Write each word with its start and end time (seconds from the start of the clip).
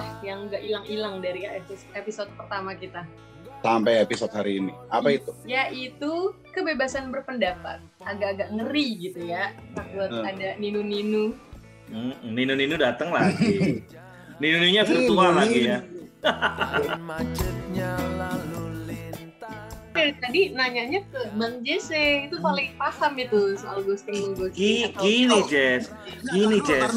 lah 0.00 0.08
yang 0.24 0.48
nggak 0.48 0.62
hilang-hilang 0.64 1.14
dari 1.20 1.44
episode, 1.44 1.92
episode 1.92 2.30
pertama 2.40 2.72
kita. 2.72 3.04
Sampai 3.60 4.00
episode 4.00 4.32
hari 4.32 4.64
ini. 4.64 4.72
Apa 4.88 5.20
itu? 5.20 5.30
Yaitu 5.44 6.32
kebebasan 6.56 7.12
berpendapat. 7.12 7.84
Agak-agak 8.00 8.48
ngeri 8.56 8.96
gitu 8.96 9.20
ya. 9.28 9.52
Takut 9.76 10.08
Hmm. 10.08 10.24
ada 10.24 10.56
ninu-ninu. 10.56 11.36
Hmm, 11.92 12.16
Nino 12.24 12.76
datang 12.80 13.12
lagi. 13.12 13.84
Nino 14.40 14.56
virtual 14.64 15.32
lagi 15.36 15.60
ya. 15.68 15.78
tadi 20.00 20.54
nanyanya 20.56 21.04
ke 21.12 21.20
Bang 21.36 21.60
Jesse 21.60 22.30
itu 22.30 22.40
paling 22.40 22.72
paham 22.80 23.12
itu 23.20 23.58
soal 23.60 23.84
ghosting 23.84 24.32
ghosting 24.32 24.94
Gini, 24.96 25.38
Jess. 25.50 25.92
Gini, 26.30 26.56
dulu, 26.62 26.66
Jess. 26.66 26.90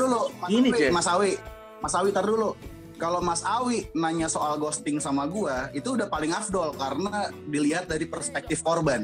Gini, 0.48 0.70
Jess. 0.72 0.94
Mas 0.94 1.08
Awi. 1.10 1.36
Mas 1.84 1.94
Awi, 2.00 2.10
tar 2.16 2.24
dulu. 2.24 2.56
Kalau 3.04 3.20
Mas 3.20 3.44
Awi 3.44 3.92
nanya 3.92 4.32
soal 4.32 4.56
ghosting 4.56 4.96
sama 4.96 5.28
gua, 5.28 5.68
itu 5.76 6.00
udah 6.00 6.08
paling 6.08 6.32
afdol 6.32 6.72
karena 6.72 7.28
dilihat 7.52 7.92
dari 7.92 8.08
perspektif 8.08 8.64
korban. 8.64 9.04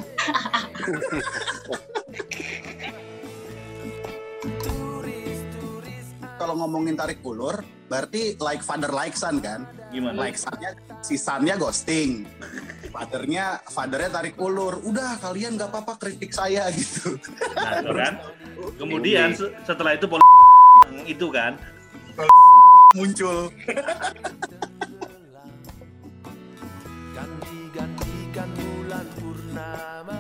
Kalau 6.39 6.55
ngomongin 6.63 6.95
tarik 6.95 7.19
ulur, 7.27 7.59
berarti 7.91 8.39
like 8.39 8.63
father 8.63 8.87
like 8.87 9.19
son 9.19 9.43
kan? 9.43 9.67
Gimana? 9.91 10.15
Like 10.15 10.39
sonnya, 10.39 10.79
si 11.03 11.19
sonnya 11.19 11.59
ghosting. 11.59 12.23
Fathernya, 12.95 13.59
fathernya 13.67 14.15
tarik 14.15 14.39
ulur. 14.39 14.79
Udah 14.79 15.19
kalian 15.19 15.59
nggak 15.59 15.75
apa-apa 15.75 15.99
kritik 15.99 16.31
saya 16.31 16.71
gitu. 16.71 17.19
Nah, 17.51 17.83
kan. 17.83 18.13
Kemudian 18.79 19.35
se- 19.35 19.51
setelah 19.67 19.91
itu 19.99 20.07
pol 20.07 20.23
itu 21.03 21.27
kan 21.35 21.59
Muncul. 22.97 23.53
kan 27.13 27.29
digantikan 27.45 28.49
bulan 28.57 29.05
purnama 29.21 30.17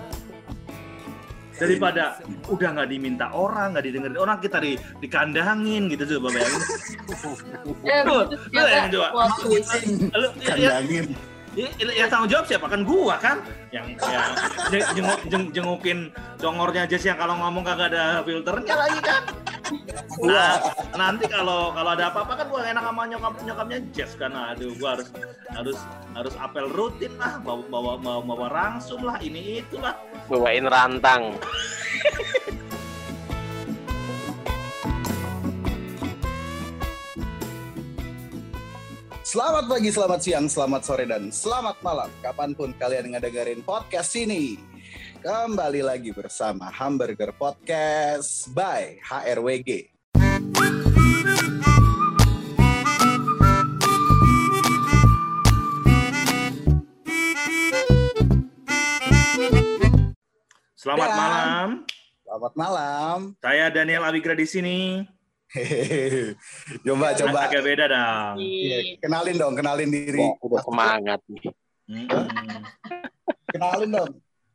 daripada 1.57 2.21
udah 2.45 2.69
nggak 2.77 2.89
diminta 2.93 3.33
orang, 3.33 3.73
nggak 3.73 3.85
didengerin 3.89 4.19
orang 4.21 4.37
kita 4.37 4.61
di 4.61 4.77
dikandangin 5.01 5.89
gitu 5.89 6.17
coba 6.21 6.37
bayangin. 6.37 6.61
Eh, 7.83 8.01
Lu- 8.05 8.29
yang 8.53 8.89
coba. 8.93 9.07
ya, 9.17 10.53
ya, 10.55 10.69
Kandangin. 10.77 11.05
Ya, 11.65 11.91
ya 11.93 12.05
tanggung 12.07 12.29
jawab 12.29 12.45
siapa? 12.47 12.65
Kan 12.69 12.81
gua 12.85 13.15
kan? 13.19 13.43
Yang 13.73 13.97
yang 14.05 14.25
jeng- 14.71 14.89
jenguk, 14.95 15.19
jeng- 15.27 15.51
jengukin 15.51 15.99
dongornya 16.37 16.83
Jess 16.85 17.03
yang 17.03 17.19
kalau 17.19 17.35
ngomong 17.35 17.63
kagak 17.65 17.91
ada 17.91 18.21
filternya. 18.23 18.75
Lagi 18.75 18.99
kan. 19.01 19.23
Nah, 20.25 20.57
nanti 20.97 21.29
kalau 21.29 21.69
kalau 21.71 21.93
ada 21.93 22.09
apa-apa 22.09 22.33
kan 22.41 22.45
gua 22.49 22.61
enak 22.65 22.83
sama 22.83 23.01
nyokap 23.05 23.33
nyokapnya 23.45 23.79
Jess 23.93 24.11
kan. 24.15 24.31
Aduh 24.33 24.73
gua 24.77 24.97
harus 24.97 25.09
harus 25.53 25.77
harus 26.13 26.33
apel 26.37 26.65
rutin 26.69 27.13
lah 27.17 27.37
bawa 27.41 27.61
bawa 27.69 27.93
bawa, 27.97 28.19
bawa 28.23 28.47
rangsum 28.49 29.01
lah 29.05 29.17
ini 29.21 29.61
itulah. 29.61 29.93
Bawain 30.29 30.65
rantang 30.65 31.37
Selamat 39.29 39.69
pagi, 39.69 39.93
selamat 39.93 40.19
siang, 40.25 40.49
selamat 40.49 40.81
sore, 40.81 41.05
dan 41.05 41.29
selamat 41.29 41.77
malam. 41.85 42.09
Kapan 42.17 42.57
pun 42.57 42.73
kalian 42.73 43.13
ngedengerin 43.13 43.61
podcast 43.61 44.17
ini. 44.17 44.57
Kembali 45.21 45.85
lagi 45.85 46.09
bersama 46.09 46.65
Hamburger 46.73 47.29
Podcast 47.37 48.49
by 48.57 48.97
HRWG. 49.05 49.93
Selamat 60.73 61.05
Dan- 61.05 61.19
malam. 61.21 61.67
Selamat 62.25 62.53
malam. 62.57 63.17
Saya 63.45 63.69
Daniel 63.69 64.09
Abigra 64.09 64.33
di 64.33 64.49
sini. 64.49 65.05
Hehehe. 65.49 66.37
coba, 66.85 67.17
coba. 67.17 67.39
Agak 67.49 67.63
beda 67.65 67.85
dong. 67.89 68.35
Iya, 68.37 69.01
kenalin 69.01 69.35
dong, 69.37 69.53
kenalin 69.57 69.89
diri. 69.89 70.21
Wah, 70.21 70.37
udah 70.45 70.61
semangat 70.61 71.19
nih 71.25 71.49
Mm-mm. 71.89 72.25
Kenalin 73.49 73.89
dong. 73.89 74.11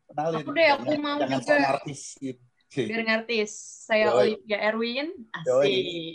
Kenalin. 0.06 0.38
Aku 0.46 0.50
deh, 0.54 0.68
aku 0.70 0.84
Jangan- 0.86 1.02
mau 1.02 1.18
Jangan 1.18 1.40
juga. 1.42 1.50
sama 1.50 1.66
artis. 1.74 2.02
gitu. 2.22 2.38
Biar 2.74 3.02
ngertis. 3.02 3.52
Saya 3.86 4.06
Yoi. 4.10 4.18
Olivia 4.38 4.58
Erwin. 4.62 5.08
Yoi. 5.46 5.66
Asik. 5.66 6.14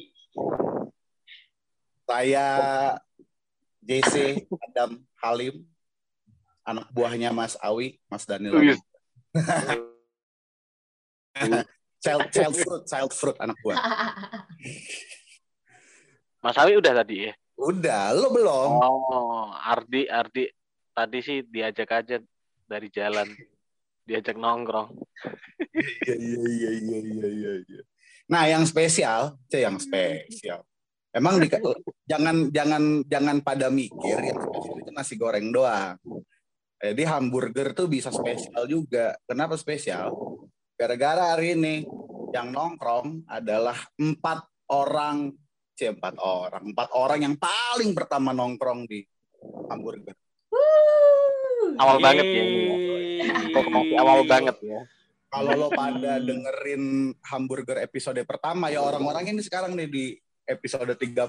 Saya 2.03 2.47
JC 3.79 4.13
Adam 4.66 4.91
Halim, 5.19 5.56
anak 6.63 6.88
buahnya 6.89 7.29
Mas 7.29 7.59
Awi, 7.59 8.00
Mas 8.07 8.23
Daniel. 8.23 8.56
Child, 11.99 12.31
child 12.31 12.55
fruit, 12.55 12.83
child 12.87 13.11
fruit 13.11 13.37
anak 13.43 13.59
buah. 13.59 13.75
Mas 16.43 16.55
Awi 16.55 16.79
udah 16.79 17.03
tadi 17.03 17.27
ya 17.27 17.33
Udah, 17.59 18.15
lo 18.15 18.31
belum? 18.31 18.69
oh 18.79 19.51
Ardi 19.51 20.07
Ardi 20.07 20.47
tadi 20.95 21.19
sih 21.19 21.43
diajak 21.43 21.91
aja 21.91 22.15
dari 22.63 22.88
jalan 22.88 23.27
diajak 24.07 24.39
nongkrong 24.39 24.95
Iya, 26.07 26.15
iya, 26.15 26.39
iya, 26.47 26.71
iya, 26.79 26.99
iya, 27.03 27.27
iya, 27.27 27.51
iya. 27.67 27.81
Nah, 28.29 28.47
yang 28.47 28.63
spesial, 28.63 29.35
C 29.51 29.63
yang 29.65 29.75
spesial. 29.81 30.63
Emang 31.09 31.41
di, 31.41 31.49
jangan 32.05 32.47
jangan 32.53 33.03
jangan 33.09 33.38
pada 33.41 33.67
mikir 33.73 34.21
yang 34.21 34.38
spesial 34.39 34.75
itu 34.79 34.91
nasi 34.93 35.17
goreng 35.17 35.49
doang. 35.49 35.97
Jadi 36.79 37.03
hamburger 37.03 37.75
tuh 37.75 37.89
bisa 37.91 38.13
spesial 38.13 38.63
juga. 38.69 39.17
Kenapa 39.27 39.57
spesial? 39.59 40.13
Gara-gara 40.79 41.35
hari 41.35 41.59
ini 41.59 41.84
yang 42.31 42.56
nongkrong 42.56 43.28
adalah 43.28 43.75
empat 44.00 44.47
orang, 44.72 45.35
C 45.75 45.91
empat 45.91 46.16
orang, 46.23 46.72
empat 46.72 46.95
orang 46.95 47.19
yang 47.19 47.35
paling 47.35 47.91
pertama 47.91 48.31
nongkrong 48.31 48.88
di 48.88 49.03
hamburger. 49.68 50.16
Wuh. 50.47 51.75
awal 51.84 52.00
banget 52.00 52.23
ya 52.31 52.44
ini 52.47 52.62
ya. 52.63 52.75
Awal 54.00 54.23
banget 54.23 54.56
ya 54.63 54.79
Kalau 55.28 55.51
lo 55.51 55.68
pada 55.68 56.16
dengerin 56.23 57.12
hamburger 57.28 57.84
episode 57.84 58.23
pertama 58.23 58.72
ya 58.72 58.79
orang-orang 58.79 59.35
ini 59.35 59.44
sekarang 59.44 59.75
nih 59.75 59.91
di 59.91 60.06
episode 60.47 60.95
30. 60.95 61.28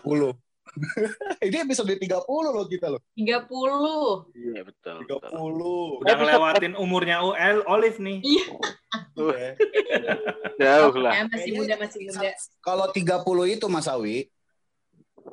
ini 1.47 1.57
episode 1.67 1.91
30 1.99 2.27
loh 2.27 2.67
kita 2.67 2.87
loh. 2.95 3.03
30. 3.19 4.39
iya 4.39 4.63
betul, 4.63 4.97
30. 5.07 5.19
betul. 5.19 5.51
Udah 6.05 6.15
ngelewatin 6.17 6.75
umurnya 6.79 7.23
UL 7.25 7.67
Olive 7.67 7.99
nih. 7.99 8.19
Ya. 9.21 9.55
jauh 10.59 10.97
lah 10.99 11.13
Ya, 11.15 11.23
masih 11.29 11.53
muda, 11.55 11.75
masih 11.79 11.99
muda. 12.09 12.31
Kalau 12.63 12.87
30 12.91 13.55
itu 13.55 13.67
Mas 13.71 13.87
Awi, 13.87 14.27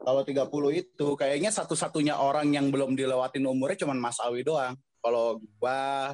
kalau 0.03 0.21
30 0.23 0.47
itu 0.75 1.07
kayaknya 1.15 1.49
satu-satunya 1.53 2.19
orang 2.19 2.51
yang 2.53 2.67
belum 2.69 2.94
dilewatin 2.94 3.45
umurnya 3.47 3.88
cuman 3.88 3.97
Mas 3.97 4.19
Awi 4.21 4.44
doang. 4.44 4.75
Kalau 4.99 5.39
gua, 5.61 6.13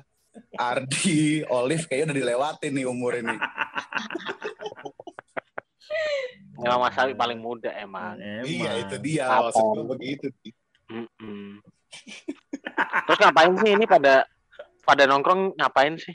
Ardi, 0.57 1.41
Olive 1.50 1.85
kayaknya 1.90 2.13
udah 2.13 2.18
dilewatin 2.22 2.72
nih 2.74 2.85
umur 2.85 3.18
ini. 3.18 3.35
emang 6.59 6.79
Mas 6.79 6.95
Awi 6.95 7.13
paling 7.13 7.39
muda 7.39 7.69
emang 7.73 8.16
Emang. 8.16 8.45
Iya, 8.45 8.71
itu 8.81 8.95
dia. 8.99 9.25
Maksud 9.27 9.63
gua 9.73 9.85
begitu. 9.94 10.27
Mm-mm. 10.88 11.61
terus 13.05 13.19
ngapain 13.19 13.53
sih 13.55 13.71
ini 13.71 13.85
pada 13.85 14.25
pada 14.81 15.03
nongkrong 15.05 15.53
ngapain 15.55 15.95
sih 15.95 16.13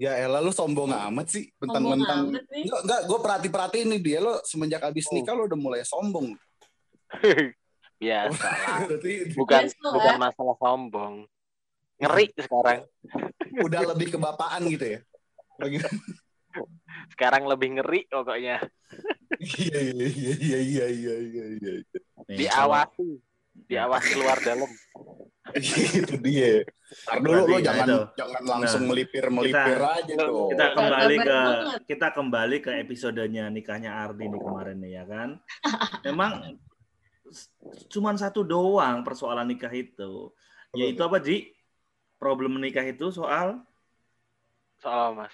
Ya 0.00 0.18
elah 0.18 0.42
lu 0.42 0.50
sombong 0.50 0.90
amat 0.90 1.30
sih. 1.30 1.46
Sombong 1.54 1.94
Bentang-bentang. 2.02 2.34
Enggak, 2.50 2.80
enggak, 2.82 3.00
gue 3.06 3.18
perhati-perhatiin 3.22 3.86
nih 3.86 4.00
dia 4.02 4.18
lo 4.18 4.42
semenjak 4.42 4.82
abis 4.82 5.06
Oh. 5.06 5.14
nikah 5.14 5.30
lo 5.30 5.46
udah 5.46 5.54
mulai 5.54 5.82
sombong. 5.86 6.34
biasa 8.02 8.48
bukan 9.38 9.62
Biasa 9.62 9.78
lah. 9.78 9.92
bukan 9.94 10.14
masalah 10.18 10.56
sombong 10.58 11.14
ngeri 12.02 12.26
sekarang 12.34 12.82
udah 13.62 13.80
lebih 13.94 14.10
kebapaan 14.10 14.66
gitu 14.66 14.98
ya. 14.98 15.00
Sekarang 17.12 17.48
lebih 17.48 17.78
ngeri 17.80 18.08
pokoknya. 18.08 18.60
Iya 19.40 19.80
iya 19.80 20.06
iya 20.08 20.34
iya 20.36 20.58
iya 20.60 20.86
iya. 20.88 21.14
iya, 21.18 21.44
iya. 21.58 21.72
Diawasi, 22.28 23.08
diawasi 23.66 24.08
keluar 24.12 24.38
dalam. 24.44 24.70
itu 25.98 26.14
dia. 26.22 26.62
Ntar 27.08 27.18
dulu 27.24 27.42
lo 27.48 27.58
jangan 27.58 27.86
itu. 27.88 28.00
jangan 28.20 28.42
langsung 28.46 28.82
nah, 28.84 28.88
melipir 28.92 29.24
melipir 29.32 29.80
aja 29.80 30.14
tuh. 30.14 30.52
Kita 30.52 30.66
kembali 30.76 31.16
ke 31.18 31.38
kita 31.88 32.08
kembali 32.12 32.56
ke 32.60 32.70
episodenya 32.84 33.48
nikahnya 33.48 33.90
Ardi 33.96 34.28
nih 34.28 34.40
kemarin 34.40 34.78
nih 34.78 34.92
ya 35.00 35.04
kan. 35.08 35.28
Memang 36.06 36.60
cuman 37.88 38.14
satu 38.20 38.44
doang 38.44 39.02
persoalan 39.02 39.48
nikah 39.48 39.72
itu. 39.72 40.30
Yaitu 40.76 41.00
apa 41.02 41.18
Ji? 41.18 41.50
Problem 42.20 42.60
nikah 42.60 42.86
itu 42.86 43.10
soal 43.10 43.64
soal 44.82 45.14
mas 45.14 45.30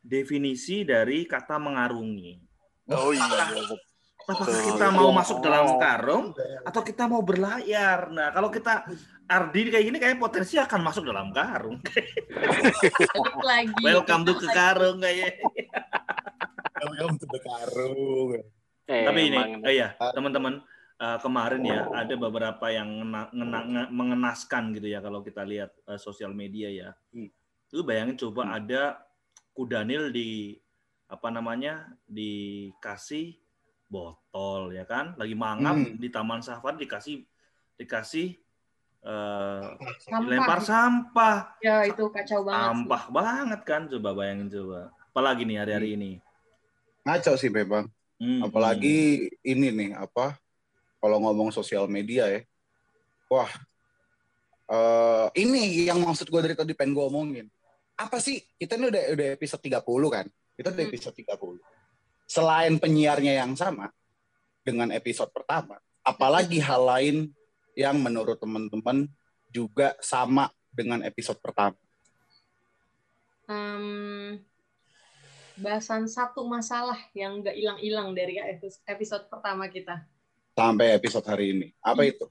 definisi 0.00 0.82
dari 0.82 1.24
kata 1.24 1.58
mengarungi. 1.58 2.38
oh 2.88 3.12
iya 3.12 3.52
apakah 4.24 4.44
Tuh, 4.44 4.60
kita 4.72 4.86
mau 4.92 5.08
yang- 5.08 5.16
masuk 5.16 5.38
dalam 5.40 5.76
karung 5.76 6.32
atau 6.62 6.80
kita 6.80 7.04
mau 7.04 7.20
berlayar. 7.20 8.12
Nah, 8.12 8.28
kalau 8.28 8.48
kita 8.48 8.84
Ardi 9.24 9.68
kayak 9.68 9.84
gini 9.84 9.96
kayak 9.96 10.16
potensi 10.16 10.56
akan 10.56 10.80
masuk 10.84 11.04
dalam 11.04 11.32
karung. 11.32 11.80
Lagi. 13.40 13.72
Welcome 13.80 14.24
to 14.24 14.36
ke 14.36 14.48
karung 14.48 15.00
kayaknya. 15.00 15.32
Welcome 16.80 17.16
to 17.18 17.26
the 17.26 17.40
karung. 17.40 18.28
Eh, 18.88 19.04
Tapi 19.04 19.20
ini, 19.22 19.36
emang. 19.36 19.50
eh, 19.64 19.74
ya 19.76 19.88
teman-teman 20.12 20.64
eh, 20.96 21.18
kemarin 21.20 21.62
ya 21.62 21.80
ada 21.92 22.14
beberapa 22.16 22.66
yang 22.68 22.88
ngena- 22.88 23.30
ngena- 23.30 23.66
nge- 23.66 23.90
mengenaskan 23.92 24.72
gitu 24.72 24.88
ya 24.88 25.00
kalau 25.00 25.20
kita 25.20 25.44
lihat 25.44 25.72
eh, 25.84 25.96
sosial 25.96 26.32
media 26.32 26.68
ya. 26.68 26.90
Hmm. 27.12 27.28
Lu 27.72 27.84
bayangin 27.84 28.16
coba 28.16 28.56
ada 28.56 28.96
kudanil 29.58 30.08
di 30.08 30.54
apa 31.04 31.28
namanya 31.28 31.90
dikasih 32.06 33.34
botol 33.86 34.70
ya 34.70 34.84
kan, 34.84 35.18
lagi 35.18 35.34
mangap 35.34 35.74
Hmm. 35.74 35.96
di 35.96 36.06
Taman 36.06 36.38
Safari 36.38 36.78
dikasih 36.78 37.26
dikasih 37.74 38.38
eh, 39.00 39.62
Sampah. 40.00 40.26
lempar 40.28 40.60
sampah, 40.60 41.36
Ya 41.58 41.82
itu 41.82 42.06
kacau 42.08 42.42
banget. 42.42 42.54
sih. 42.54 42.66
sampah 42.68 43.02
banget 43.08 43.60
kan 43.62 43.82
coba 43.88 44.10
bayangin 44.12 44.46
coba. 44.48 44.90
Apalagi 45.08 45.42
nih 45.42 45.56
hari-hari 45.56 45.88
ini. 45.94 46.10
Ngaco 47.02 47.34
sih 47.34 47.48
memang. 47.48 47.86
Hmm, 48.18 48.42
Apalagi 48.42 48.98
ini 49.40 49.68
nih 49.70 49.90
apa? 49.94 50.34
Kalau 50.98 51.18
ngomong 51.20 51.48
sosial 51.48 51.86
media 51.86 52.26
ya. 52.28 52.42
Wah. 53.28 53.48
eh 54.68 55.26
ini 55.38 55.88
yang 55.88 55.96
maksud 55.98 56.28
gue 56.28 56.40
dari 56.42 56.52
tadi 56.52 56.76
pengen 56.76 56.92
gue 56.92 57.04
omongin. 57.06 57.46
Apa 57.98 58.22
sih? 58.22 58.38
Kita 58.54 58.78
ini 58.78 58.88
udah 58.88 59.02
udah 59.12 59.26
episode 59.34 59.58
30 59.58 59.82
kan? 60.08 60.26
Kita 60.54 60.70
udah 60.70 60.84
Hmm. 60.86 60.92
episode 60.94 61.16
30. 61.18 61.58
Selain 62.24 62.74
penyiarnya 62.78 63.42
yang 63.42 63.58
sama 63.58 63.90
dengan 64.62 64.92
episode 64.94 65.32
pertama, 65.32 65.80
apalagi 66.04 66.60
hal 66.60 66.84
lain 66.84 67.16
yang 67.74 67.96
menurut 67.98 68.36
teman-teman 68.36 69.08
juga 69.48 69.96
sama 69.98 70.52
dengan 70.68 71.00
episode 71.02 71.40
pertama. 71.40 71.74
Em, 73.48 74.44
bahasan 75.56 76.04
satu 76.04 76.44
masalah 76.44 77.00
yang 77.16 77.40
nggak 77.40 77.56
hilang-hilang 77.56 78.12
dari 78.12 78.36
episode, 78.86 79.26
pertama 79.26 79.66
kita, 79.66 80.04
Sampai 80.52 80.90
episode 80.90 81.22
hari 81.24 81.54
ini. 81.54 81.68
Apa 81.80 82.02
Hmm. 82.02 82.12
itu? 82.14 82.26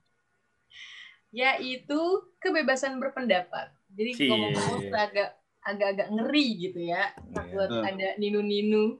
yaitu 1.27 1.99
kebebasan 2.39 2.97
berpendapat. 2.97 3.69
Jadi 3.91 4.31
ngomong-ngomong 4.31 4.89
agak 4.95 5.36
agak-agak 5.67 6.07
ngeri 6.15 6.47
gitu 6.57 6.79
ya. 6.79 7.11
Takut 7.35 7.67
Iya. 7.67 7.81
ada 7.83 8.07
ninu-ninu. 8.15 8.95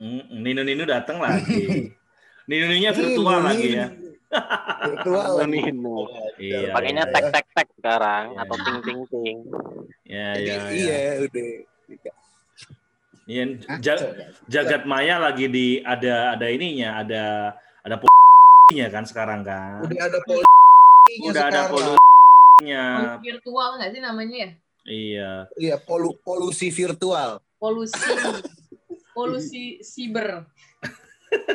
Hmm, 0.00 0.24
Nino 0.40 0.84
datang 0.84 1.20
lagi. 1.20 1.92
Nino 2.48 2.64
virtual 2.68 3.40
Ini, 3.40 3.46
lagi 3.48 3.68
ya. 3.72 3.86
Virtual 4.84 5.30
lagi. 5.40 5.50
Nino. 5.52 5.96
Iya. 6.36 6.72
Pakainya 6.72 7.04
iya, 7.04 7.12
tek 7.12 7.24
tek 7.32 7.46
tek 7.52 7.68
sekarang 7.76 8.24
Iya. 8.32 8.40
atau 8.44 8.56
ting 8.56 8.78
ting 8.84 9.00
ting. 9.12 9.36
Iya, 10.06 10.28
Jadi, 10.36 10.48
iya, 10.48 10.56
iya, 10.72 10.96
iya. 10.96 11.24
udah. 11.24 11.46
Iya, 13.26 13.42
Hah? 13.66 13.78
ja- 13.82 14.10
jagat 14.46 14.82
maya 14.86 15.18
lagi 15.18 15.50
di 15.50 15.66
ada 15.82 16.38
ada 16.38 16.46
ininya, 16.46 17.02
ada 17.02 17.24
ada 17.82 17.96
nya 18.70 18.86
kan 18.90 19.02
sekarang 19.06 19.42
kan. 19.46 19.82
Udah 19.82 20.10
ada 20.10 20.18
polusinya 20.26 21.26
Udah 21.30 21.42
ada 21.46 21.50
sekarang. 21.50 21.70
polusinya. 21.70 22.84
Virtual 23.22 23.68
nggak 23.78 23.90
sih 23.94 24.02
namanya 24.02 24.36
ya? 24.36 24.50
Iya. 24.86 25.50
Iya, 25.54 25.76
polu 25.78 26.14
polusi 26.22 26.70
virtual, 26.70 27.42
Polusi. 27.58 27.98
Polusi 29.16 29.80
siber. 29.80 30.44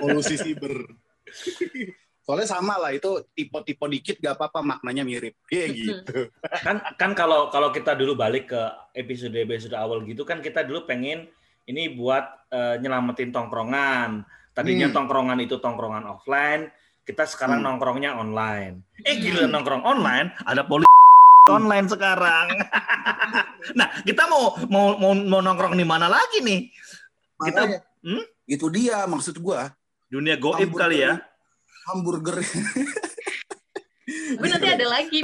polusi 0.01 0.33
siber. 0.35 0.81
Soalnya 2.21 2.49
sama 2.49 2.77
lah 2.77 2.89
itu 2.89 3.21
tipe-tipe 3.33 3.85
dikit 3.85 4.15
gak 4.17 4.33
apa-apa 4.33 4.61
maknanya 4.61 5.01
mirip. 5.01 5.37
Kayak 5.45 5.69
gitu. 5.73 6.29
Kan 6.61 6.81
kan 6.97 7.11
kalau 7.13 7.49
kalau 7.49 7.69
kita 7.69 7.93
dulu 7.93 8.13
balik 8.13 8.49
ke 8.49 8.61
episode 8.93 9.33
episode 9.33 9.73
awal 9.73 10.01
gitu 10.05 10.21
kan 10.21 10.41
kita 10.41 10.61
dulu 10.61 10.85
pengen 10.85 11.29
ini 11.65 11.93
buat 11.93 12.25
eh, 12.49 12.81
nyelamatin 12.81 13.29
tongkrongan. 13.29 14.25
Tadinya 14.51 14.91
Hmm. 14.91 14.95
tongkrongan 14.97 15.39
itu 15.39 15.55
tongkrongan 15.57 16.03
offline, 16.03 16.67
kita 17.07 17.23
sekarang 17.23 17.63
Hmm. 17.63 17.77
nongkrongnya 17.77 18.17
online. 18.17 18.83
Eh 19.01 19.15
Hmm. 19.15 19.21
gila 19.21 19.45
nongkrong 19.47 19.85
online, 19.85 20.35
ada 20.43 20.67
polisi 20.67 20.90
online 21.47 21.87
sekarang. 21.87 22.47
nah, 23.79 23.87
kita 24.01 24.27
mau 24.27 24.53
mau 24.67 24.93
mau, 24.95 25.11
mau 25.15 25.39
nongkrong 25.39 25.73
di 25.73 25.81
mana 25.81 26.05
lagi 26.05 26.39
nih? 26.39 26.69
Kita- 27.39 27.65
Makanya, 27.65 27.79
Hmm? 28.01 28.23
itu 28.45 28.65
dia 28.67 29.05
maksud 29.05 29.37
gua. 29.37 29.69
Dunia 30.07 30.35
goib 30.35 30.57
Hamburger. 30.59 30.81
kali 30.81 30.97
ya. 30.99 31.13
Hamburger 31.87 32.37
Tapi 34.31 34.47
nanti 34.47 34.67
ada 34.67 34.85
lagi. 34.87 35.19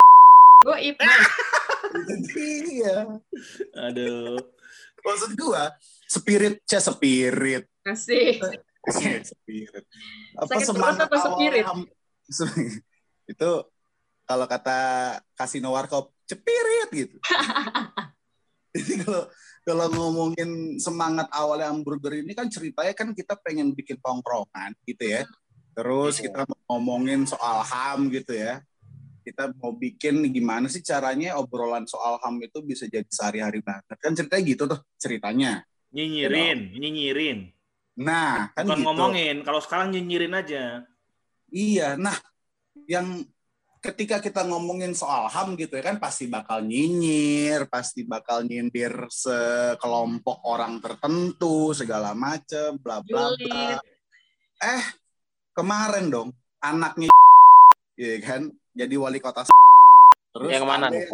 Goib. 0.59 0.95
iya. 2.69 2.97
Aduh. 3.83 4.37
Maksud 4.99 5.31
gua 5.35 5.73
spirit, 6.03 6.61
cah 6.63 6.79
spirit. 6.79 7.65
Asik. 7.83 8.41
spirit. 9.23 9.83
Apa 10.35 10.53
Sakit 10.55 10.65
semangat 10.65 11.01
apa 11.03 11.15
awal 11.15 11.33
spirit? 11.33 11.63
ham- 11.63 11.89
itu 13.31 13.51
kalau 14.27 14.45
kata 14.45 14.77
kasino 15.33 15.71
warkop 15.71 16.12
cepirit 16.27 16.89
gitu. 16.91 17.18
Jadi 18.75 18.94
kalau 19.01 19.24
kalau 19.63 19.85
ngomongin 19.89 20.75
semangat 20.77 21.27
awalnya 21.31 21.71
hamburger 21.71 22.19
ini 22.21 22.35
kan 22.35 22.47
ceritanya 22.51 22.94
kan 22.94 23.15
kita 23.15 23.39
pengen 23.39 23.71
bikin 23.71 23.97
tongkrongan 24.03 24.75
gitu 24.83 25.03
ya. 25.07 25.24
Terus 25.74 26.19
Iya. 26.19 26.29
kita 26.29 26.41
mau 26.45 26.59
ngomongin 26.77 27.24
soal 27.24 27.63
HAM 27.63 28.12
gitu 28.12 28.35
ya. 28.35 28.59
Kita 29.24 29.51
mau 29.59 29.75
bikin 29.75 30.24
gimana 30.31 30.71
sih 30.71 30.80
caranya 30.83 31.35
obrolan 31.39 31.88
soal 31.88 32.19
HAM 32.19 32.44
itu 32.44 32.59
bisa 32.63 32.88
jadi 32.88 33.07
sehari-hari 33.07 33.59
banget. 33.63 33.95
Kan 34.00 34.15
ceritanya 34.15 34.44
gitu 34.44 34.63
tuh 34.68 34.80
ceritanya. 35.00 35.63
Nyinyirin, 35.91 36.75
nyinyirin. 36.75 37.39
Nah, 37.97 38.53
kan 38.53 38.68
Bukan 38.68 38.77
gitu. 38.77 38.85
ngomongin, 38.88 39.35
kalau 39.41 39.57
sekarang 39.57 39.89
nyinyirin 39.89 40.35
aja. 40.38 40.85
Iya, 41.50 41.95
nah 41.97 42.13
yang 42.85 43.25
ketika 43.81 44.18
kita 44.19 44.41
ngomongin 44.45 44.91
soal 44.97 45.29
HAM 45.29 45.53
gitu 45.56 45.77
ya 45.77 45.83
kan 45.94 45.97
pasti 46.01 46.25
bakal 46.27 46.65
nyinyir, 46.65 47.69
pasti 47.69 48.03
bakal 48.03 48.44
nyindir 48.44 49.07
sekelompok 49.09 50.44
orang 50.44 50.81
tertentu, 50.81 51.71
segala 51.71 52.18
macem, 52.18 52.75
bla 52.81 52.99
bla 53.06 53.33
bla. 53.37 53.78
Eh, 54.57 54.83
kemarin 55.54 56.09
dong 56.09 56.30
anaknya 56.61 57.09
ya 58.01 58.18
kan 58.21 58.49
jadi 58.73 58.95
wali 58.97 59.18
kota 59.21 59.45
terus 60.33 60.49
yang 60.54 60.66
mana 60.69 60.90
ada- 60.90 60.94
nih? 60.94 61.06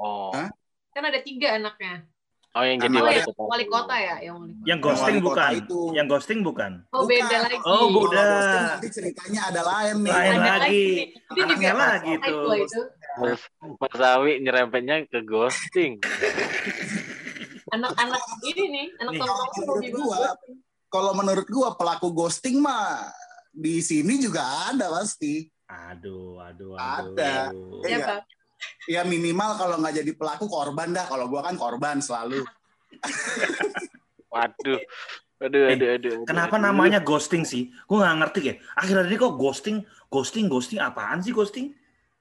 Oh. 0.00 0.32
Hah? 0.32 0.48
Kan 0.96 1.04
ada 1.04 1.20
tiga 1.20 1.56
anaknya. 1.60 2.08
Oh 2.50 2.66
yang 2.66 2.82
jadi 2.82 2.90
Oh, 2.92 3.06
wali 3.06 3.14
yang 3.14 3.28
kota. 3.30 3.42
wali 3.46 3.64
kota 3.64 3.94
ya, 3.94 4.16
yang 4.20 4.34
wali 4.36 4.50
kota. 4.50 4.58
Yang 4.58 4.66
Yang 4.66 4.78
ghosting 4.82 5.06
wali 5.06 5.22
kota 5.22 5.30
bukan. 5.40 5.52
itu. 5.54 5.80
Yang 5.94 6.06
ghosting 6.08 6.40
bukan. 6.42 6.72
Oh, 6.82 6.98
Bukan. 6.98 7.08
beda 7.08 7.36
lagi. 7.40 7.56
Oh, 7.62 7.84
beda. 7.88 8.22
ghosting 8.26 8.64
nanti 8.66 8.88
ceritanya 8.90 9.40
ada 9.46 9.62
lain 9.62 9.96
nih 10.00 10.10
Lain 10.12 10.32
Ada 10.32 10.50
lagi. 10.58 10.86
Itu 11.06 11.30
Anaknya 11.30 11.54
juga 11.70 11.72
lagi 11.78 12.12
tuh. 12.18 12.40
loh 12.40 12.56
itu. 12.56 12.80
Mas, 13.12 13.40
Mas 13.76 14.00
Awi 14.04 14.32
nyerempetnya 14.40 14.96
ke 15.04 15.18
ghosting. 15.22 15.92
Anak-anak 17.70 18.18
ini 18.42 18.64
nih, 18.68 18.86
anak 18.98 19.12
tongkrongan 19.14 19.48
Kalau 19.52 19.74
banget. 19.76 19.92
gua, 19.94 20.20
kalau 20.88 21.12
menurut 21.14 21.46
gua 21.46 21.68
pelaku 21.72 22.10
ghosting 22.10 22.58
mah 22.58 23.06
di 23.48 23.78
sini 23.78 24.18
juga 24.18 24.42
ada 24.68 24.90
pasti. 24.90 25.46
Aduh, 25.64 26.42
aduh, 26.42 26.74
aduh. 26.74 27.14
Ada. 27.14 27.54
Iya. 27.86 27.96
Siapa? 27.96 28.14
Ya 28.16 28.18
minimal 29.04 29.56
kalau 29.56 29.76
nggak 29.78 30.02
jadi 30.02 30.12
pelaku 30.14 30.44
korban 30.46 30.90
dah. 30.90 31.06
Kalau 31.06 31.26
gua 31.26 31.42
kan 31.42 31.54
korban 31.54 31.98
selalu. 31.98 32.42
Waduh. 34.30 34.80
Aduh, 35.40 35.72
Eh, 35.72 35.72
aduh, 35.72 35.88
aduh. 35.96 36.12
aduh, 36.20 36.28
Kenapa 36.28 36.60
aduh. 36.60 36.68
namanya 36.68 37.00
ghosting 37.00 37.48
sih? 37.48 37.72
Gue 37.88 37.96
nggak 37.96 38.16
ngerti 38.20 38.40
ya. 38.44 38.54
Akhir-akhir 38.76 39.08
ini 39.08 39.16
kok 39.16 39.34
ghosting, 39.40 39.76
ghosting, 40.12 40.52
ghosting 40.52 40.76
apaan 40.84 41.24
sih 41.24 41.32
ghosting? 41.32 41.72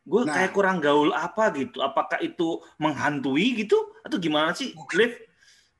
Gue 0.08 0.24
Nah. 0.24 0.32
kayak 0.32 0.56
kurang 0.56 0.80
gaul 0.80 1.12
apa 1.12 1.52
gitu. 1.52 1.84
Apakah 1.84 2.24
itu 2.24 2.64
menghantui 2.80 3.60
gitu? 3.60 3.76
Atau 4.08 4.24
gimana 4.24 4.56
sih, 4.56 4.72
Liv? 4.96 5.20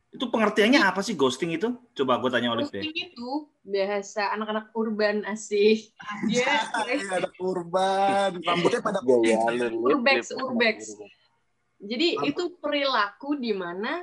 Itu 0.10 0.34
pengertiannya 0.34 0.82
apa 0.82 1.06
sih 1.06 1.14
ghosting 1.14 1.54
itu? 1.54 1.70
Coba 1.94 2.18
gue 2.18 2.30
tanya 2.34 2.50
Olive 2.50 2.74
deh. 2.74 2.82
Ghosting 2.82 2.98
itu 2.98 3.30
bahasa 3.62 4.34
anak-anak 4.34 4.74
urban 4.74 5.22
asih. 5.30 5.86
Dia 6.26 6.66
Iya, 6.90 7.22
ada 7.22 7.30
kurban. 7.38 8.42
Rambutnya 8.42 8.82
pada 8.82 9.06
Gaya 9.06 9.38
putih. 9.38 9.70
lu, 9.70 9.86
Lip, 9.86 10.02
Urbex, 10.02 10.22
urbex. 10.34 10.78
Jadi 11.80 12.18
Apa? 12.18 12.26
itu 12.26 12.44
perilaku 12.58 13.38
di 13.38 13.54
mana 13.54 14.02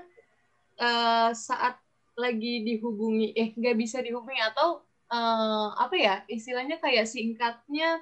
eh, 0.78 1.30
saat 1.34 1.76
lagi 2.16 2.64
dihubungi, 2.64 3.36
eh 3.36 3.52
nggak 3.52 3.76
bisa 3.76 4.00
dihubungi 4.00 4.40
atau 4.40 4.86
eh, 5.10 5.68
apa 5.74 5.94
ya 5.98 6.14
istilahnya 6.30 6.78
kayak 6.78 7.04
singkatnya 7.10 7.98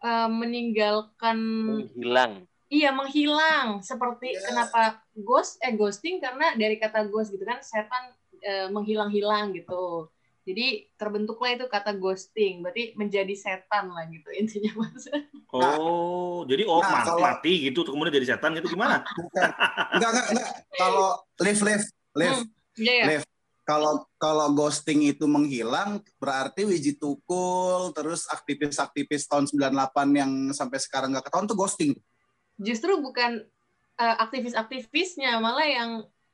eh, 0.00 0.28
meninggalkan, 0.32 1.38
Hilang. 1.94 2.48
Iya 2.72 2.88
menghilang. 2.90 3.84
Seperti 3.84 4.32
Iya. 4.32 4.40
kenapa 4.48 4.82
ghost, 5.14 5.60
eh 5.60 5.72
ghosting 5.72 6.16
karena 6.18 6.56
dari 6.56 6.74
kata 6.74 7.04
ghost 7.04 7.28
gitu 7.28 7.44
kan 7.44 7.60
setan 7.60 8.16
eh, 8.40 8.66
menghilang-hilang 8.66 9.52
gitu. 9.52 10.08
Jadi 10.42 10.90
terbentuklah 10.96 11.54
itu 11.54 11.70
kata 11.70 11.94
ghosting, 11.94 12.58
berarti 12.58 12.98
menjadi 12.98 13.30
setan 13.32 13.86
lah 13.86 14.02
gitu 14.08 14.26
intinya 14.34 14.72
mas. 14.82 15.06
Oh, 15.52 16.42
jadi 16.42 16.64
oh 16.64 16.80
Nah, 16.80 16.90
mati, 16.90 17.06
kalau- 17.06 17.22
mati 17.22 17.52
gitu 17.62 17.84
kemudian 17.84 18.10
jadi 18.12 18.34
setan 18.34 18.56
gitu 18.56 18.72
gimana? 18.72 19.04
Bukan. 19.14 19.50
Enggak, 19.94 20.10
enggak, 20.10 20.26
enggak. 20.32 20.50
Kalau 20.74 21.08
live, 21.38 21.60
live, 21.62 21.84
live, 22.16 22.38
Hmm, 22.40 22.50
Iya 22.74 22.92
ya. 22.92 23.04
live. 23.06 23.24
Kalau 23.62 23.92
kalau 24.18 24.50
ghosting 24.50 25.06
itu 25.06 25.22
menghilang, 25.22 26.02
berarti 26.18 26.66
Wiji 26.66 26.98
Tukul, 26.98 27.94
terus 27.94 28.26
aktivis-aktivis 28.26 29.30
tahun 29.30 29.46
98 29.46 30.10
yang 30.10 30.32
sampai 30.50 30.82
sekarang 30.82 31.14
nggak 31.14 31.30
ketahuan 31.30 31.46
tuh 31.46 31.54
ghosting. 31.54 31.94
Justru 32.58 33.00
bukan 33.00 33.42
eh, 34.00 34.16
aktivis-aktivisnya, 34.24 35.38
malah 35.40 35.66
yang 35.68 35.90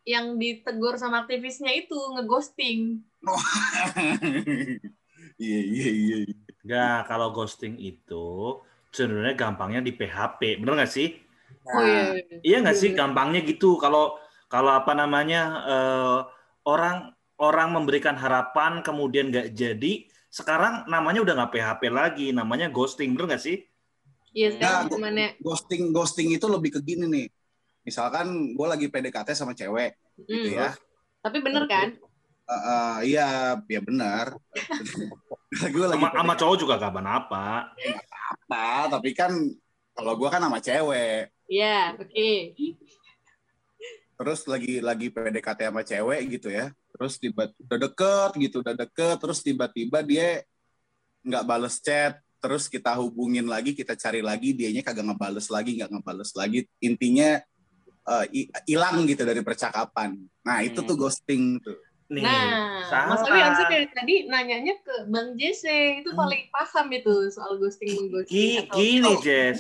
yang 0.09 0.27
ditegur 0.41 0.97
sama 0.97 1.29
aktivisnya 1.29 1.71
itu 1.77 1.95
ngeghosting. 2.17 3.05
Iya, 5.39 5.59
iya, 5.73 5.87
iya. 5.95 6.17
iya. 6.27 6.35
Enggak, 6.67 6.95
kalau 7.11 7.27
ghosting 7.35 7.75
itu 7.79 8.15
sebenarnya 8.91 9.35
gampangnya 9.39 9.81
di 9.87 9.93
PHP, 9.95 10.41
bener 10.61 10.75
nggak 10.83 10.93
sih? 10.97 11.09
Oh 11.69 11.83
iya. 11.83 12.03
iya. 12.19 12.37
Iya 12.47 12.57
nggak 12.63 12.77
Iya, 12.77 12.83
sih, 12.83 12.91
iya. 12.93 12.99
gampangnya 12.99 13.41
gitu. 13.47 13.79
Kalau 13.83 14.19
kalau 14.53 14.73
apa 14.75 14.93
namanya 14.99 15.39
eh, 15.69 16.19
orang 16.67 16.97
orang 17.39 17.69
memberikan 17.77 18.17
harapan 18.19 18.83
kemudian 18.83 19.31
nggak 19.31 19.55
jadi, 19.55 19.93
sekarang 20.39 20.91
namanya 20.91 21.23
udah 21.25 21.35
nggak 21.39 21.53
PHP 21.55 21.83
lagi, 21.93 22.27
namanya 22.35 22.67
ghosting, 22.75 23.15
bener 23.15 23.27
nggak 23.35 23.43
sih? 23.47 23.57
Iya 24.37 24.49
sekarang 24.55 24.87
Nah, 24.87 24.91
zamannya. 24.91 25.29
Ghosting, 25.41 25.83
ghosting 25.93 26.29
itu 26.35 26.47
lebih 26.49 26.71
ke 26.77 26.81
gini 26.85 27.05
nih. 27.09 27.27
Misalkan 27.85 28.53
gue 28.53 28.67
lagi 28.69 28.87
PDKT 28.93 29.33
sama 29.33 29.57
cewek, 29.57 29.97
gitu 30.25 30.49
Hmm. 30.53 30.59
ya. 30.61 30.71
Tapi 31.25 31.39
bener 31.41 31.65
kan? 31.69 31.89
Eh, 32.49 32.53
eh, 32.53 32.97
iya, 33.13 33.29
ya 33.65 33.81
benar. 33.85 34.37
gue 35.75 35.87
lagi 35.89 36.05
Sama, 36.05 36.17
sama 36.17 36.35
cowok 36.37 36.57
juga 36.61 36.75
gak 36.77 36.93
apa 36.93 37.73
apa, 38.29 38.89
tapi 38.93 39.11
kan 39.17 39.33
kalau 39.97 40.13
gue 40.17 40.29
kan 40.29 40.43
sama 40.45 40.61
cewek, 40.61 41.33
Iya, 41.49 41.97
oke. 41.97 42.31
terus 44.19 44.41
lagi 44.51 44.83
lagi 44.85 45.09
PDKT 45.09 45.61
sama 45.73 45.83
cewek 45.87 46.21
gitu 46.39 46.49
ya, 46.53 46.75
terus 46.93 47.17
tiba 47.17 47.49
udah 47.57 47.79
deket 47.89 48.31
gitu, 48.37 48.57
udah 48.61 48.75
deket, 48.77 49.17
terus 49.17 49.39
tiba-tiba 49.41 50.05
dia 50.05 50.43
nggak 51.25 51.47
bales 51.47 51.79
chat, 51.81 52.19
terus 52.39 52.71
kita 52.71 52.95
hubungin 52.97 53.47
lagi, 53.47 53.75
kita 53.75 53.99
cari 53.99 54.23
lagi, 54.23 54.55
dianya 54.55 54.81
kagak 54.81 55.05
ngebales 55.05 55.51
lagi, 55.51 55.75
nggak 55.79 55.91
ngebales 55.91 56.31
lagi, 56.35 56.65
intinya 56.79 57.43
eh, 58.09 58.25
hi- 58.33 58.49
hilang 58.65 59.05
gitu 59.05 59.21
dari 59.21 59.45
percakapan. 59.45 60.17
Nah 60.41 60.65
itu 60.65 60.81
tuh 60.81 60.97
Hmm. 60.97 61.03
ghosting 61.05 61.61
tuh. 61.61 61.77
Nih, 62.09 62.25
Nah, 62.25 62.89
salah. 62.89 63.21
Mas 63.21 63.21
Abi 63.21 63.37
harusnya 63.37 63.69
dari 63.69 63.87
tadi 63.93 64.15
nanyanya 64.25 64.81
ke 64.81 65.13
Bang 65.13 65.37
Jesse, 65.37 66.01
itu 66.01 66.09
Hmm. 66.09 66.25
paling 66.25 66.49
paham 66.49 66.89
itu 66.89 67.29
soal 67.29 67.61
ghosting 67.61 67.85
Gi- 67.85 67.97
mengghosting 68.01 68.53
atau 68.65 68.77
gini, 68.81 69.11
Oh. 69.13 69.21
Jess. 69.21 69.59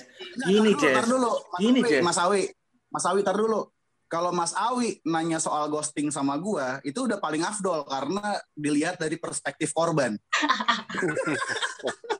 Gini, 0.49 0.71
tar 0.73 0.73
dulu, 0.73 0.81
Jess. 0.81 0.97
tar 0.97 1.07
dulu. 1.13 1.29
Mas 1.45 1.61
Gini, 1.61 1.81
Awi, 1.85 1.91
Jess. 1.93 2.01
Mas 2.01 2.17
Awi, 2.17 2.43
Mas 2.89 3.05
Awi, 3.05 3.21
tar 3.21 3.37
dulu. 3.37 3.61
Kalau 4.09 4.33
Mas 4.33 4.57
Awi 4.57 4.89
nanya 5.05 5.37
soal 5.37 5.69
ghosting 5.69 6.09
sama 6.09 6.41
gua, 6.41 6.81
itu 6.81 7.05
udah 7.05 7.21
paling 7.21 7.45
afdol 7.45 7.85
karena 7.85 8.41
dilihat 8.57 8.97
dari 8.97 9.21
perspektif 9.21 9.77
korban. 9.77 10.17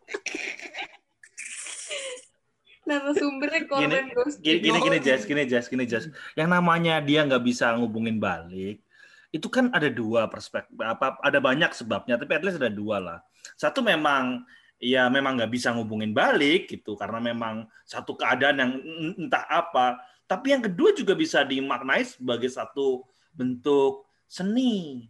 narasumbernya 2.89 3.69
korban 3.69 4.09
ghosting. 4.17 4.41
Gini, 4.41 4.59
gini, 4.65 4.79
gini, 4.81 4.97
Oh, 4.99 5.05
Jess, 5.05 5.23
gini, 5.29 5.43
Jess, 5.45 5.67
gini, 5.69 5.85
Jess. 5.85 6.09
Yang 6.33 6.49
namanya 6.49 7.05
dia 7.05 7.29
nggak 7.29 7.45
bisa 7.45 7.77
ngubungin 7.77 8.17
balik, 8.17 8.81
itu 9.29 9.49
kan 9.53 9.69
ada 9.77 9.93
dua 9.93 10.25
perspektif, 10.33 10.73
apa, 10.81 11.21
ada 11.21 11.39
banyak 11.39 11.69
sebabnya, 11.77 12.17
tapi 12.17 12.33
at 12.33 12.43
least 12.43 12.57
ada 12.57 12.73
dua 12.73 12.97
lah. 12.97 13.19
Satu 13.61 13.85
memang, 13.85 14.49
ya 14.81 15.13
memang 15.13 15.37
nggak 15.37 15.53
bisa 15.53 15.77
ngubungin 15.77 16.17
balik 16.17 16.73
gitu, 16.73 16.97
karena 16.97 17.21
memang 17.21 17.69
satu 17.85 18.17
keadaan 18.17 18.57
yang 18.57 18.73
entah 19.21 19.45
apa. 19.45 20.01
Tapi 20.25 20.57
yang 20.57 20.65
kedua 20.65 20.97
juga 20.97 21.13
bisa 21.13 21.45
dimaknai 21.45 22.05
sebagai 22.09 22.49
satu 22.49 23.05
bentuk 23.37 24.09
seni, 24.29 25.09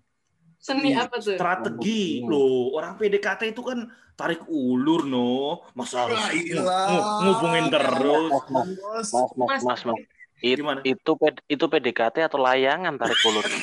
Seni 0.58 0.90
apa 0.92 1.16
tuh? 1.16 1.38
strategi 1.38 2.20
loh. 2.20 2.74
Orang 2.74 2.98
PDKT 2.98 3.54
itu 3.54 3.62
kan 3.62 3.86
tarik 4.12 4.42
ulur 4.46 5.06
no, 5.06 5.62
masa 5.72 6.04
harus 6.04 6.18
Wah, 6.18 6.28
ngu- 6.28 6.42
gila. 6.42 6.80
ngu- 6.84 7.06
ngubungin 7.22 7.66
terus. 7.70 8.30
Bos. 8.34 8.42
Mas, 8.50 9.08
mas, 9.08 9.30
Mas, 9.38 9.62
mas, 9.62 9.80
mas. 9.86 9.98
It- 10.38 10.58
Gimana? 10.58 10.80
itu 10.82 11.12
itu 11.46 11.64
PDKT 11.64 12.16
atau 12.22 12.38
layangan 12.38 12.94
tarik 12.94 13.18
ulur? 13.22 13.42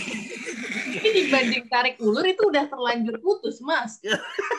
Ini 0.96 1.10
dibanding 1.12 1.68
tarik 1.68 1.96
ulur 2.00 2.24
itu 2.24 2.48
udah 2.48 2.66
terlanjur 2.66 3.20
putus, 3.20 3.60
Mas. 3.60 4.00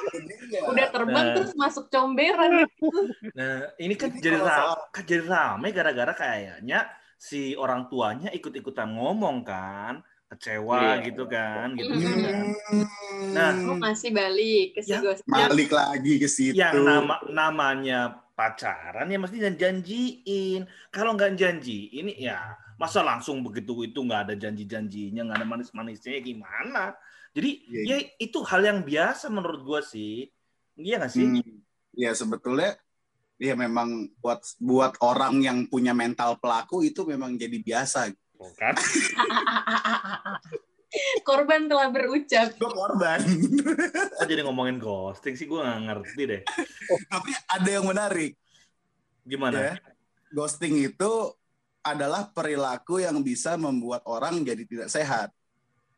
Udah 0.71 0.87
terbang 0.89 1.27
Nah. 1.27 1.35
terus 1.35 1.53
masuk 1.57 1.89
comberan. 1.89 2.69
Nah, 3.33 3.73
ini 3.77 3.97
kan 3.97 4.13
Ini 4.13 4.21
jadi 4.21 4.37
kalau 4.37 4.47
ra- 4.47 4.61
soal- 4.77 4.85
kan 4.93 5.03
jadi 5.03 5.23
rame 5.25 5.69
gara-gara 5.73 6.13
kayaknya 6.13 6.87
si 7.17 7.57
orang 7.57 7.89
tuanya 7.89 8.29
ikut-ikutan 8.31 8.95
ngomong 8.95 9.43
kan, 9.43 10.05
kecewa 10.27 10.99
Iya. 10.99 11.07
gitu 11.07 11.25
kan, 11.31 11.67
gitu 11.79 11.93
Hmm. 11.95 12.03
kan. 12.03 12.45
Nah, 13.33 13.51
Oh, 13.63 13.79
masih 13.79 14.11
balik 14.11 14.77
ke 14.77 14.81
Ya. 14.85 14.99
Balik 15.25 15.71
lagi 15.71 16.13
ke 16.19 16.29
situ. 16.29 16.59
Yang 16.59 16.83
nama 16.83 17.17
namanya 17.31 17.99
pacaran 18.35 19.07
ya 19.09 19.19
mesti 19.23 19.39
janjiin. 19.41 20.67
Kalau 20.91 21.15
nggak 21.15 21.39
janji, 21.39 21.89
ini 21.95 22.13
ya 22.19 22.59
masa 22.77 23.01
langsung 23.01 23.41
begitu 23.41 23.73
itu 23.87 23.99
nggak 24.03 24.31
ada 24.31 24.35
janji-janjinya, 24.37 25.25
nggak 25.25 25.39
ada 25.41 25.49
manis-manisnya 25.49 26.19
ya 26.19 26.23
gimana? 26.23 26.85
Jadi 27.33 27.51
Iya, 27.69 27.81
ya 27.85 27.97
itu 28.19 28.39
hal 28.45 28.61
yang 28.65 28.81
biasa 28.85 29.29
menurut 29.33 29.61
gua 29.65 29.81
sih. 29.81 30.29
Iya 30.77 31.01
nggak 31.01 31.13
sih? 31.13 31.25
Hmm. 31.25 31.61
Ya 31.97 32.13
sebetulnya 32.13 32.77
ya 33.41 33.57
memang 33.57 34.13
buat 34.21 34.41
buat 34.61 34.97
orang 35.01 35.41
yang 35.41 35.59
punya 35.69 35.97
mental 35.97 36.37
pelaku 36.37 36.85
itu 36.85 37.05
memang 37.09 37.37
jadi 37.39 37.57
biasa. 37.63 38.13
Bukan? 38.37 38.75
Korban 41.29 41.69
telah 41.69 41.93
berucap. 41.93 42.57
Gue 42.57 42.73
korban. 42.73 43.21
Kok 44.17 44.25
jadi 44.25 44.41
ngomongin 44.47 44.81
ghosting 44.81 45.37
sih 45.37 45.45
gua 45.45 45.67
nggak 45.67 45.81
ngerti 45.93 46.23
deh. 46.25 46.43
Tapi 47.11 47.31
ada 47.53 47.69
yang 47.69 47.85
menarik. 47.85 48.33
Gimana? 49.27 49.59
Ya. 49.61 49.75
Ghosting 50.33 50.81
itu 50.81 51.13
adalah 51.85 52.33
perilaku 52.33 53.03
yang 53.03 53.21
bisa 53.21 53.61
membuat 53.61 54.09
orang 54.09 54.41
jadi 54.41 54.65
tidak 54.65 54.89
sehat. 54.89 55.29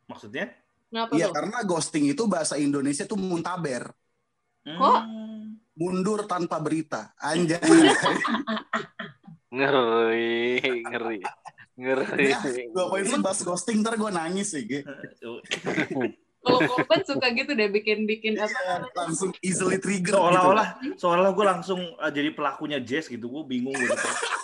Maksudnya? 0.09 0.51
Kenapa 0.89 1.13
Iya, 1.15 1.29
karena 1.29 1.57
ghosting 1.63 2.09
itu 2.09 2.25
bahasa 2.25 2.57
Indonesia 2.57 3.05
tuh 3.05 3.17
muntaber, 3.17 3.93
Kok? 4.65 4.99
Hmm. 5.05 5.61
mundur 5.77 6.25
tanpa 6.25 6.57
berita. 6.59 7.13
Anjay. 7.21 7.61
Ngeri, 9.49 10.61
ngeri, 10.85 11.25
ngeri. 11.79 12.27
Ya, 12.27 12.39
gue 12.43 12.83
poin 12.91 13.03
sih 13.07 13.19
bahas 13.23 13.39
ghosting 13.39 13.79
ntar 13.79 13.95
gue 13.95 14.11
nangis 14.11 14.51
sih. 14.51 14.67
Ge. 14.67 14.83
Kalau 16.39 16.59
korban 16.63 17.03
suka 17.03 17.27
gitu 17.35 17.51
deh 17.51 17.67
bikin-bikin 17.67 18.39
apa 18.39 18.87
Langsung 18.95 19.35
easily 19.43 19.75
trigger 19.75 20.15
gitu. 20.15 20.23
Seolah-olah, 20.23 20.67
seolah 20.95 21.31
gue 21.35 21.45
langsung 21.45 21.79
uh, 21.99 22.07
jadi 22.07 22.31
pelakunya 22.31 22.79
Jess 22.79 23.11
gitu. 23.11 23.27
Gue 23.27 23.43
bingung 23.43 23.75
gitu. 23.75 23.91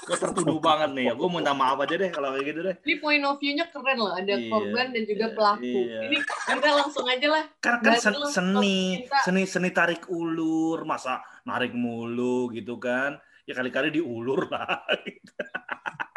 Gue 0.06 0.18
tertuduh 0.20 0.60
banget 0.60 0.92
nih 0.92 1.04
ya. 1.08 1.14
Gue 1.16 1.28
minta 1.32 1.56
maaf 1.56 1.80
aja 1.80 1.96
deh 1.96 2.12
kalau 2.12 2.36
kayak 2.36 2.46
gitu 2.52 2.60
deh. 2.68 2.76
Ini 2.84 2.94
point 3.00 3.24
of 3.24 3.40
view-nya 3.40 3.66
keren 3.72 3.98
loh, 3.98 4.12
ada 4.12 4.28
Iya, 4.36 4.52
korban 4.52 4.92
dan 4.92 5.04
juga 5.08 5.26
iya, 5.32 5.36
pelaku. 5.40 5.72
iya. 5.72 6.00
Ini 6.04 6.18
kita 6.24 6.70
langsung 6.76 7.06
aja 7.08 7.28
lah. 7.32 7.44
Kan 7.64 7.76
kan 7.80 7.94
sen- 7.96 8.28
seni, 8.28 8.80
seni 9.24 9.42
seni 9.48 9.70
tarik 9.72 10.12
ulur, 10.12 10.84
masa 10.84 11.24
narik 11.48 11.72
mulu 11.72 12.52
gitu 12.52 12.76
kan? 12.76 13.18
Ya 13.46 13.54
kali-kali 13.54 13.94
diulur 13.94 14.50
lah. 14.50 14.82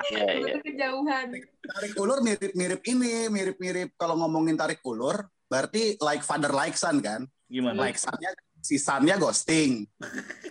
Iya, 0.08 0.24
iya. 0.40 0.54
Itu 0.56 0.58
kejauhan. 0.64 1.26
tarik 1.68 1.92
ulur 2.00 2.24
mirip-mirip 2.24 2.80
ini, 2.86 3.28
mirip-mirip 3.28 3.92
kalau 3.98 4.16
ngomongin 4.16 4.56
tarik 4.56 4.80
ulur, 4.86 5.26
berarti 5.50 6.00
like 6.00 6.24
father 6.24 6.48
like 6.54 6.78
son 6.78 7.02
kan? 7.04 7.28
Gimana? 7.50 7.76
Like 7.76 7.98
sonnya 8.00 8.30
si 8.62 8.78
sonnya 8.80 9.20
ghosting. 9.20 9.84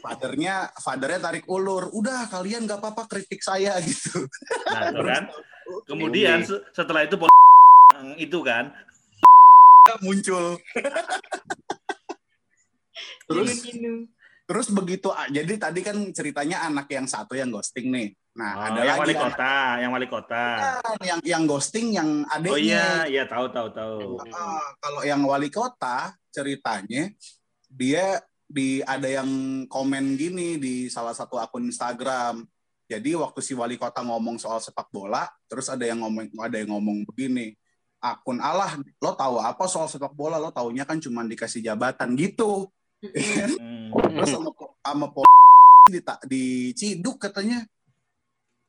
Fathernya 0.03 0.69
fathernya 0.77 1.19
tarik 1.31 1.45
ulur. 1.49 1.89
Udah 1.89 2.29
kalian 2.29 2.69
nggak 2.69 2.77
apa-apa 2.83 3.09
kritik 3.09 3.41
saya 3.41 3.79
gitu. 3.87 4.27
Nah, 4.67 4.93
itu 4.93 5.01
kan. 5.01 5.23
Kemudian 5.87 6.37
se- 6.45 6.63
setelah 6.75 7.07
itu 7.07 7.15
itu 8.19 8.39
kan. 8.43 8.75
muncul. 10.03 10.59
Terus. 13.31 13.49
Terus 14.47 14.71
begitu 14.71 15.11
jadi 15.27 15.53
tadi 15.59 15.83
kan 15.83 15.97
ceritanya 16.15 16.63
anak 16.63 16.87
yang 16.87 17.03
satu 17.03 17.35
yang 17.35 17.51
ghosting 17.51 17.91
nih. 17.91 18.15
Nah, 18.37 18.53
Oh, 18.53 18.63
ada 18.69 18.79
yang 18.85 18.95
lagi 18.95 19.01
wali 19.01 19.13
anak 19.17 19.25
kota, 19.25 19.53
yang 19.81 19.91
wali 19.91 20.07
kota. 20.07 20.43
yang 21.01 21.19
yang 21.25 21.43
ghosting 21.49 21.87
yang 21.91 22.09
adiknya. 22.29 22.53
Oh 22.53 22.59
iya, 22.61 22.87
iya 23.09 23.23
tahu 23.25 23.49
tahu 23.49 23.67
tahu. 23.73 24.21
Ah, 24.29 24.71
kalau 24.77 25.01
yang 25.01 25.21
wali 25.25 25.49
kota 25.49 26.13
ceritanya 26.29 27.09
dia 27.65 28.21
di 28.47 28.79
ada 28.85 29.09
yang 29.09 29.27
komen 29.67 30.15
gini 30.15 30.55
di 30.55 30.87
salah 30.87 31.11
satu 31.17 31.35
akun 31.41 31.67
Instagram. 31.67 32.45
Jadi 32.87 33.19
waktu 33.19 33.43
si 33.43 33.51
wali 33.51 33.75
kota 33.75 33.99
ngomong 33.99 34.39
soal 34.39 34.63
sepak 34.63 34.87
bola, 34.93 35.27
terus 35.51 35.67
ada 35.67 35.83
yang 35.83 35.99
ngomong 35.99 36.31
ada 36.39 36.55
yang 36.55 36.71
ngomong 36.71 37.03
begini. 37.09 37.51
akun 37.97 38.37
Allah 38.37 38.77
lo 39.01 39.17
tahu 39.17 39.41
apa 39.41 39.65
soal 39.65 39.89
sepak 39.89 40.13
bola 40.13 40.37
lo 40.37 40.53
taunya 40.53 40.85
kan 40.85 41.01
cuma 41.01 41.25
dikasih 41.25 41.65
jabatan 41.65 42.13
gitu. 42.13 42.69
terus 44.17 44.29
sama 44.29 44.49
po- 44.53 44.73
sama 44.81 45.07
po 45.11 45.21
di 45.87 46.01
diciduk 46.27 47.21
katanya 47.21 47.63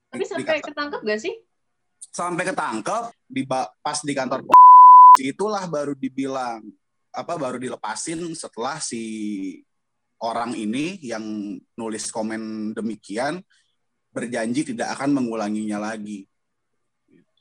Tapi 0.09 0.25
sampai 0.25 0.57
dikata- 0.61 0.69
ketangkep 0.73 1.01
gak 1.05 1.21
sih? 1.21 1.35
sampai 2.09 2.45
ketangkep 2.47 3.05
di 3.27 3.43
pas 3.45 3.99
di 4.01 4.13
kantor 4.15 4.47
po 4.47 4.55
itulah 5.19 5.67
baru 5.67 5.93
dibilang 5.93 6.63
apa 7.11 7.35
baru 7.35 7.59
dilepasin 7.59 8.23
setelah 8.33 8.79
si 8.79 9.03
orang 10.23 10.55
ini 10.55 10.99
yang 11.03 11.23
nulis 11.75 12.09
komen 12.09 12.73
demikian 12.73 13.43
berjanji 14.15 14.63
tidak 14.63 14.95
akan 14.95 15.17
mengulanginya 15.19 15.79
lagi 15.83 16.25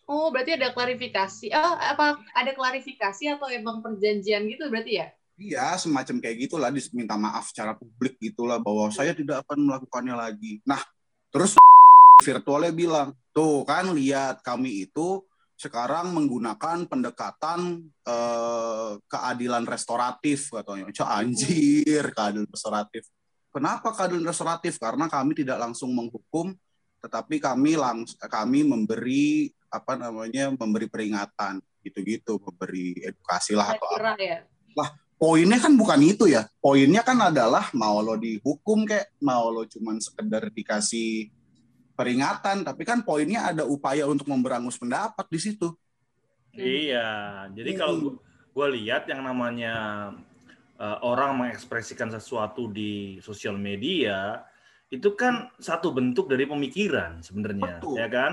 Oh, 0.07 0.31
berarti 0.31 0.55
ada 0.55 0.71
klarifikasi. 0.71 1.51
Oh, 1.51 1.75
apa 1.75 2.15
ada 2.31 2.55
klarifikasi 2.55 3.27
atau 3.27 3.51
emang 3.51 3.83
perjanjian 3.83 4.47
gitu 4.47 4.71
berarti 4.71 5.03
ya? 5.03 5.11
Iya, 5.37 5.77
semacam 5.77 6.17
kayak 6.17 6.49
gitulah 6.49 6.73
diminta 6.73 7.13
maaf 7.13 7.53
secara 7.53 7.77
publik 7.77 8.17
gitulah 8.17 8.57
bahwa 8.57 8.89
saya 8.89 9.13
tidak 9.13 9.45
akan 9.45 9.69
melakukannya 9.69 10.17
lagi. 10.17 10.57
Nah, 10.65 10.81
terus 11.29 11.53
virtualnya 12.27 12.73
bilang, 12.73 13.13
tuh 13.37 13.61
kan 13.61 13.93
lihat 13.93 14.41
kami 14.41 14.89
itu 14.89 15.21
sekarang 15.57 16.13
menggunakan 16.13 16.89
pendekatan 16.89 17.85
eh, 17.85 18.91
keadilan 19.05 19.69
restoratif 19.69 20.49
katanya. 20.49 20.89
Cok 20.89 21.09
anjir, 21.09 22.03
keadilan 22.17 22.49
restoratif. 22.49 23.05
Kenapa 23.53 23.93
keadilan 23.93 24.25
restoratif? 24.25 24.81
Karena 24.81 25.05
kami 25.05 25.37
tidak 25.37 25.61
langsung 25.61 25.93
menghukum, 25.93 26.57
tetapi 27.05 27.37
kami 27.37 27.77
langs 27.77 28.17
kami 28.25 28.65
memberi 28.65 29.53
apa 29.69 29.93
namanya 29.93 30.49
memberi 30.49 30.89
peringatan 30.89 31.61
gitu-gitu, 31.85 32.41
memberi 32.41 32.97
edukasi 33.05 33.53
lah 33.53 33.77
atau 33.77 33.85
apa 34.01 34.17
ya. 34.17 34.41
Poinnya 35.17 35.57
kan 35.57 35.73
bukan 35.73 35.99
itu 36.05 36.29
ya. 36.29 36.45
Poinnya 36.61 37.01
kan 37.01 37.17
adalah 37.19 37.69
mau 37.73 37.99
lo 37.99 38.15
dihukum 38.15 38.85
kayak 38.85 39.17
mau 39.21 39.49
lo 39.49 39.65
cuman 39.65 39.97
sekedar 39.97 40.49
dikasih 40.53 41.33
peringatan, 41.97 42.61
tapi 42.61 42.85
kan 42.85 43.01
poinnya 43.01 43.49
ada 43.49 43.65
upaya 43.65 44.05
untuk 44.05 44.29
memberangus 44.29 44.77
pendapat 44.77 45.25
di 45.33 45.39
situ. 45.41 45.73
Iya, 46.53 47.49
jadi 47.53 47.71
Hmm. 47.73 47.79
kalau 47.81 47.95
gue 48.53 48.67
lihat 48.81 49.09
yang 49.09 49.25
namanya 49.25 49.75
eh, 50.77 50.97
orang 51.01 51.41
mengekspresikan 51.41 52.13
sesuatu 52.13 52.69
di 52.69 53.17
sosial 53.25 53.57
media 53.57 54.45
itu 54.93 55.17
kan 55.17 55.49
satu 55.57 55.89
bentuk 55.89 56.29
dari 56.29 56.45
pemikiran 56.45 57.17
sebenarnya, 57.25 57.81
Betul. 57.81 57.97
ya 57.97 58.07
kan? 58.07 58.31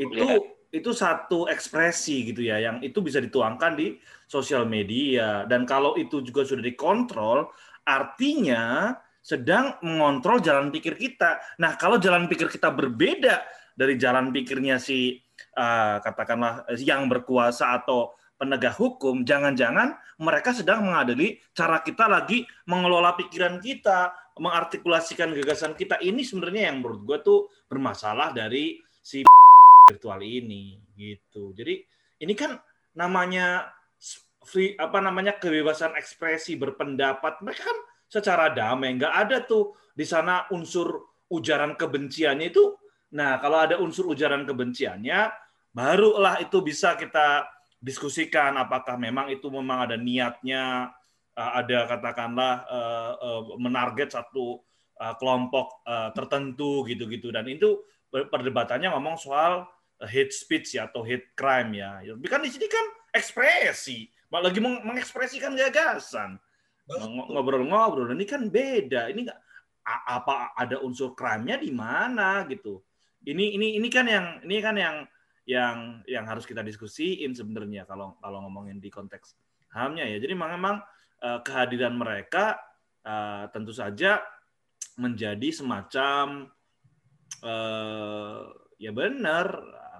Itu 0.00 0.16
Iya. 0.16 0.55
Itu 0.76 0.92
satu 0.92 1.48
ekspresi 1.48 2.28
gitu 2.28 2.44
ya, 2.44 2.60
yang 2.60 2.84
itu 2.84 3.00
bisa 3.00 3.16
dituangkan 3.18 3.72
di 3.72 3.96
sosial 4.28 4.68
media 4.68 5.48
dan 5.48 5.64
kalau 5.64 5.96
itu 5.96 6.20
juga 6.20 6.44
sudah 6.44 6.60
dikontrol, 6.60 7.48
artinya 7.88 8.92
sedang 9.24 9.80
mengontrol 9.82 10.38
jalan 10.38 10.70
pikir 10.70 10.94
kita. 10.94 11.42
Nah, 11.58 11.74
kalau 11.74 11.98
jalan 11.98 12.30
pikir 12.30 12.46
kita 12.46 12.70
berbeda 12.70 13.42
dari 13.74 13.98
jalan 13.98 14.30
pikirnya 14.30 14.78
si 14.78 15.18
eh, 15.56 15.96
katakanlah 15.98 16.68
yang 16.78 17.10
berkuasa 17.10 17.82
atau 17.82 18.14
penegak 18.36 18.76
hukum, 18.76 19.24
jangan-jangan 19.24 19.96
mereka 20.20 20.52
sedang 20.52 20.84
mengadili 20.84 21.40
cara 21.56 21.80
kita 21.80 22.06
lagi 22.06 22.44
mengelola 22.68 23.16
pikiran 23.16 23.58
kita, 23.58 24.12
mengartikulasikan 24.36 25.32
gagasan 25.32 25.72
kita. 25.72 25.96
Ini 25.98 26.20
sebenarnya 26.20 26.70
yang 26.70 26.84
menurut 26.84 27.00
gue 27.02 27.18
tuh 27.24 27.40
bermasalah 27.66 28.36
dari 28.36 28.78
si 29.00 29.24
virtual 29.86 30.18
ini 30.18 30.82
gitu. 30.98 31.54
Jadi 31.54 31.86
ini 32.26 32.34
kan 32.34 32.58
namanya 32.98 33.70
free 34.42 34.74
apa 34.74 34.98
namanya 34.98 35.38
kebebasan 35.38 35.94
ekspresi 35.94 36.58
berpendapat. 36.58 37.38
Mereka 37.38 37.62
kan 37.62 37.78
secara 38.10 38.50
damai, 38.50 38.98
nggak 38.98 39.14
ada 39.14 39.46
tuh 39.46 39.78
di 39.94 40.02
sana 40.02 40.50
unsur 40.50 41.14
ujaran 41.30 41.78
kebenciannya 41.78 42.50
itu. 42.50 42.74
Nah, 43.14 43.38
kalau 43.38 43.62
ada 43.62 43.78
unsur 43.78 44.10
ujaran 44.10 44.42
kebenciannya, 44.42 45.30
barulah 45.70 46.42
itu 46.42 46.58
bisa 46.66 46.98
kita 46.98 47.46
diskusikan 47.78 48.58
apakah 48.58 48.98
memang 48.98 49.30
itu 49.30 49.46
memang 49.46 49.86
ada 49.86 49.94
niatnya 49.94 50.90
uh, 51.38 51.52
ada 51.62 51.86
katakanlah 51.86 52.54
uh, 52.66 53.12
uh, 53.22 53.42
menarget 53.62 54.10
satu 54.10 54.66
kelompok 54.96 55.84
tertentu 56.16 56.80
gitu-gitu 56.88 57.28
dan 57.28 57.44
itu 57.44 57.84
per- 58.08 58.32
perdebatannya 58.32 58.88
ngomong 58.88 59.20
soal 59.20 59.68
hate 60.04 60.32
speech 60.32 60.76
ya 60.76 60.88
atau 60.88 61.00
hate 61.00 61.32
crime 61.32 61.80
ya. 61.80 62.04
Tapi 62.04 62.28
kan 62.28 62.44
di 62.44 62.52
sini 62.52 62.68
kan 62.68 62.84
ekspresi, 63.16 64.04
malah 64.28 64.52
lagi 64.52 64.60
meng- 64.60 64.84
mengekspresikan 64.84 65.56
gagasan. 65.56 66.36
Ng- 66.86 67.32
Ngobrol-ngobrol 67.32 68.12
ini 68.12 68.28
kan 68.28 68.52
beda. 68.52 69.08
Ini 69.08 69.20
nggak 69.24 69.40
a- 69.86 70.06
apa 70.20 70.52
ada 70.52 70.82
unsur 70.84 71.16
crime-nya 71.16 71.56
di 71.56 71.72
mana 71.72 72.44
gitu. 72.50 72.84
Ini 73.26 73.56
ini 73.56 73.80
ini 73.80 73.88
kan 73.88 74.06
yang 74.06 74.26
ini 74.44 74.56
kan 74.60 74.76
yang 74.76 74.96
yang 75.46 75.76
yang 76.04 76.24
harus 76.26 76.42
kita 76.44 76.60
diskusiin 76.60 77.32
sebenarnya 77.32 77.86
kalau 77.86 78.18
kalau 78.18 78.42
ngomongin 78.44 78.82
di 78.82 78.90
konteks 78.92 79.34
hamnya 79.72 80.04
ya. 80.04 80.20
Jadi 80.20 80.36
memang 80.36 80.52
memang 80.60 80.76
eh, 81.24 81.40
kehadiran 81.42 81.96
mereka 81.96 82.60
eh, 83.02 83.48
tentu 83.50 83.72
saja 83.72 84.20
menjadi 85.00 85.48
semacam 85.50 86.50
eh, 87.42 88.40
ya 88.76 88.92
benar 88.92 89.46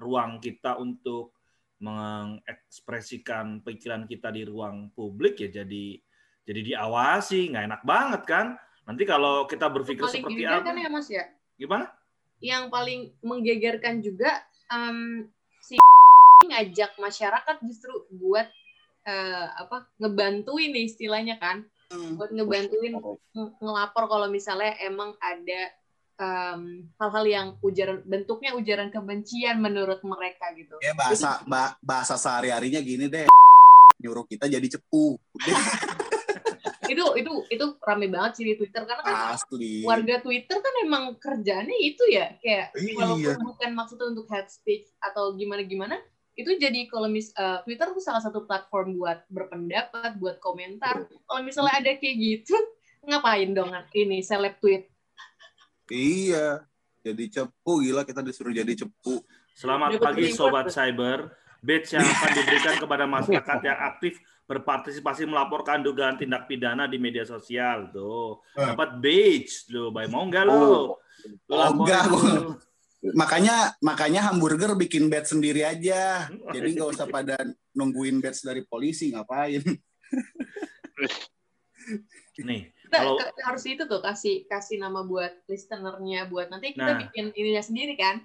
ruang 0.01 0.39
kita 0.43 0.79
untuk 0.79 1.37
mengekspresikan 1.77 3.61
pikiran 3.61 4.09
kita 4.09 4.33
di 4.33 4.49
ruang 4.49 4.89
publik 4.97 5.45
ya 5.45 5.61
jadi 5.63 6.01
jadi 6.47 6.61
diawasi 6.63 7.51
nggak 7.53 7.65
enak 7.67 7.83
banget 7.83 8.23
kan? 8.23 8.47
Nanti 8.87 9.03
kalau 9.03 9.51
kita 9.51 9.67
berpikir 9.67 10.07
paling 10.07 10.15
seperti 10.23 10.47
apa? 10.47 10.63
kan 10.63 10.79
ya 10.79 10.89
Mas 10.89 11.11
ya. 11.11 11.27
gimana? 11.59 11.91
Yang 12.39 12.65
paling 12.71 13.01
menggegerkan 13.19 13.99
juga 13.99 14.31
em, 14.71 15.27
si 15.59 15.75
ngajak 16.51 16.95
masyarakat 17.03 17.57
justru 17.67 17.91
buat 18.15 18.47
eh, 19.03 19.47
apa 19.59 19.91
ngebantuin 19.99 20.71
nih 20.71 20.87
istilahnya 20.87 21.43
kan? 21.43 21.67
Buat 21.91 22.31
ngebantuin 22.31 22.95
nge- 22.95 23.55
ngelapor 23.59 24.07
kalau 24.07 24.31
misalnya 24.31 24.79
emang 24.79 25.19
ada 25.19 25.75
em, 26.17 26.61
hal-hal 26.97 27.25
yang 27.25 27.47
ujaran 27.61 28.01
bentuknya 28.03 28.53
ujaran 28.53 28.89
kebencian 28.89 29.57
menurut 29.59 30.01
mereka 30.03 30.53
gitu. 30.53 30.77
Ya 30.81 30.93
bahasa 30.93 31.41
ba- 31.45 31.77
bahasa 31.81 32.17
sehari-harinya 32.17 32.81
gini 32.81 33.07
deh. 33.07 33.29
Nyuruh 33.99 34.25
kita 34.25 34.45
jadi 34.47 34.67
cepu. 34.67 35.17
Itu 36.87 37.03
itu 37.19 37.33
itu 37.51 37.67
rame 37.83 38.07
banget 38.07 38.39
sih 38.39 38.45
di 38.47 38.55
Twitter 38.55 38.87
karena 38.87 39.03
kan 39.03 39.35
asli. 39.35 39.83
warga 39.83 40.23
Twitter 40.23 40.55
kan 40.55 40.75
emang 40.87 41.19
kerjanya 41.19 41.75
itu 41.75 41.99
ya 42.07 42.31
kayak 42.39 42.79
Iya. 42.79 42.95
walaupun 42.95 43.43
bukan 43.45 43.71
maksudnya 43.75 44.07
untuk 44.07 44.31
hate 44.31 44.47
speech 44.47 44.87
atau 45.03 45.35
gimana 45.35 45.67
gimana 45.67 45.99
itu 46.39 46.47
jadi 46.55 46.87
kalau 46.87 47.11
mis 47.11 47.35
eh, 47.35 47.59
Twitter 47.67 47.91
tuh 47.91 47.99
salah 47.99 48.23
satu 48.23 48.47
platform 48.47 49.03
buat 49.03 49.27
berpendapat 49.27 50.15
buat 50.23 50.39
komentar 50.39 51.11
kalau 51.27 51.41
misalnya 51.43 51.75
ada 51.75 51.91
kayak 51.99 52.17
gitu 52.23 52.55
ngapain 53.03 53.51
dong 53.51 53.75
ini 53.91 54.23
seleb 54.23 54.55
tweet 54.63 54.87
Iya. 55.91 56.67
Jadi 57.07 57.25
cepu 57.31 57.87
gila 57.87 58.03
kita 58.03 58.19
disuruh 58.23 58.51
jadi 58.51 58.73
cepu. 58.75 59.23
Selamat 59.55 59.97
pagi 60.03 60.35
Sobat. 60.35 60.67
Cyber. 60.71 61.31
Badge 61.63 61.99
yang 61.99 62.05
akan 62.05 62.31
diberikan 62.37 62.75
kepada 62.79 63.05
masyarakat 63.09 63.59
yang 63.65 63.79
aktif 63.81 64.21
berpartisipasi 64.47 65.27
melaporkan 65.27 65.83
dugaan 65.83 66.15
tindak 66.15 66.47
pidana 66.47 66.87
di 66.87 67.01
media 67.01 67.27
sosial 67.27 67.91
tuh. 67.91 68.39
Eh. 68.55 68.71
Dapat 68.71 69.03
badge 69.03 69.75
lo, 69.75 69.91
bay 69.91 70.07
mau 70.07 70.23
enggak 70.23 70.47
lo? 70.47 70.55
Oh. 70.55 70.87
Oh, 71.51 71.71
enggak. 71.83 72.07
Makanya 73.17 73.75
makanya 73.83 74.31
hamburger 74.31 74.79
bikin 74.79 75.11
badge 75.11 75.35
sendiri 75.35 75.67
aja. 75.67 76.31
Jadi 76.31 76.69
nggak 76.79 76.91
usah 76.95 77.07
pada 77.11 77.35
nungguin 77.75 78.23
badge 78.23 78.47
dari 78.47 78.63
polisi 78.63 79.11
ngapain. 79.11 79.63
Nih, 82.37 82.76
kita 82.87 82.97
Kalau- 83.03 83.19
harus 83.43 83.65
itu 83.67 83.83
tuh 83.85 83.99
kasih 83.99 84.47
kasih 84.47 84.79
nama 84.79 85.03
buat 85.03 85.43
listenernya 85.45 86.27
buat 86.27 86.47
nanti 86.49 86.71
kita 86.71 86.87
Nah. 86.87 86.99
bikin 87.03 87.35
ininya 87.35 87.61
sendiri 87.61 87.95
kan 87.95 88.23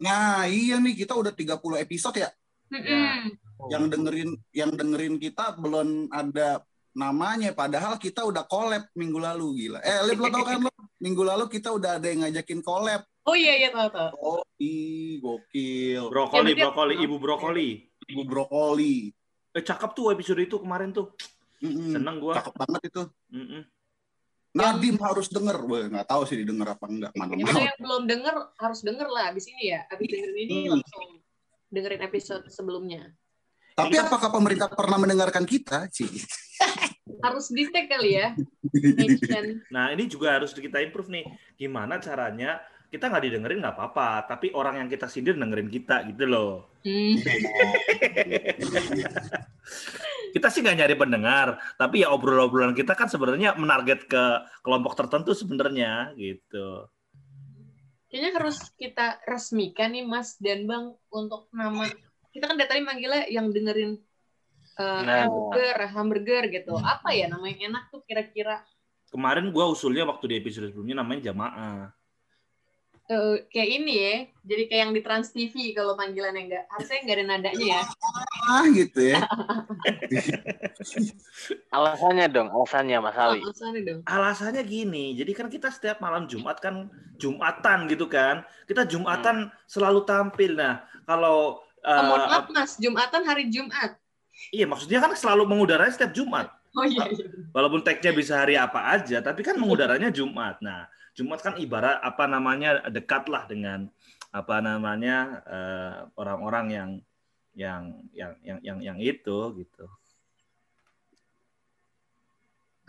Nah, 0.00 0.48
iya 0.48 0.80
nih 0.80 0.96
kita 0.96 1.12
udah 1.12 1.28
30 1.28 1.60
episode 1.76 2.16
ya. 2.16 2.32
Mm-mm. 2.72 3.36
Yang 3.68 3.84
dengerin 3.92 4.30
yang 4.50 4.72
dengerin 4.72 5.20
kita 5.20 5.60
belum 5.60 6.08
ada 6.08 6.64
namanya 6.90 7.52
padahal 7.52 8.00
kita 8.00 8.24
udah 8.24 8.48
collab 8.48 8.88
minggu 8.96 9.20
lalu 9.20 9.68
gila. 9.68 9.84
Eh, 9.84 10.00
lo 10.08 10.26
tau 10.26 10.40
kan 10.40 10.64
lo? 10.64 10.72
Minggu 10.96 11.20
lalu 11.20 11.52
kita 11.52 11.68
udah 11.70 12.00
ada 12.00 12.08
yang 12.08 12.24
ngajakin 12.24 12.64
collab. 12.64 13.04
oh 13.20 13.36
iya 13.36 13.60
iya 13.60 13.68
tahu 13.68 13.92
tahu 13.92 14.08
Oh, 14.16 14.40
ih, 14.56 15.20
gokil. 15.20 16.08
brokoli, 16.08 16.56
Ya, 16.56 16.64
brokoli, 16.64 16.94
ibu 16.96 17.16
brokoli. 17.20 17.68
Ibu 18.08 18.22
brokoli. 18.24 19.12
Eh 19.52 19.60
cakep 19.60 19.90
tuh 19.92 20.16
episode 20.16 20.40
itu 20.40 20.56
kemarin 20.56 20.90
tuh. 20.90 21.12
Mm-mm. 21.60 21.92
Seneng 21.92 22.16
gua. 22.18 22.40
Cakep 22.40 22.54
banget 22.56 22.80
itu. 22.88 23.02
Mm-mm. 23.30 23.62
Nadim 24.50 24.98
harus 24.98 25.30
denger. 25.30 25.62
Wah, 25.62 25.86
nggak 25.86 26.08
tahu 26.10 26.22
sih 26.26 26.42
didengar 26.42 26.74
apa 26.74 26.90
enggak. 26.90 27.14
Mana 27.14 27.38
Ya, 27.38 27.70
yang 27.70 27.78
belum 27.78 28.02
denger 28.10 28.34
harus 28.58 28.82
denger 28.82 29.06
lah 29.06 29.30
abis 29.30 29.46
ini 29.46 29.70
ya 29.70 29.86
abis 29.86 30.10
dengerin 30.10 30.36
ini 30.42 30.54
Hmm. 30.66 30.70
langsung 30.74 31.04
dengerin 31.70 32.02
episode 32.02 32.42
sebelumnya 32.50 33.14
Tapi 33.78 33.94
Ini 33.94 34.02
kan- 34.02 34.10
apakah 34.10 34.28
pemerintah 34.34 34.66
pernah 34.66 34.98
mendengarkan 34.98 35.46
kita? 35.46 35.86
Ci? 35.88 36.04
Harus 37.24 37.46
di 37.54 37.62
kali 37.70 38.18
ya. 38.18 38.34
Nah 39.74 39.94
ini 39.94 40.10
juga 40.10 40.34
harus 40.34 40.50
kita 40.50 40.82
improve 40.82 41.10
nih. 41.10 41.24
Gimana 41.54 42.02
caranya 42.02 42.58
kita 42.90 43.06
nggak 43.06 43.22
didengerin 43.22 43.62
nggak 43.62 43.76
apa-apa, 43.78 44.26
tapi 44.26 44.50
orang 44.50 44.82
yang 44.82 44.88
kita 44.90 45.06
sindir 45.06 45.38
dengerin 45.38 45.70
kita 45.70 46.02
gitu 46.10 46.26
loh. 46.26 46.66
Hmm. 46.82 47.14
Kita 50.30 50.46
sih 50.48 50.62
nggak 50.62 50.78
nyari 50.78 50.94
pendengar, 50.96 51.58
tapi 51.74 52.06
ya 52.06 52.14
obrolan-obrolan 52.14 52.74
kita 52.74 52.94
kan 52.94 53.10
sebenarnya 53.10 53.58
menarget 53.58 54.06
ke 54.06 54.22
kelompok 54.62 54.94
tertentu 54.94 55.34
sebenarnya 55.34 56.14
gitu. 56.14 56.86
Kayaknya 58.10 58.30
harus 58.42 58.58
kita 58.74 59.22
resmikan 59.22 59.94
nih 59.94 60.02
Mas 60.02 60.34
dan 60.42 60.66
Bang 60.66 60.98
untuk 61.14 61.46
nama. 61.54 61.86
Kita 62.34 62.50
kan 62.50 62.58
dari 62.58 62.66
tadi 62.66 62.82
manggilnya 62.82 63.26
yang 63.30 63.54
dengerin 63.54 63.98
eh, 64.80 65.02
Nah. 65.06 65.26
hamburger, 65.26 65.76
hamburger 65.94 66.42
gitu. 66.50 66.74
Apa 66.78 67.14
ya 67.14 67.30
nama 67.30 67.46
yang 67.46 67.70
enak 67.74 67.90
tuh 67.94 68.02
kira-kira? 68.02 68.66
Kemarin 69.10 69.50
gua 69.50 69.70
usulnya 69.70 70.06
waktu 70.06 70.30
di 70.30 70.34
episode 70.38 70.70
sebelumnya 70.70 71.02
namanya 71.02 71.30
jamaah. 71.30 71.90
Eh, 73.10 73.36
kayak 73.50 73.70
ini 73.74 73.94
ya. 73.98 74.14
Jadi 74.46 74.62
kayak 74.70 74.80
yang 74.86 74.92
di 74.94 75.02
Trans 75.02 75.34
TV 75.34 75.74
kalau 75.74 75.98
panggilannya 75.98 76.46
enggak. 76.46 76.64
Harusnya 76.70 77.02
enggak 77.02 77.16
ada 77.18 77.24
nadanya 77.26 77.66
ya. 77.66 77.82
Ah 78.46 78.64
gitu 78.70 79.00
ya. 79.02 79.18
Alasannya 81.74 82.30
dong, 82.30 82.54
alasannya 82.54 83.02
Mas 83.02 83.18
Awi. 83.18 83.42
Alasannya 83.42 83.80
dong. 83.82 84.00
Alasannya 84.06 84.62
gini, 84.62 85.18
jadi 85.18 85.32
kan 85.34 85.50
kita 85.50 85.74
setiap 85.74 85.98
malam 85.98 86.30
Jumat 86.30 86.62
kan 86.62 86.86
Jumatan 87.18 87.90
gitu 87.90 88.06
kan. 88.06 88.46
Kita 88.70 88.86
Jumatan 88.86 89.50
selalu 89.66 90.06
tampil. 90.06 90.54
Nah, 90.54 90.86
kalau 91.02 91.66
Oh, 91.80 92.02
mohon 92.04 92.20
eh, 92.20 92.28
maaf 92.28 92.46
Mas, 92.52 92.76
Jumatan 92.76 93.24
hari 93.24 93.48
Jumat. 93.48 93.96
iya 94.52 94.68
maksudnya 94.68 95.00
kan 95.00 95.16
selalu 95.16 95.48
mengudaranya 95.48 95.88
setiap 95.88 96.12
Jumat. 96.12 96.52
Oh 96.76 96.84
iya. 96.84 97.08
iya. 97.08 97.24
Walaupun 97.56 97.80
tag-nya 97.80 98.12
bisa 98.12 98.36
hari 98.36 98.60
apa 98.60 99.00
aja, 99.00 99.24
tapi 99.24 99.40
kan 99.40 99.56
mengudaranya 99.60 100.12
Jumat. 100.12 100.60
Nah, 100.60 100.84
Jumat 101.14 101.40
kan 101.42 101.54
ibarat 101.56 101.98
apa 102.00 102.24
namanya 102.24 102.86
dekat 102.88 103.26
lah 103.26 103.44
dengan 103.44 103.90
apa 104.30 104.62
namanya 104.62 105.16
eh, 105.42 105.94
orang-orang 106.14 106.66
yang 106.70 106.90
yang 107.50 107.82
yang 108.14 108.32
yang 108.46 108.58
yang 108.62 108.78
yang 108.78 108.98
itu 108.98 109.38
gitu. 109.58 109.84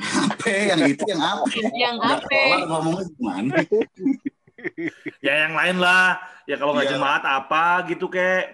Apa 0.02 0.46
yang 0.50 0.82
itu 0.86 1.04
yang 1.06 1.22
apa? 1.22 1.46
Yang 1.74 1.96
Nggak 1.98 2.20
apa? 2.26 2.58
ngomongnya 2.70 3.06
gimana? 3.18 3.54
Ya 5.26 5.50
yang 5.50 5.58
lain 5.58 5.82
lah. 5.82 6.22
Ya 6.46 6.54
kalau 6.54 6.78
nggak 6.78 6.86
Iya. 6.86 6.94
jemaat 6.94 7.24
apa 7.26 7.82
gitu 7.90 8.06
kek. 8.06 8.54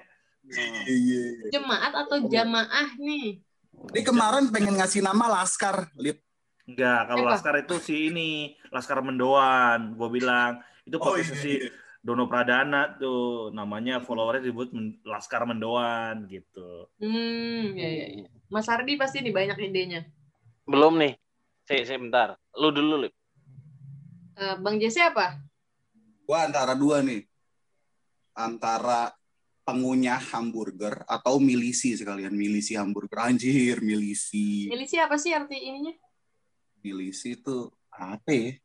Iya. 0.88 1.52
Jemaat 1.52 1.92
atau 1.92 2.24
jamaah 2.24 2.96
nih? 2.96 3.44
Ini 3.92 4.02
kemarin 4.08 4.48
pengen 4.48 4.80
ngasih 4.80 5.04
nama 5.04 5.28
Laskar, 5.28 5.92
Lip. 6.00 6.24
Enggak, 6.68 7.02
kalau 7.08 7.24
Apa? 7.24 7.32
Laskar 7.40 7.56
itu 7.64 7.76
si 7.80 8.12
ini, 8.12 8.52
Laskar 8.76 9.00
Mendoan, 9.00 9.96
gue 9.96 10.10
bilang. 10.12 10.60
Itu 10.84 11.00
Oh, 11.00 11.16
podcast 11.16 11.40
iya, 11.40 11.44
si 11.44 11.52
iya. 11.64 11.72
Dono 12.04 12.28
Pradana 12.28 12.92
tuh, 13.00 13.52
namanya 13.56 14.04
followernya 14.04 14.44
disebut 14.52 14.76
Laskar 15.08 15.48
Mendoan 15.48 16.28
gitu. 16.28 16.92
Hmm, 17.00 17.72
ya 17.72 17.88
ya 17.88 18.06
ya. 18.24 18.28
Mas 18.52 18.68
Ardi 18.68 19.00
pasti 19.00 19.24
nih 19.24 19.32
banyak 19.32 19.58
idenya. 19.64 20.02
Belum 20.68 21.00
nih. 21.00 21.16
Saya, 21.68 21.84
saya 21.88 22.00
bentar. 22.00 22.28
Lu 22.56 22.72
dulu, 22.72 23.08
Lip. 23.08 23.14
Eh, 24.36 24.56
Bang 24.60 24.80
Jesse 24.80 25.04
apa? 25.04 25.40
Gua 26.28 26.48
antara 26.48 26.76
dua 26.76 27.00
nih. 27.04 27.24
Antara 28.36 29.12
pengunyah 29.68 30.20
hamburger 30.32 31.04
atau 31.08 31.40
milisi 31.44 31.96
sekalian. 31.96 32.32
Milisi 32.32 32.76
hamburger. 32.80 33.20
Anjir, 33.24 33.84
milisi. 33.84 34.72
Milisi 34.72 34.96
apa 34.96 35.20
sih 35.20 35.36
arti 35.36 35.60
ininya? 35.60 35.92
Milisi 36.88 37.36
itu 37.36 37.68
apa 37.92 38.32
ya? 38.32 38.56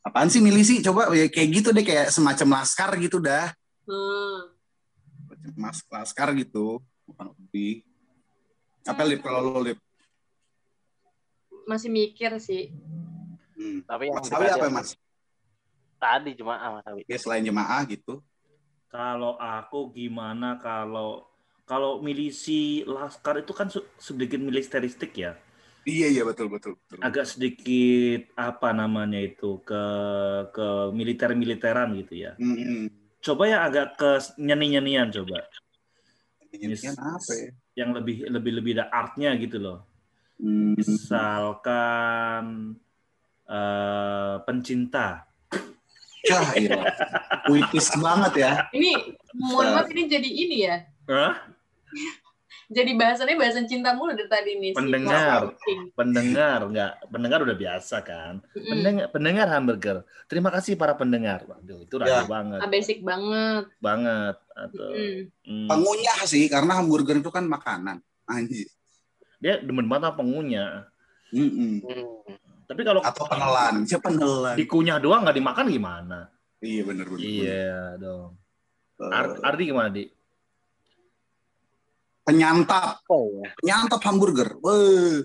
Apaan 0.00 0.32
sih 0.32 0.40
milisi? 0.40 0.80
Coba 0.80 1.12
ya, 1.12 1.28
kayak 1.28 1.48
gitu 1.52 1.68
deh. 1.76 1.84
Kayak 1.84 2.08
semacam 2.08 2.64
laskar 2.64 2.96
gitu 2.96 3.20
dah. 3.20 3.52
Hmm. 3.84 4.56
Semacam 5.28 5.52
mas- 5.60 5.84
laskar 5.92 6.32
gitu. 6.32 6.80
Bukan 7.04 7.36
lebih. 7.36 7.84
Apa 8.88 9.04
Lip 9.04 9.20
kalau 9.20 9.52
lo 9.52 9.60
Lip? 9.60 9.76
Masih 11.68 11.92
mikir 11.92 12.32
sih. 12.40 12.72
Hmm. 13.52 13.84
Tapi 13.84 14.08
yang 14.08 14.16
Mas 14.16 14.32
Awi 14.32 14.48
apa 14.48 14.66
Mas? 14.72 14.88
Tadi 16.00 16.32
cuma 16.40 16.56
ah, 16.56 16.80
Mas 16.80 16.86
Awi. 16.88 17.04
Ya 17.04 17.20
selain 17.20 17.44
jemaah 17.44 17.84
gitu. 17.84 18.24
Kalau 18.88 19.36
aku 19.36 19.92
gimana 19.92 20.56
kalau 20.56 21.28
kalau 21.68 22.00
milisi 22.00 22.80
Laskar 22.88 23.44
itu 23.44 23.52
kan 23.52 23.68
sedikit 24.00 24.40
militeristik 24.40 25.12
ya. 25.12 25.36
Iya 25.88 26.06
iya 26.12 26.22
betul 26.28 26.52
betul. 26.52 26.76
betul. 26.76 27.00
Agak 27.00 27.24
sedikit 27.24 28.28
apa 28.36 28.76
namanya 28.76 29.16
itu 29.24 29.64
ke 29.64 29.84
ke 30.52 30.92
militer-militeran 30.92 31.96
gitu 32.04 32.28
ya. 32.28 32.32
Hmm. 32.36 32.92
Coba 33.24 33.42
yang 33.48 33.62
agak 33.64 33.96
ke 33.96 34.10
nyeni-nyenian 34.36 35.08
coba. 35.08 35.48
Ini 36.52 36.76
apa 36.92 37.32
ya? 37.32 37.48
Yang 37.72 37.90
lebih 38.04 38.16
lebih 38.28 38.52
lebih 38.60 38.72
ada 38.76 38.86
artnya 38.92 39.32
gitu 39.40 39.56
loh. 39.56 39.88
Hmm. 40.36 40.76
Misalkan 40.76 42.44
eh, 43.48 44.36
pencinta. 44.44 45.24
Cah, 46.28 46.52
iya. 46.60 46.84
Puitis 47.48 47.88
banget 47.96 48.32
ya. 48.44 48.52
Ini 48.76 49.16
mohon 49.40 49.72
maaf 49.72 49.88
ini 49.88 50.04
jadi 50.04 50.28
ini 50.28 50.56
ya. 50.68 50.76
Hah? 51.08 51.32
Jadi 52.68 52.92
bahasannya 52.94 53.32
bahasan 53.34 53.64
cinta 53.64 53.96
mulu 53.96 54.12
dari 54.12 54.28
tadi 54.28 54.50
nih. 54.54 54.70
si 54.70 54.76
Pendengar. 54.76 55.56
King. 55.56 55.88
Pendengar 55.90 56.58
nggak? 56.62 56.92
Pendengar 57.08 57.38
udah 57.40 57.56
biasa 57.56 57.96
kan. 58.00 58.44
Mm-mm. 58.46 58.68
Pendengar, 58.68 59.06
pendengar 59.08 59.46
hamburger. 59.48 59.96
Terima 60.24 60.52
kasih 60.52 60.76
para 60.76 60.92
pendengar. 60.92 61.42
Waduh, 61.42 61.80
itu 61.80 61.96
Ya. 61.98 62.28
banget, 62.28 62.60
Ah, 62.60 62.68
basic 62.68 63.00
banget. 63.00 63.72
banget. 63.80 64.36
Atau 64.52 64.84
Mm. 64.86 65.20
hmm, 65.42 65.66
Pengunyah 65.66 66.20
sih 66.22 66.44
karena 66.46 66.76
hamburger 66.76 67.16
itu 67.16 67.28
kan 67.28 67.44
makanan. 67.44 68.04
Anjir. 68.24 68.68
dia 69.38 69.56
demen 69.56 69.86
banget 69.86 70.10
sama 70.10 70.18
pengunya. 70.18 70.64
Mm-mm. 71.30 71.78
Hmm. 71.78 72.04
Tapi 72.66 72.82
kalau 72.82 73.00
Atau 73.00 73.24
penelan. 73.24 73.74
Siapa 73.88 74.10
penelan? 74.10 74.58
dikunyah 74.58 74.98
doang 74.98 75.22
nggak 75.22 75.38
dimakan 75.38 75.66
gimana? 75.70 76.18
Iya 76.58 76.82
benar 76.84 77.06
benar. 77.06 77.22
Iya 77.22 77.72
dong. 77.96 78.34
benar. 78.98 79.14
Ar- 79.14 79.40
Ardi 79.46 79.62
gimana 79.64 79.88
di? 79.88 80.10
Penyantap, 82.28 83.00
Oh 83.08 83.40
ya. 83.40 83.48
penyantap 83.56 84.00
hamburger. 84.04 84.52
Weh. 84.60 85.24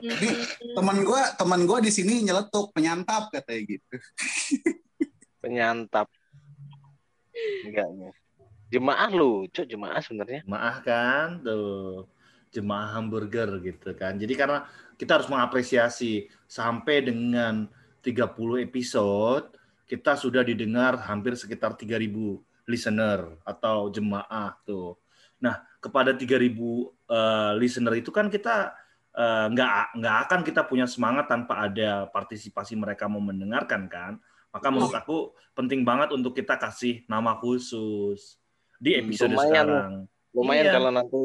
Mm-mm. 0.00 0.36
Teman 0.76 0.98
gua, 1.00 1.32
teman 1.36 1.64
gua 1.64 1.80
di 1.80 1.88
sini 1.88 2.20
nyeletuk 2.24 2.72
penyantap 2.76 3.32
katanya 3.32 3.60
gitu. 3.64 3.94
Penyantap. 5.40 6.12
Enggak, 7.64 7.88
enggak. 7.88 8.14
Jemaah 8.70 9.10
lucu, 9.10 9.64
jemaah 9.64 10.00
sebenarnya. 10.04 10.44
Maaf 10.44 10.84
kan 10.84 11.40
tuh 11.40 12.04
jemaah 12.52 13.00
hamburger 13.00 13.64
gitu 13.64 13.96
kan. 13.96 14.20
Jadi 14.20 14.36
karena 14.36 14.68
kita 15.00 15.16
harus 15.16 15.28
mengapresiasi 15.32 16.28
sampai 16.44 17.00
dengan 17.08 17.64
30 18.04 18.60
episode 18.60 19.56
kita 19.88 20.14
sudah 20.14 20.44
didengar 20.46 21.00
hampir 21.02 21.34
sekitar 21.34 21.74
3000 21.74 22.06
listener 22.70 23.34
atau 23.42 23.90
jemaah 23.90 24.54
tuh. 24.62 24.94
Nah, 25.42 25.58
kepada 25.82 26.14
3000 26.14 26.30
eh, 27.10 27.52
listener 27.58 27.98
itu 27.98 28.08
kan 28.08 28.30
kita 28.30 28.70
eh, 29.10 29.46
nggak 29.50 29.98
nggak 29.98 30.16
akan 30.24 30.40
kita 30.46 30.62
punya 30.64 30.86
semangat 30.86 31.26
tanpa 31.26 31.66
ada 31.66 32.06
partisipasi 32.08 32.78
mereka 32.78 33.10
mau 33.10 33.18
mendengarkan 33.18 33.90
kan. 33.90 34.12
Maka 34.50 34.66
menurut 34.70 34.94
aku 34.94 35.16
penting 35.52 35.82
banget 35.82 36.10
untuk 36.10 36.34
kita 36.34 36.54
kasih 36.54 37.02
nama 37.06 37.34
khusus 37.34 38.38
di 38.78 38.94
Hmm, 38.94 39.00
episode 39.06 39.30
lumayan. 39.30 39.46
sekarang. 39.50 39.92
Lumayan 40.30 40.64
Iya. 40.64 40.74
kalau 40.74 40.90
nanti 40.90 41.20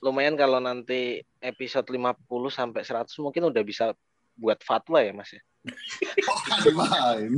lumayan 0.00 0.34
kalau 0.36 0.58
nanti 0.58 1.00
episode 1.38 1.88
50 1.88 2.16
sampai 2.48 2.80
100 2.80 3.12
mungkin 3.20 3.48
udah 3.48 3.60
bisa 3.60 3.92
buat 4.32 4.60
fatwa 4.60 5.00
ya, 5.00 5.12
Mas 5.12 5.32
ya. 5.32 5.42
Main. 6.72 7.32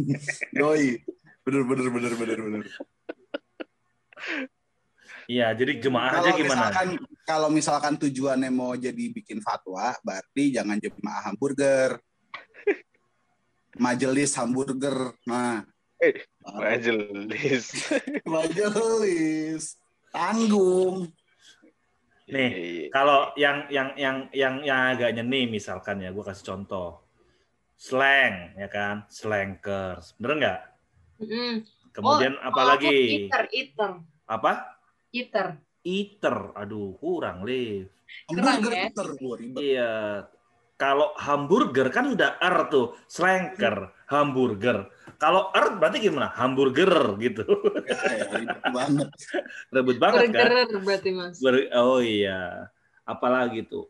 Yoi. 0.54 1.02
Bener 1.42 1.62
bener 1.66 1.86
bener 1.90 2.12
bener 2.14 2.38
bener. 2.38 2.64
Iya, 5.30 5.54
jadi 5.54 5.78
jemaah 5.78 6.18
aja 6.18 6.30
Kalau 6.30 6.38
gimana? 6.38 6.50
misalkan 6.50 6.88
kalau 7.22 7.48
misalkan 7.48 7.94
tujuannya 7.94 8.50
mau 8.50 8.74
jadi 8.74 9.04
bikin 9.14 9.38
fatwa, 9.38 9.94
berarti 10.02 10.50
jangan 10.50 10.76
jemaah 10.82 11.30
hamburger. 11.30 11.98
Majelis 13.78 14.36
hamburger. 14.36 15.16
Nah, 15.24 15.64
Eh, 16.02 16.18
Majelis. 16.42 17.86
majelis 18.26 19.78
tanggung. 20.10 21.06
Nih, 22.26 22.50
Iya, 22.50 22.86
Kalau 22.90 23.30
yang 23.38 23.70
yang 23.70 23.94
yang 23.94 24.16
yang 24.34 24.54
yang 24.66 24.80
agak 24.98 25.14
nyeni 25.14 25.46
misalkan 25.46 26.02
ya, 26.02 26.10
gue 26.10 26.24
kasih 26.26 26.42
contoh. 26.42 27.06
Slang, 27.78 28.58
ya 28.58 28.66
kan? 28.66 29.06
Slankers. 29.06 30.18
Bener 30.18 30.34
nggak? 30.42 30.60
Mm-mm. 31.22 31.54
Kemudian 31.94 32.34
Oh, 32.42 32.50
apa 32.50 32.60
oh, 32.62 32.66
lagi? 32.74 32.94
Eater, 33.26 33.46
eater. 33.54 33.90
Apa? 34.32 34.80
Eater. 35.12 35.60
Eater. 35.84 36.56
Aduh, 36.56 36.96
kurang, 36.96 37.44
Liv. 37.44 37.92
Kurang, 38.24 38.64
Hamburger 38.64 38.72
ya? 38.72 38.84
Eater, 38.88 39.08
gua 39.20 39.34
ribet. 39.36 39.60
Iya. 39.60 39.92
Kalau 40.80 41.14
hamburger 41.14 41.94
kan 41.94 42.10
udah 42.10 42.42
R 42.42 42.66
tuh, 42.66 42.98
slanker, 43.06 43.94
hamburger. 44.10 44.90
Kalau 45.14 45.54
R 45.54 45.78
berarti 45.78 46.02
gimana? 46.02 46.34
Hamburger 46.34 47.14
gitu. 47.22 47.46
Ya, 47.86 48.26
ribet 48.34 48.62
banget. 48.66 49.08
Rebut 49.76 49.96
banget 50.02 50.34
kan? 50.34 50.66
Berarti 50.82 51.10
mas. 51.14 51.38
Ber- 51.38 51.70
oh 51.78 52.02
iya. 52.02 52.66
Apalagi 53.06 53.62
tuh. 53.62 53.86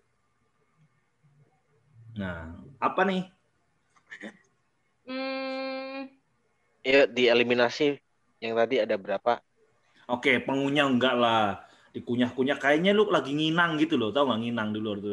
Nah, 2.13 2.61
apa 2.77 3.01
nih? 3.09 3.25
Hmm, 5.09 6.13
Yuk 6.85 7.07
dieliminasi 7.15 7.97
yang 8.43 8.53
tadi 8.53 8.85
ada 8.85 9.01
berapa? 9.01 9.41
Oke, 10.13 10.45
pengunyah 10.45 10.87
enggak 10.87 11.17
lah. 11.17 11.65
Dikunyah-kunyah 11.93 12.57
kayaknya 12.57 12.93
lu 12.97 13.09
lagi 13.09 13.33
nginang 13.33 13.77
gitu 13.81 13.97
loh. 14.01 14.13
Tahu 14.13 14.29
nggak 14.29 14.41
nginang 14.45 14.69
di 14.73 14.81
luar 14.81 14.99
tuh? 15.01 15.13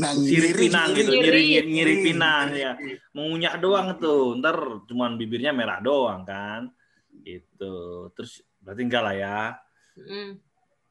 Nang, 0.00 0.16
Sirip 0.20 0.52
ngiri, 0.54 0.60
pinang 0.68 0.88
ngiri. 0.92 1.00
gitu, 1.00 1.10
nyiri, 1.12 1.24
Ngiri. 1.24 1.42
nyiri, 1.44 1.68
nyiri 1.72 1.94
pinang 2.04 2.46
ya. 2.52 2.72
Mengunyah 3.16 3.54
doang 3.60 3.88
tuh. 4.00 4.36
Ntar 4.40 4.56
cuman 4.88 5.16
bibirnya 5.16 5.52
merah 5.52 5.80
doang 5.80 6.24
kan. 6.24 6.68
Itu. 7.24 8.08
Terus 8.16 8.40
berarti 8.60 8.80
enggak 8.84 9.02
lah 9.04 9.14
ya. 9.16 9.38
mm. 9.96 10.30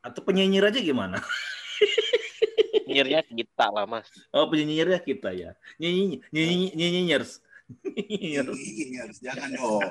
Atau 0.04 0.22
penyinyir 0.26 0.68
aja 0.68 0.80
gimana? 0.84 1.18
Nyirnya 2.90 3.24
kita 3.24 3.72
lah 3.72 3.88
mas. 3.88 4.06
Oh, 4.36 4.46
penyinyirnya 4.52 5.00
kita 5.02 5.32
ya. 5.34 5.56
Nyanyi 5.80 6.22
nyanyi 6.30 6.68
nyanyinyers. 6.76 7.40
Nyanyinyers. 7.98 8.50
Ngiri, 8.52 8.94
harus 9.00 9.18
jangan 9.24 9.50
dong. 9.56 9.82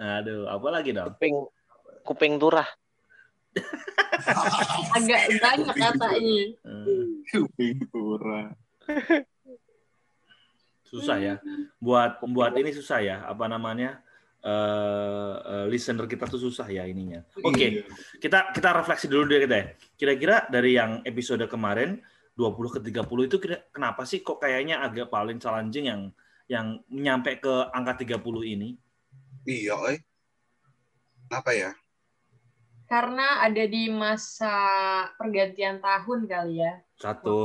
Aduh, 0.00 0.48
apa 0.48 0.68
lagi 0.72 0.90
dong? 0.96 1.12
Kuping 1.14 1.36
kuping 2.04 2.38
turah. 2.38 2.66
agak 4.96 5.22
banyak 5.40 5.76
katanya. 5.76 6.44
Hmm, 6.64 7.20
Kuping 7.28 7.78
kurang. 7.92 8.56
susah 10.88 11.16
ya. 11.20 11.34
Buat 11.80 12.20
buat 12.28 12.52
ini 12.56 12.70
susah 12.72 12.98
ya. 13.00 13.16
Apa 13.24 13.48
namanya? 13.48 14.00
eh 14.42 15.34
eh, 15.38 15.66
listener 15.70 16.10
kita 16.10 16.26
tuh 16.26 16.42
susah 16.42 16.66
ya 16.66 16.82
ininya. 16.82 17.22
Oke, 17.46 17.86
kita 18.18 18.50
kita 18.50 18.74
refleksi 18.74 19.06
dulu 19.06 19.30
deh 19.30 19.46
kita 19.46 19.54
ya. 19.54 19.66
Kira-kira 19.94 20.50
dari 20.50 20.74
yang 20.74 20.98
episode 21.06 21.46
kemarin 21.46 22.02
20 22.34 22.74
ke 22.74 22.78
30 22.82 23.28
itu 23.30 23.36
kira 23.38 23.62
kenapa 23.70 24.02
sih 24.02 24.18
kok 24.18 24.42
kayaknya 24.42 24.82
agak 24.82 25.14
paling 25.14 25.38
challenging 25.38 25.86
yang 25.86 26.02
yang 26.50 26.66
nyampe 26.90 27.38
ke 27.38 27.54
angka 27.70 28.02
30 28.02 28.18
ini? 28.42 28.74
Iya, 29.46 29.78
eh. 29.94 30.02
Apa 31.30 31.54
ya? 31.54 31.70
Karena 32.92 33.40
ada 33.40 33.64
di 33.64 33.88
masa 33.88 34.52
pergantian 35.16 35.80
tahun 35.80 36.28
kali 36.28 36.60
ya. 36.60 36.76
Satu. 37.00 37.40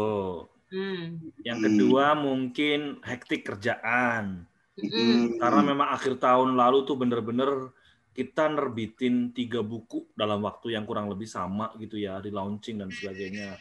Hmm. 0.68 1.24
Yang 1.40 1.58
Hmm. 1.64 1.66
kedua 1.72 2.06
mungkin 2.20 3.00
hektik 3.00 3.48
kerjaan. 3.48 4.44
Hmm. 4.76 5.40
Karena 5.40 5.62
memang 5.64 5.88
akhir 5.96 6.20
tahun 6.20 6.60
lalu 6.60 6.84
tuh 6.84 7.00
bener-bener 7.00 7.72
kita 8.12 8.52
nerbitin 8.52 9.32
tiga 9.32 9.64
buku 9.64 10.04
dalam 10.20 10.44
waktu 10.44 10.76
yang 10.76 10.84
kurang 10.84 11.08
lebih 11.08 11.32
sama 11.32 11.72
gitu 11.80 11.96
ya 11.96 12.20
di 12.20 12.28
launching 12.28 12.84
dan 12.84 12.92
sebagainya. 12.92 13.56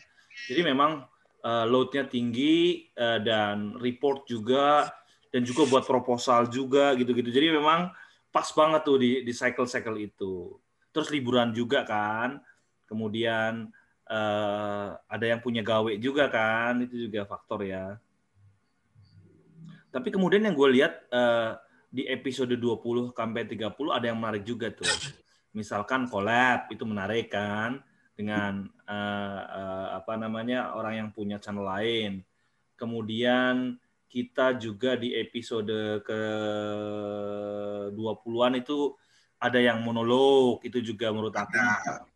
Jadi 0.51 0.67
memang 0.67 1.07
eh, 1.47 1.65
load-nya 1.71 2.11
tinggi 2.11 2.91
eh, 2.99 3.23
dan 3.23 3.79
report 3.79 4.27
juga 4.27 4.91
dan 5.31 5.47
juga 5.47 5.71
buat 5.71 5.87
proposal 5.87 6.51
juga 6.51 6.99
gitu-gitu. 6.99 7.31
Jadi 7.31 7.55
memang 7.55 7.95
pas 8.35 8.49
banget 8.51 8.83
tuh 8.83 8.99
di 8.99 9.23
di 9.23 9.31
cycle-cycle 9.31 10.03
itu. 10.03 10.59
Terus 10.97 11.13
liburan 11.13 11.53
juga 11.53 11.85
kan. 11.85 12.41
Kemudian 12.89 13.69
eh, 14.09 14.89
ada 14.97 15.27
yang 15.29 15.45
punya 15.45 15.61
gawe 15.61 15.93
juga 16.01 16.33
kan, 16.33 16.81
itu 16.81 17.05
juga 17.05 17.29
faktor 17.29 17.69
ya. 17.69 18.01
Tapi 19.93 20.09
kemudian 20.09 20.49
yang 20.49 20.57
gue 20.57 20.69
lihat 20.81 21.05
eh, 21.13 21.53
di 21.93 22.09
episode 22.09 22.57
20 22.57 23.13
sampai 23.13 23.45
30 23.45 23.77
ada 23.93 24.07
yang 24.09 24.17
menarik 24.17 24.49
juga 24.49 24.73
tuh. 24.73 24.89
Misalkan 25.53 26.09
collab 26.09 26.73
itu 26.73 26.89
menarik 26.89 27.29
kan 27.29 27.85
dengan 28.17 28.65
eh, 28.89 29.43
eh, 29.45 29.89
apa 30.01 30.17
namanya 30.17 30.73
orang 30.73 31.05
yang 31.05 31.09
punya 31.13 31.37
channel 31.37 31.69
lain. 31.69 32.25
Kemudian 32.77 33.77
kita 34.09 34.57
juga 34.57 34.97
di 34.97 35.13
episode 35.13 36.01
ke 36.01 36.23
20-an 37.93 38.53
itu 38.61 38.97
ada 39.37 39.59
yang 39.61 39.85
monolog 39.85 40.65
itu 40.65 40.81
juga 40.81 41.13
menurut 41.13 41.35
aku 41.37 41.57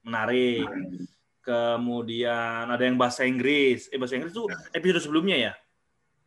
menarik. 0.05 0.67
Kemudian 1.41 2.69
ada 2.69 2.85
yang 2.85 3.01
bahasa 3.01 3.25
Inggris. 3.25 3.89
Eh 3.93 3.97
bahasa 3.97 4.17
Inggris 4.17 4.33
tuh 4.37 4.49
episode 4.77 5.05
sebelumnya 5.05 5.37
ya? 5.37 5.53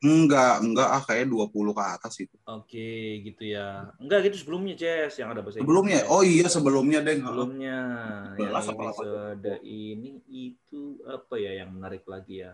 Enggak, 0.03 0.60
enggak 0.60 0.89
ah 0.91 0.99
kayak 0.99 1.32
20 1.32 1.71
ke 1.71 1.84
atas 1.95 2.13
itu. 2.19 2.36
Oke, 2.43 3.23
gitu 3.23 3.56
ya. 3.56 3.88
Enggak 4.03 4.27
gitu 4.27 4.43
sebelumnya, 4.43 4.75
Jess, 4.75 5.15
yang 5.15 5.32
ada 5.32 5.39
bahasa 5.39 5.63
Inggris. 5.63 5.71
Sebelumnya. 5.71 5.99
Oh 6.12 6.19
iya, 6.27 6.47
sebelumnya, 6.51 6.99
Deng. 6.99 7.23
Sebelumnya. 7.23 7.79
Apa 8.36 8.60
episode 8.67 9.53
ini 9.63 10.19
itu 10.27 10.99
apa 11.08 11.39
ya 11.39 11.63
yang 11.63 11.71
menarik 11.71 12.03
lagi 12.03 12.43
ya? 12.43 12.51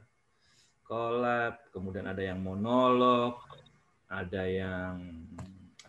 Collab, 0.86 1.58
kemudian 1.74 2.06
ada 2.06 2.22
yang 2.22 2.38
monolog, 2.38 3.42
ada 4.06 4.46
yang 4.46 5.02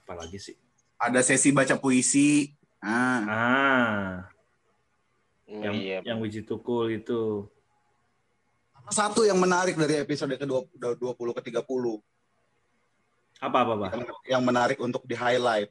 apa 0.01 0.13
lagi 0.17 0.41
sih? 0.41 0.57
Ada 1.01 1.25
sesi 1.25 1.49
baca 1.49 1.75
puisi. 1.75 2.53
Ah, 2.79 3.21
Ah, 3.25 4.05
Hmm, 5.45 5.61
yang 5.61 5.75
iya. 5.75 5.99
yang 6.07 6.19
Wiji 6.19 6.41
Tukul 6.41 6.95
itu. 6.95 7.49
satu 8.89 9.23
yang 9.23 9.37
menarik 9.37 9.75
dari 9.75 9.99
episode 9.99 10.31
ke 10.33 10.43
20 10.43 10.99
ke 11.31 11.43
30 11.45 12.03
Apa 13.39 13.63
apa, 13.63 13.73
Pak? 13.77 13.91
yang, 13.91 14.03
yang 14.27 14.43
menarik 14.43 14.79
untuk 14.79 15.03
di 15.05 15.15
highlight 15.15 15.71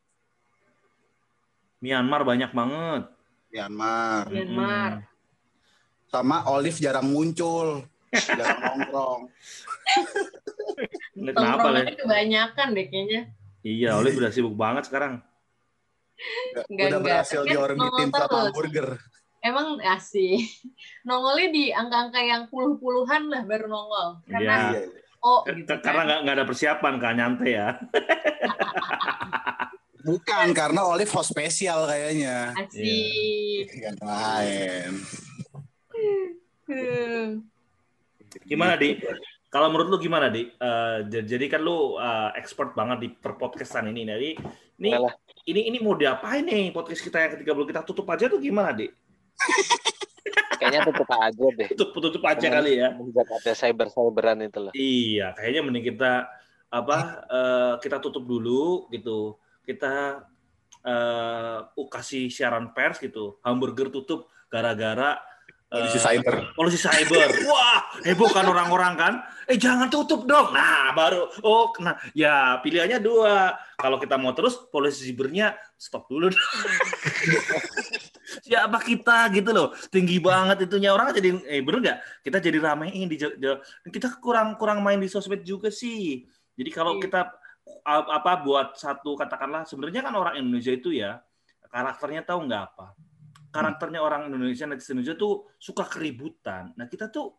Myanmar 1.79 2.23
banyak 2.23 2.51
banget. 2.51 3.03
Myanmar 3.49 4.23
Myanmar. 4.27 4.91
sama 6.05 6.47
Olive 6.47 6.75
jarang 6.77 7.07
muncul 7.07 7.83
jarang 8.13 8.59
nongkrong 8.67 9.21
kenapa, 11.13 11.25
Le? 11.25 11.33
Tongkrongannya 11.35 11.95
kebanyakan 11.97 12.67
deh 12.71 12.85
kayaknya. 12.87 13.21
Iya, 13.59 13.99
Olive 13.99 14.17
udah 14.23 14.31
sibuk 14.31 14.55
banget 14.55 14.87
sekarang. 14.87 15.19
Enggak, 16.49 16.65
udah 16.67 16.79
enggak. 16.83 17.01
berhasil 17.03 17.41
Kan 17.43 17.49
diorbitin 17.51 18.09
sama 18.11 18.37
hamburger 18.47 18.89
Emang 19.39 19.79
asih. 19.79 20.43
Nongolnya 21.07 21.47
di 21.47 21.63
angka-angka 21.71 22.19
yang 22.19 22.43
puluh-puluhan 22.51 23.31
lah 23.31 23.47
baru 23.47 23.71
nongol. 23.71 24.19
Karena 24.27 24.75
Iya. 24.75 24.83
oh 25.23 25.47
gitu 25.47 25.73
Karena 25.79 26.03
kan. 26.03 26.07
nggak 26.11 26.19
nggak 26.27 26.35
ada 26.35 26.45
persiapan 26.47 26.93
kan 26.99 27.13
nyantai 27.15 27.51
ya. 27.55 27.69
bukan 29.99 30.47
karena 30.55 30.81
Olive 30.87 31.11
host 31.11 31.35
spesial 31.35 31.83
kayaknya 31.83 32.55
Asik. 32.55 33.67
yang 33.75 33.99
lain 33.99 34.91
Hmm. 36.69 37.41
Gimana 38.45 38.77
di? 38.77 38.93
Kalau 39.49 39.73
menurut 39.73 39.89
lu 39.89 39.97
gimana 39.97 40.29
di? 40.29 40.45
Eh, 40.45 40.97
j- 41.09 41.25
jadi 41.25 41.45
kan 41.49 41.61
lu 41.65 41.97
eh, 41.97 42.29
expert 42.37 42.77
banget 42.77 42.97
di 43.01 43.09
perpodcastan 43.09 43.89
ini. 43.89 44.05
Jadi 44.05 44.29
ini 44.79 44.89
Yalah. 44.93 45.13
ini 45.49 45.73
ini 45.73 45.77
mau 45.81 45.97
diapain 45.97 46.45
nih 46.45 46.69
podcast 46.69 47.01
kita 47.01 47.17
yang 47.17 47.31
ke-30 47.33 47.65
kita 47.73 47.81
tutup 47.81 48.05
aja 48.13 48.29
tuh 48.29 48.37
gimana, 48.37 48.69
Di? 48.77 48.85
Kayaknya 50.61 50.81
tutup 50.93 51.09
aja 51.09 51.45
deh. 51.55 51.69
Tutup 51.73 51.89
tutup 51.97 52.23
aja 52.29 52.47
kali 52.51 52.77
ya. 52.77 52.93
Menjak 52.93 53.25
ada 53.25 53.51
cyber-cyberan 53.57 54.37
itu 54.45 54.59
loh. 54.59 54.73
Iya, 54.77 55.33
kayaknya 55.33 55.61
mending 55.65 55.85
kita 55.97 56.11
apa 56.69 56.97
eh, 57.25 57.73
kita 57.81 57.97
tutup 57.97 58.29
dulu 58.29 58.85
gitu. 58.93 59.33
Kita 59.65 60.23
eh 60.79 61.59
kasih 61.89 62.29
siaran 62.29 62.71
pers 62.71 63.01
gitu. 63.01 63.41
Hamburger 63.41 63.89
tutup 63.89 64.29
gara-gara 64.47 65.17
Polisi 65.69 66.01
cyber. 66.01 66.49
Polisi 66.57 66.81
cyber. 66.81 67.29
Wah, 67.49 67.93
heboh 68.01 68.25
kan 68.33 68.41
orang-orang 68.41 68.93
kan? 68.97 69.13
Eh 69.45 69.53
jangan 69.53 69.85
tutup 69.85 70.25
dong. 70.25 70.49
Nah, 70.49 70.89
baru 70.97 71.29
oh 71.45 71.69
nah 71.77 71.93
ya 72.17 72.57
pilihannya 72.57 72.97
dua. 72.97 73.53
Kalau 73.77 74.01
kita 74.01 74.17
mau 74.17 74.33
terus 74.33 74.57
polisi 74.73 75.05
cybernya 75.05 75.53
stop 75.77 76.09
dulu. 76.09 76.33
Siapa 78.45 78.81
kita 78.81 79.29
gitu 79.29 79.53
loh. 79.53 79.69
Tinggi 79.93 80.17
banget 80.17 80.65
itunya 80.65 80.89
orang 80.89 81.13
jadi 81.13 81.37
eh 81.45 81.61
bener 81.61 81.79
nggak? 81.85 81.97
Kita 82.25 82.37
jadi 82.41 82.57
ramein 82.57 83.05
di 83.05 83.17
di- 83.17 83.61
kita 83.93 84.17
kurang 84.17 84.57
kurang 84.57 84.81
main 84.81 84.97
di 84.97 85.05
sosmed 85.05 85.45
juga 85.45 85.69
sih. 85.69 86.25
Jadi 86.57 86.69
kalau 86.73 86.97
Iya. 86.97 87.01
kita 87.05 87.21
apa 87.85 88.41
buat 88.41 88.73
satu 88.73 89.13
katakanlah 89.13 89.69
sebenarnya 89.69 90.01
kan 90.01 90.13
orang 90.17 90.41
Indonesia 90.41 90.73
itu 90.73 90.89
ya 90.93 91.21
karakternya 91.69 92.25
tahu 92.25 92.49
nggak 92.49 92.61
apa? 92.73 92.97
Karakternya 93.49 93.99
orang 93.99 94.29
Indonesia 94.29 94.69
netizen 94.69 95.01
Indonesia 95.01 95.17
tuh 95.17 95.49
suka 95.57 95.85
keributan. 95.89 96.73
Nah 96.77 96.85
kita 96.85 97.09
tuh 97.09 97.33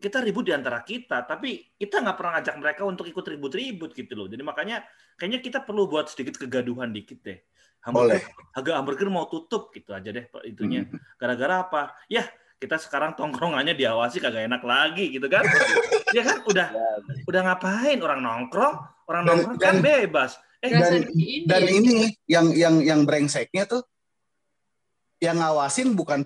kita 0.00 0.24
ribut 0.24 0.48
di 0.48 0.52
antara 0.56 0.80
kita, 0.80 1.28
tapi 1.28 1.76
kita 1.76 2.00
nggak 2.00 2.16
pernah 2.16 2.40
ngajak 2.40 2.56
mereka 2.56 2.82
untuk 2.88 3.04
ikut 3.04 3.20
ribut-ribut 3.20 3.92
gitu 3.92 4.12
loh. 4.16 4.26
Jadi 4.32 4.40
makanya 4.40 4.80
kayaknya 5.16 5.44
kita 5.44 5.58
perlu 5.60 5.88
buat 5.88 6.08
sedikit 6.08 6.40
kegaduhan 6.40 6.88
dikit 6.92 7.20
deh. 7.20 7.40
hamburger, 7.80 8.20
harga 8.52 8.72
hamburger 8.76 9.08
mau 9.08 9.24
tutup 9.24 9.72
gitu 9.72 9.96
aja 9.96 10.12
deh 10.12 10.28
itunya. 10.44 10.84
Hmm. 10.84 11.00
Gara-gara 11.16 11.64
apa? 11.64 11.82
Ya 12.12 12.28
kita 12.60 12.76
sekarang 12.76 13.16
tongkrongannya 13.16 13.72
diawasi 13.72 14.20
kagak 14.20 14.44
enak 14.52 14.60
lagi 14.60 15.08
gitu 15.16 15.24
kan? 15.32 15.40
ya 16.16 16.20
kan 16.20 16.44
udah 16.44 16.68
udah 17.24 17.40
ngapain 17.40 17.96
orang 18.04 18.20
nongkrong, 18.20 18.76
orang 19.08 19.22
Dan- 19.24 19.32
nongkrong 19.32 19.56
kan 19.56 19.74
dan- 19.80 19.84
bebas. 19.84 20.36
Eh 20.60 20.68
dan- 20.76 21.08
Dan 21.48 21.62
ya. 21.64 21.72
ini 21.72 21.94
yang 22.28 22.46
yang 22.52 22.74
yang 22.84 23.00
brengseknya 23.08 23.64
tuh 23.64 23.80
yang 25.20 25.36
ngawasin 25.36 25.92
bukan 25.92 26.24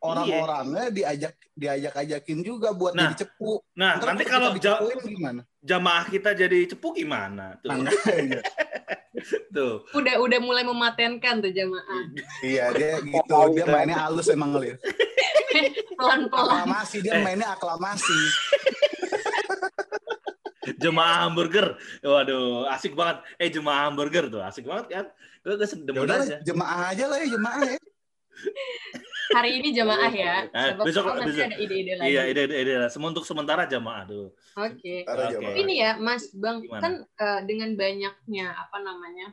orang-orangnya 0.00 0.88
diajak 0.88 1.36
diajak 1.52 1.92
ajakin 1.94 2.40
juga 2.40 2.72
buat 2.72 2.92
Nah, 2.92 3.12
jadi 3.12 3.20
cepu. 3.20 3.60
nah 3.74 3.96
Ntar 3.96 4.06
nanti 4.12 4.24
kalau 4.24 4.48
ja- 4.56 4.80
dicepuin 4.80 5.00
gimana? 5.10 5.40
jamaah 5.60 6.04
kita 6.06 6.30
jadi 6.32 6.58
cepu 6.66 6.88
gimana 6.94 7.56
tuh? 7.60 7.68
Nah. 7.68 7.92
Tuh. 9.52 9.84
udah 9.92 10.16
udah 10.16 10.38
mulai 10.40 10.64
mematenkan 10.64 11.44
tuh 11.44 11.52
jamaah 11.52 12.08
iya 12.40 12.72
dia 12.72 12.96
gitu 13.04 13.36
dia 13.52 13.66
mainnya 13.66 13.98
halus 13.98 14.32
emang 14.32 14.56
Lir. 14.56 14.80
pelan-pelan 15.98 16.64
Aklamasi 16.64 16.96
dia 17.02 17.18
Eh. 17.18 17.20
mainnya 17.20 17.52
aklamasi. 17.52 18.16
Jemaah 20.76 21.24
hamburger. 21.24 21.74
Waduh, 22.00 22.68
asik 22.68 22.92
banget. 22.92 23.24
Eh 23.36 23.48
jemaah 23.48 23.86
hamburger 23.86 24.28
tuh, 24.28 24.40
asik 24.40 24.64
banget 24.64 24.86
kan? 24.88 25.06
Gue 25.40 25.56
gue 25.56 25.64
sedem 25.64 25.94
Ya 25.96 26.04
aja. 26.06 26.36
jemaah 26.40 26.92
aja 26.92 27.04
lah 27.06 27.16
ya 27.16 27.26
jemaah 27.28 27.62
ya. 27.64 27.78
hari 29.30 29.62
ini 29.62 29.70
jamaah 29.70 30.10
ya 30.10 30.42
Eh, 30.48 30.74
besok- 30.76 31.06
nanti 31.06 31.30
besok. 31.30 31.46
ada 31.46 31.56
ide-ide 31.56 31.92
lagi 31.94 32.08
Iya, 32.08 32.22
ide 32.26 32.42
ide 32.44 32.56
ide. 32.58 32.74
Untuk 32.90 33.22
sementara 33.22 33.62
jemaah 33.64 34.02
tuh. 34.04 34.34
oke 34.52 34.94
Oke. 35.06 35.26
jemaah. 35.30 35.54
ini 35.56 35.74
ya 35.78 35.90
Mas 35.96 36.34
Bang 36.34 36.58
Gimana? 36.60 36.82
kan 36.82 36.92
eh, 37.16 37.40
dengan 37.44 37.70
banyaknya 37.72 38.46
apa 38.50 38.76
namanya 38.80 39.26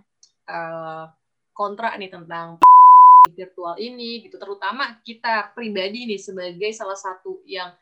eh, 0.46 1.04
kontra 1.52 1.98
nih 1.98 2.08
tentang 2.08 2.62
virtual 3.38 3.76
ini 3.76 4.22
gitu 4.22 4.38
terutama 4.38 5.02
kita 5.02 5.52
pribadi 5.52 6.06
nih 6.06 6.20
sebagai 6.20 6.70
salah 6.72 6.96
satu 6.96 7.42
yang 7.44 7.74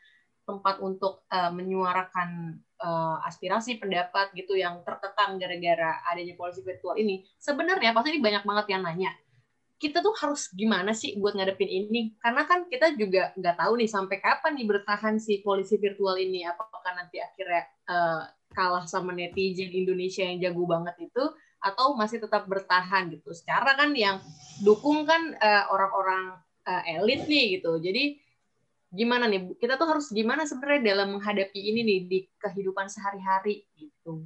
tempat 0.42 0.80
untuk 0.80 1.20
eh, 1.28 1.52
menyuarakan 1.52 2.56
eh, 2.80 3.16
aspirasi 3.28 3.80
pendapat 3.80 4.32
gitu 4.36 4.56
yang 4.56 4.80
terkekang 4.84 5.40
gara-gara 5.40 6.02
adanya 6.08 6.36
polisi 6.36 6.60
virtual 6.60 6.96
ini. 6.96 7.24
Sebenarnya 7.40 7.96
pasti 7.96 8.16
ini 8.16 8.20
banyak 8.20 8.42
banget 8.44 8.66
yang 8.72 8.82
nanya 8.84 9.12
kita 9.76 10.00
tuh 10.00 10.16
harus 10.16 10.48
gimana 10.56 10.96
sih 10.96 11.20
buat 11.20 11.36
ngadepin 11.36 11.68
ini? 11.68 12.16
Karena 12.16 12.48
kan 12.48 12.64
kita 12.64 12.96
juga 12.96 13.36
nggak 13.36 13.56
tahu 13.60 13.72
nih 13.76 13.90
sampai 13.92 14.16
kapan 14.24 14.56
nih 14.56 14.66
bertahan 14.66 15.20
si 15.20 15.44
polisi 15.44 15.76
virtual 15.76 16.16
ini. 16.16 16.48
Apakah 16.48 16.96
nanti 16.96 17.20
akhirnya 17.20 17.62
eh, 17.84 18.22
kalah 18.56 18.88
sama 18.88 19.12
netizen 19.12 19.68
Indonesia 19.68 20.24
yang 20.24 20.40
jago 20.40 20.64
banget 20.64 20.96
itu 20.96 21.24
atau 21.60 21.92
masih 21.92 22.24
tetap 22.24 22.48
bertahan 22.48 23.12
gitu? 23.12 23.36
Secara 23.36 23.76
kan 23.76 23.92
yang 23.92 24.24
dukung 24.64 25.04
kan 25.04 25.36
eh, 25.36 25.64
orang-orang 25.68 26.40
eh, 26.64 26.96
elit 26.96 27.28
nih 27.28 27.60
gitu. 27.60 27.76
Jadi 27.76 28.16
gimana 28.94 29.26
nih 29.26 29.58
kita 29.58 29.74
tuh 29.74 29.88
harus 29.90 30.06
gimana 30.14 30.46
sebenarnya 30.46 30.94
dalam 30.94 31.18
menghadapi 31.18 31.58
ini 31.58 31.80
nih 31.82 31.98
di 32.06 32.18
kehidupan 32.38 32.86
sehari-hari 32.86 33.66
gitu 33.74 34.24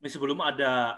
Ini 0.00 0.08
sebelum 0.08 0.40
ada 0.40 0.96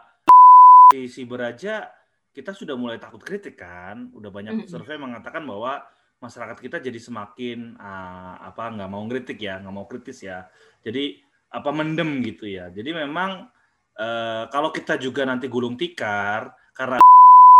si 0.95 1.11
siber 1.11 1.43
aja 1.43 1.91
kita 2.33 2.57
sudah 2.57 2.79
mulai 2.79 2.97
takut 2.97 3.21
kritik 3.21 3.61
kan. 3.61 4.09
Udah 4.17 4.33
banyak 4.33 4.65
Mhm. 4.65 4.69
survei 4.71 4.97
mengatakan 4.97 5.45
bahwa 5.45 5.85
masyarakat 6.23 6.59
kita 6.59 6.77
jadi 6.79 6.97
semakin 7.03 7.77
ah, 7.83 8.39
apa 8.41 8.73
nggak 8.73 8.91
mau 8.91 9.05
kritik 9.11 9.43
ya, 9.43 9.59
nggak 9.61 9.75
mau 9.75 9.87
kritis 9.91 10.23
ya. 10.23 10.47
Jadi 10.87 11.19
apa 11.53 11.71
mendem 11.75 12.23
gitu 12.25 12.49
ya. 12.49 12.73
Jadi 12.73 12.91
memang 12.95 13.51
eh, 13.93 14.45
kalau 14.49 14.73
kita 14.73 14.97
juga 14.97 15.29
nanti 15.29 15.53
gulung 15.53 15.77
tikar 15.77 16.49
karena 16.73 16.97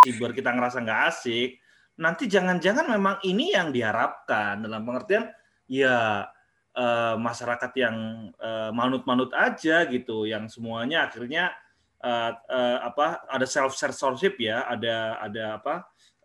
siber 0.01 0.33
kita 0.33 0.49
ngerasa 0.49 0.81
nggak 0.81 1.01
asik, 1.13 1.61
nanti 1.93 2.25
jangan-jangan 2.25 2.89
memang 2.89 3.15
ini 3.21 3.53
yang 3.53 3.69
diharapkan 3.69 4.65
dalam 4.65 4.81
pengertian 4.81 5.29
ya 5.69 6.25
eh, 6.73 7.15
masyarakat 7.17 7.71
yang 7.77 7.97
eh, 8.33 8.71
manut-manut 8.73 9.29
aja 9.37 9.85
gitu, 9.85 10.25
yang 10.25 10.49
semuanya 10.49 11.05
akhirnya 11.05 11.53
eh, 12.01 12.31
eh, 12.33 12.77
apa 12.81 13.29
ada 13.29 13.45
self 13.45 13.77
censorship 13.77 14.41
ya, 14.41 14.65
ada 14.65 15.21
ada 15.21 15.61
apa 15.61 15.73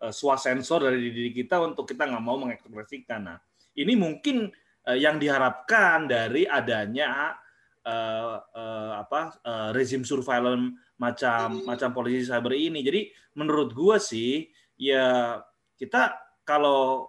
eh, 0.00 0.12
swasensor 0.12 0.88
dari 0.88 1.12
diri 1.12 1.30
kita 1.36 1.60
untuk 1.60 1.84
kita 1.84 2.08
nggak 2.08 2.24
mau 2.24 2.40
mengekspresikan. 2.40 3.20
Nah, 3.28 3.38
ini 3.76 3.92
mungkin 3.92 4.48
eh, 4.88 4.98
yang 4.98 5.20
diharapkan 5.20 6.08
dari 6.08 6.48
adanya 6.48 7.36
eh, 7.84 8.36
eh, 8.56 8.92
apa 9.04 9.36
eh, 9.44 9.68
rezim 9.76 10.00
surveillance 10.00 10.96
macam 10.96 11.62
macam 11.68 11.92
polisi 11.92 12.26
cyber 12.26 12.56
ini. 12.56 12.80
Jadi 12.80 13.12
menurut 13.36 13.70
gua 13.76 14.00
sih 14.00 14.48
ya 14.74 15.38
kita 15.78 16.18
kalau 16.42 17.06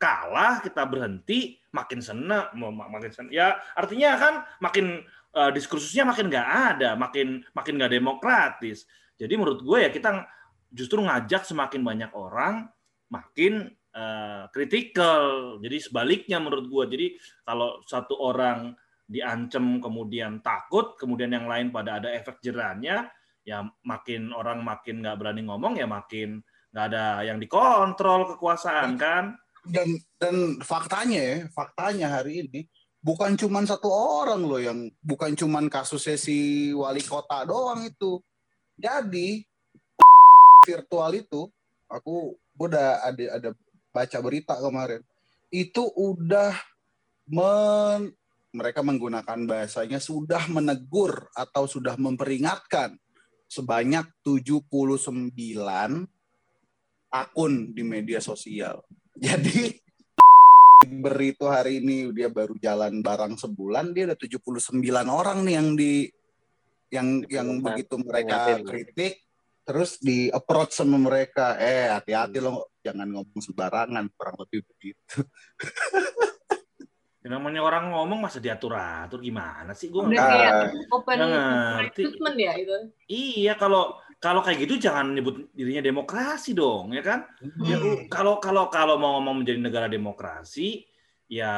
kalah 0.00 0.64
kita 0.64 0.82
berhenti 0.88 1.60
makin 1.70 2.00
senang 2.00 2.48
makin 2.56 3.12
senang 3.12 3.32
ya 3.32 3.60
artinya 3.76 4.16
kan 4.16 4.34
makin 4.58 5.04
eh, 5.36 5.50
diskursusnya 5.52 6.08
makin 6.08 6.32
nggak 6.32 6.48
ada 6.74 6.90
makin 6.96 7.44
makin 7.52 7.72
nggak 7.78 7.92
demokratis. 7.92 8.88
Jadi 9.16 9.32
menurut 9.36 9.64
gue 9.64 9.78
ya 9.84 9.90
kita 9.92 10.28
justru 10.72 11.00
ngajak 11.00 11.44
semakin 11.44 11.80
banyak 11.84 12.10
orang 12.16 12.68
makin 13.12 13.70
eh, 13.94 14.44
kritikal 14.50 15.56
jadi 15.60 15.76
sebaliknya 15.78 16.40
menurut 16.40 16.66
gue. 16.66 16.84
Jadi 16.96 17.06
kalau 17.44 17.84
satu 17.84 18.16
orang 18.16 18.72
diancam 19.06 19.78
kemudian 19.78 20.42
takut 20.42 20.98
kemudian 20.98 21.30
yang 21.30 21.46
lain 21.46 21.70
pada 21.70 22.02
ada 22.02 22.10
efek 22.10 22.42
jerahnya 22.42 23.06
ya 23.46 23.62
makin 23.86 24.34
orang 24.34 24.66
makin 24.66 24.98
nggak 24.98 25.14
berani 25.14 25.46
ngomong 25.46 25.78
ya 25.78 25.86
makin 25.86 26.42
nggak 26.74 26.86
ada 26.92 27.04
yang 27.26 27.38
dikontrol 27.38 28.36
kekuasaan 28.36 28.96
kan 28.98 29.36
Dan 29.66 29.98
dan 30.22 30.62
faktanya 30.62 31.18
ya, 31.18 31.36
faktanya 31.50 32.06
hari 32.06 32.46
ini 32.46 32.70
bukan 33.06 33.34
cuman 33.34 33.66
satu 33.66 33.86
orang 33.90 34.42
loh 34.46 34.58
yang 34.62 34.90
bukan 35.02 35.34
cuman 35.34 35.66
kasusnya 35.70 36.14
si 36.14 36.70
wali 36.74 37.02
kota 37.02 37.46
doang 37.46 37.86
itu. 37.86 38.22
Jadi 38.78 39.42
virtual 40.66 41.14
itu 41.14 41.46
aku 41.86 42.34
udah 42.58 43.06
ada 43.06 43.24
ada 43.38 43.50
baca 43.94 44.18
berita 44.22 44.54
kemarin. 44.58 45.02
Itu 45.50 45.86
udah 45.94 46.50
men, 47.30 48.10
mereka 48.50 48.82
menggunakan 48.82 49.38
bahasanya 49.46 50.02
sudah 50.02 50.50
menegur 50.50 51.30
atau 51.34 51.70
sudah 51.70 51.94
memperingatkan 51.94 52.98
sebanyak 53.46 54.06
79 54.26 55.30
akun 57.24 57.72
di 57.72 57.82
media 57.86 58.20
sosial. 58.20 58.84
Jadi 59.16 59.72
beri 60.86 61.32
itu 61.32 61.46
hari 61.48 61.80
ini 61.80 62.12
dia 62.12 62.28
baru 62.28 62.52
jalan 62.60 63.00
barang 63.00 63.40
sebulan 63.40 63.96
dia 63.96 64.12
ada 64.12 64.16
79 64.18 64.76
orang 65.08 65.42
nih 65.42 65.54
yang 65.56 65.68
di 65.72 65.92
yang 66.92 67.08
yang 67.26 67.48
Ingat- 67.58 67.64
begitu 67.64 67.94
mereka 67.98 68.60
kritik 68.62 69.14
terus 69.66 69.98
di 69.98 70.30
approach 70.30 70.76
sama 70.78 70.94
mereka. 71.00 71.58
Eh 71.58 71.90
hati-hati 71.90 72.38
lo 72.38 72.70
jangan 72.86 73.08
ngomong 73.10 73.40
sembarangan 73.42 74.04
kurang 74.14 74.36
lebih 74.46 74.62
begitu. 74.62 75.26
Ya, 77.26 77.34
namanya 77.34 77.58
orang 77.66 77.90
ngomong 77.90 78.22
masa 78.22 78.38
diatur-atur 78.38 79.18
gimana 79.18 79.74
sih? 79.74 79.90
Gue 79.90 80.06
nggak 80.06 80.22
ngerti. 81.10 82.06
recruitment 82.06 82.36
ya 82.38 82.52
itu. 82.54 82.74
Iya 83.10 83.58
kalau 83.58 83.98
kalau 84.26 84.42
kayak 84.42 84.58
gitu 84.66 84.74
jangan 84.82 85.14
nyebut 85.14 85.46
dirinya 85.54 85.82
demokrasi 85.86 86.50
dong 86.50 86.90
ya 86.90 87.02
kan? 87.06 87.22
Ya 87.62 87.78
Hmm. 87.78 88.10
kalau 88.10 88.42
kalau 88.42 88.66
kalau 88.66 88.98
mau 88.98 89.16
ngomong 89.22 89.46
menjadi 89.46 89.62
negara 89.62 89.86
demokrasi 89.86 90.82
ya 91.30 91.54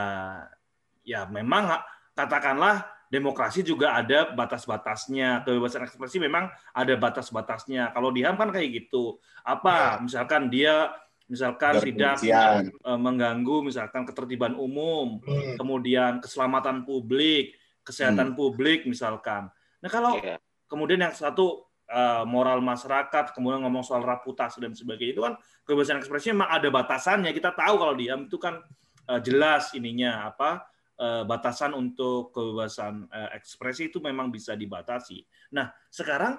ya 1.04 1.24
memang 1.32 1.80
katakanlah 2.12 2.84
demokrasi 3.08 3.64
juga 3.64 3.96
ada 3.96 4.28
batas-batasnya. 4.36 5.40
Kebebasan 5.48 5.88
ekspresi 5.88 6.20
memang 6.20 6.52
ada 6.76 6.92
batas-batasnya. 6.92 7.88
Kalau 7.96 8.12
di 8.12 8.20
HAM 8.20 8.36
kan 8.36 8.52
kayak 8.52 8.84
gitu. 8.84 9.16
Apa? 9.40 9.96
Misalkan 10.04 10.52
dia 10.52 10.92
misalkan 11.28 11.76
tidak 11.84 12.24
eh, 12.64 12.98
mengganggu 13.00 13.60
misalkan 13.60 14.08
ketertiban 14.08 14.56
umum 14.56 15.20
kemudian 15.60 16.24
keselamatan 16.24 16.88
publik, 16.88 17.52
kesehatan 17.84 18.32
publik 18.32 18.88
misalkan. 18.88 19.52
Nah 19.84 19.90
kalau 19.92 20.16
Iya. 20.16 20.40
kemudian 20.68 21.04
yang 21.04 21.12
satu 21.12 21.67
eh, 21.88 22.24
moral 22.28 22.60
masyarakat, 22.60 23.32
kemudian 23.32 23.64
ngomong 23.64 23.82
soal 23.82 24.04
reputasi 24.04 24.60
dan 24.60 24.76
sebagainya 24.76 25.12
itu 25.16 25.22
kan 25.24 25.34
kebebasan 25.64 25.98
ekspresi 25.98 26.36
memang 26.36 26.52
ada 26.52 26.68
batasannya. 26.68 27.32
Kita 27.32 27.56
tahu 27.56 27.74
kalau 27.80 27.94
diam 27.96 28.28
itu 28.28 28.36
kan 28.36 28.60
eh, 29.08 29.20
jelas 29.24 29.72
ininya 29.72 30.28
apa 30.28 30.68
eh, 31.00 31.22
batasan 31.24 31.72
untuk 31.72 32.30
kebebasan 32.36 33.08
eh, 33.08 33.40
ekspresi 33.40 33.88
itu 33.88 33.98
memang 34.04 34.28
bisa 34.28 34.52
dibatasi. 34.52 35.24
Nah 35.56 35.72
sekarang 35.88 36.36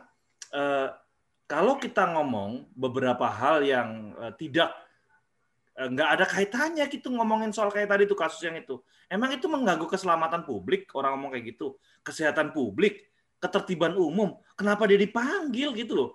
eh, 0.54 0.90
kalau 1.50 1.82
kita 1.82 2.06
ngomong 2.14 2.70
beberapa 2.78 3.26
hal 3.26 3.66
yang 3.66 4.14
eh, 4.22 4.34
tidak 4.38 4.70
nggak 5.80 6.10
ada 6.12 6.26
kaitannya 6.28 6.86
gitu 6.92 7.08
ngomongin 7.08 7.56
soal 7.56 7.72
kayak 7.72 7.88
tadi 7.88 8.04
tuh 8.04 8.20
kasus 8.20 8.44
yang 8.44 8.60
itu. 8.60 8.84
Emang 9.08 9.32
itu 9.32 9.48
mengganggu 9.48 9.88
keselamatan 9.88 10.44
publik 10.44 10.92
orang 10.92 11.16
ngomong 11.18 11.32
kayak 11.34 11.56
gitu, 11.56 11.80
kesehatan 12.04 12.52
publik. 12.52 13.09
Ketertiban 13.40 13.96
umum, 13.96 14.36
kenapa 14.54 14.86
dia 14.86 15.00
dipanggil 15.00 15.72
gitu 15.74 15.94
loh? 15.96 16.10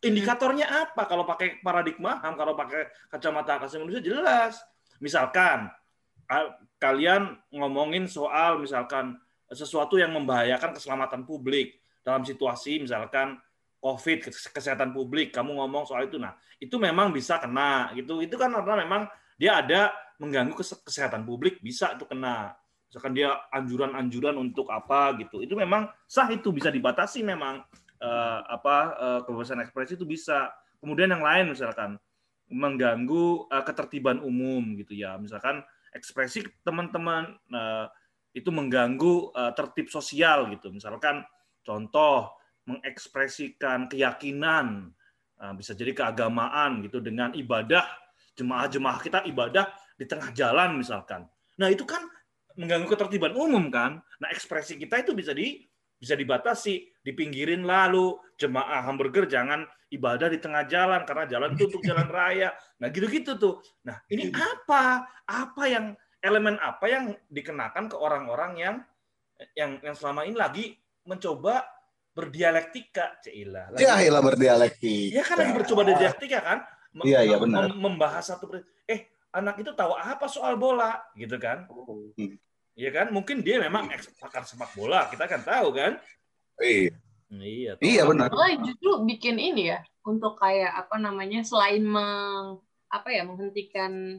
Indikatornya 0.00 0.64
apa? 0.64 1.04
Kalau 1.04 1.28
pakai 1.28 1.60
paradigma 1.60 2.16
HAM, 2.24 2.34
kalau 2.40 2.56
pakai 2.56 2.88
kacamata 3.12 3.60
asasi 3.60 3.76
manusia 3.84 4.00
jelas. 4.00 4.56
Misalkan 4.96 5.68
kalian 6.80 7.36
ngomongin 7.52 8.08
soal 8.08 8.56
misalkan 8.56 9.20
sesuatu 9.52 10.00
yang 10.00 10.16
membahayakan 10.16 10.72
keselamatan 10.72 11.28
publik 11.28 11.84
dalam 12.00 12.24
situasi 12.24 12.80
misalkan 12.80 13.36
COVID 13.80 14.28
kes- 14.28 14.52
kesehatan 14.52 14.92
publik, 14.92 15.32
kamu 15.32 15.56
ngomong 15.56 15.88
soal 15.88 16.04
itu, 16.04 16.20
nah 16.20 16.36
itu 16.60 16.76
memang 16.76 17.12
bisa 17.12 17.40
kena 17.40 17.88
gitu. 17.96 18.20
Itu 18.20 18.36
kan 18.36 18.52
karena 18.52 18.84
memang 18.84 19.02
dia 19.40 19.60
ada 19.60 19.92
mengganggu 20.20 20.52
kes- 20.52 20.84
kesehatan 20.84 21.24
publik 21.24 21.60
bisa 21.64 21.96
itu 21.96 22.04
kena. 22.04 22.52
Misalkan 22.90 23.14
dia 23.14 23.38
anjuran-anjuran 23.54 24.34
untuk 24.34 24.66
apa 24.74 25.14
gitu. 25.22 25.46
Itu 25.46 25.54
memang 25.54 25.86
sah 26.10 26.26
itu 26.34 26.50
bisa 26.50 26.74
dibatasi 26.74 27.22
memang 27.22 27.62
eh, 28.02 28.40
apa 28.50 28.76
eh, 28.98 29.20
kebebasan 29.22 29.62
ekspresi 29.62 29.94
itu 29.94 30.02
bisa. 30.02 30.50
Kemudian 30.82 31.14
yang 31.14 31.22
lain 31.22 31.54
misalkan 31.54 31.94
mengganggu 32.50 33.46
eh, 33.46 33.62
ketertiban 33.62 34.18
umum 34.18 34.74
gitu 34.74 34.98
ya. 34.98 35.14
Misalkan 35.22 35.62
ekspresi 35.94 36.46
teman-teman 36.66 37.34
itu 38.30 38.46
mengganggu 38.54 39.34
tertib 39.58 39.90
sosial 39.90 40.46
gitu. 40.54 40.70
Misalkan 40.70 41.26
contoh 41.66 42.30
mengekspresikan 42.62 43.90
keyakinan 43.90 44.94
bisa 45.58 45.74
jadi 45.74 45.90
keagamaan 45.90 46.86
gitu 46.86 47.02
dengan 47.02 47.34
ibadah 47.34 47.82
jemaah-jemaah 48.38 48.98
kita 49.02 49.18
ibadah 49.26 49.66
di 49.98 50.08
tengah 50.08 50.30
jalan 50.32 50.80
misalkan. 50.80 51.28
Nah, 51.60 51.68
itu 51.68 51.84
kan 51.84 52.06
mengganggu 52.60 52.88
ketertiban 52.92 53.32
umum 53.32 53.72
kan. 53.72 54.04
Nah, 54.20 54.28
ekspresi 54.28 54.76
kita 54.76 55.00
itu 55.00 55.16
bisa 55.16 55.32
di 55.32 55.64
bisa 56.00 56.16
dibatasi, 56.16 57.04
dipinggirin 57.04 57.64
lalu 57.64 58.16
jemaah 58.40 58.84
hamburger 58.88 59.28
jangan 59.28 59.68
ibadah 59.92 60.32
di 60.32 60.40
tengah 60.40 60.64
jalan 60.64 61.04
karena 61.04 61.24
jalan 61.28 61.52
itu 61.56 61.68
untuk 61.68 61.84
jalan 61.84 62.08
raya. 62.08 62.52
Nah, 62.80 62.88
gitu-gitu 62.88 63.36
tuh. 63.36 63.60
Nah, 63.84 64.00
ini 64.08 64.32
apa? 64.32 65.04
Apa 65.28 65.64
yang 65.68 65.92
elemen 66.20 66.56
apa 66.60 66.84
yang 66.88 67.04
dikenakan 67.28 67.88
ke 67.88 67.96
orang-orang 67.96 68.52
yang 68.56 68.76
yang 69.56 69.80
yang 69.80 69.96
selama 69.96 70.28
ini 70.28 70.36
lagi 70.36 70.64
mencoba 71.04 71.64
berdialektika, 72.12 73.20
Cila. 73.24 73.72
Ya, 73.80 74.00
ilah 74.04 74.20
berdialektika. 74.20 75.14
Iya 75.16 75.22
kan 75.24 75.36
lagi 75.40 75.52
bercoba 75.56 75.80
dialektika 75.88 76.38
kan? 76.44 76.58
Mem- 76.92 77.06
Iya, 77.08 77.20
iya, 77.24 77.36
benar. 77.40 77.70
mem- 77.70 77.80
Membahas 77.80 78.24
satu 78.34 78.50
eh 78.84 79.00
anak 79.30 79.62
itu 79.62 79.70
tahu 79.72 79.94
apa 79.94 80.26
soal 80.26 80.56
bola 80.58 81.00
gitu 81.14 81.38
kan? 81.40 81.64
Iya 82.80 82.90
kan? 82.96 83.06
Mungkin 83.12 83.44
dia 83.44 83.60
memang 83.60 83.92
eks- 83.92 84.16
pakar 84.16 84.48
sepak 84.48 84.72
bola, 84.72 85.04
kita 85.12 85.28
kan 85.28 85.44
tahu 85.44 85.76
kan? 85.76 86.00
Iya, 86.56 86.96
Iya. 87.28 87.72
iya 87.84 88.02
benar. 88.08 88.32
Malah 88.32 88.56
justru 88.64 89.04
bikin 89.04 89.36
ini 89.36 89.68
ya 89.68 89.84
untuk 90.08 90.40
kayak 90.40 90.72
apa 90.88 90.96
namanya 90.96 91.44
selain 91.44 91.84
meng 91.84 92.56
apa 92.88 93.08
ya 93.12 93.22
menghentikan 93.28 94.18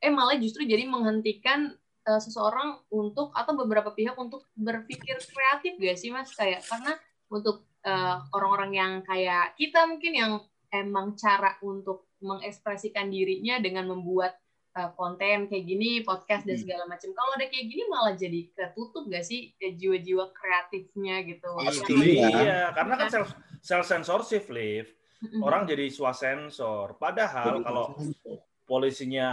eh 0.00 0.10
malah 0.10 0.40
justru 0.40 0.64
jadi 0.64 0.88
menghentikan 0.88 1.76
eh, 2.08 2.20
seseorang 2.24 2.80
untuk 2.88 3.30
atau 3.36 3.52
beberapa 3.54 3.92
pihak 3.92 4.16
untuk 4.16 4.48
berpikir 4.56 5.20
kreatif 5.20 5.76
gak 5.76 5.98
sih 6.00 6.08
mas 6.10 6.32
kayak 6.32 6.64
karena 6.64 6.96
untuk 7.28 7.68
eh, 7.84 8.16
orang-orang 8.32 8.72
yang 8.74 8.92
kayak 9.04 9.54
kita 9.54 9.84
mungkin 9.86 10.12
yang 10.16 10.32
emang 10.72 11.14
cara 11.14 11.60
untuk 11.62 12.08
mengekspresikan 12.24 13.06
dirinya 13.12 13.62
dengan 13.62 13.86
membuat 13.86 14.34
eh, 14.74 14.90
konten 14.94 15.48
kayak 15.48 15.64
gini 15.64 16.02
podcast 16.02 16.44
dan 16.44 16.54
Hmm. 16.56 16.62
segala 16.64 16.84
macam 16.84 17.10
kalau 17.12 17.32
ada 17.34 17.46
kayak 17.48 17.66
gini 17.66 17.82
malah 17.88 18.14
jadi 18.14 18.40
ketutup 18.52 19.08
gak 19.08 19.24
sih 19.24 19.52
jiwa-jiwa 19.56 20.30
kreatifnya 20.30 21.24
gitu 21.24 21.48
Pasti. 21.56 21.92
Iya. 21.94 22.28
Iya, 22.28 22.60
karena 22.76 22.94
kan 22.94 23.08
self, 23.08 23.28
self 23.60 23.84
censorship 23.86 24.46
live. 24.48 24.90
Orang 25.42 25.66
jadi 25.66 25.90
swasensor. 25.90 26.94
Padahal 26.94 27.58
kalau 27.62 27.98
polisinya 28.64 29.28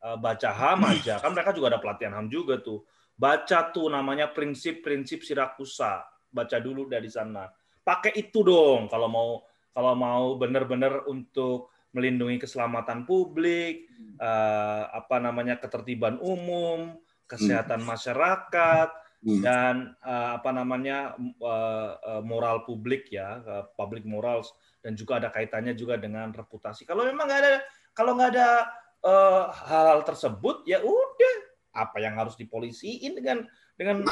eh, 0.00 0.16
baca 0.18 0.50
HAM 0.50 0.80
aja, 0.88 1.20
kan 1.20 1.30
mereka 1.30 1.52
juga 1.52 1.76
ada 1.76 1.80
pelatihan 1.82 2.16
HAM 2.16 2.28
juga 2.32 2.58
tuh. 2.58 2.82
Baca 3.14 3.68
tuh 3.68 3.92
namanya 3.92 4.32
prinsip-prinsip 4.32 5.20
Sirakusa. 5.20 6.02
Baca 6.32 6.56
dulu 6.58 6.88
dari 6.88 7.06
sana. 7.12 7.44
Pakai 7.84 8.16
itu 8.16 8.40
dong 8.40 8.88
kalau 8.88 9.08
mau 9.10 9.30
kalau 9.70 9.94
mau 9.94 10.24
benar-benar 10.34 11.06
untuk 11.06 11.70
melindungi 11.90 12.38
keselamatan 12.38 13.04
publik, 13.04 13.90
eh, 14.18 14.82
apa 14.90 15.16
namanya 15.18 15.58
ketertiban 15.58 16.18
umum, 16.22 16.98
kesehatan 17.26 17.82
masyarakat, 17.82 18.90
Hmm. 19.20 19.44
dan 19.44 19.74
eh, 20.00 20.30
apa 20.40 20.48
namanya 20.48 21.12
eh, 21.20 21.92
eh, 22.08 22.22
moral 22.24 22.64
publik 22.64 23.12
ya, 23.12 23.44
eh, 23.44 23.64
public 23.76 24.08
morals 24.08 24.48
dan 24.80 24.96
juga 24.96 25.20
ada 25.20 25.28
kaitannya 25.28 25.76
juga 25.76 26.00
dengan 26.00 26.32
reputasi. 26.32 26.88
Kalau 26.88 27.04
memang 27.04 27.28
nggak 27.28 27.40
ada 27.44 27.60
kalau 27.92 28.16
nggak 28.16 28.32
ada 28.32 28.48
eh, 29.04 29.44
hal-hal 29.68 30.00
tersebut 30.08 30.64
ya 30.64 30.80
udah 30.80 31.36
apa 31.76 32.00
yang 32.00 32.16
harus 32.16 32.32
dipolisiin 32.40 33.12
dengan 33.12 33.44
dengan 33.76 34.08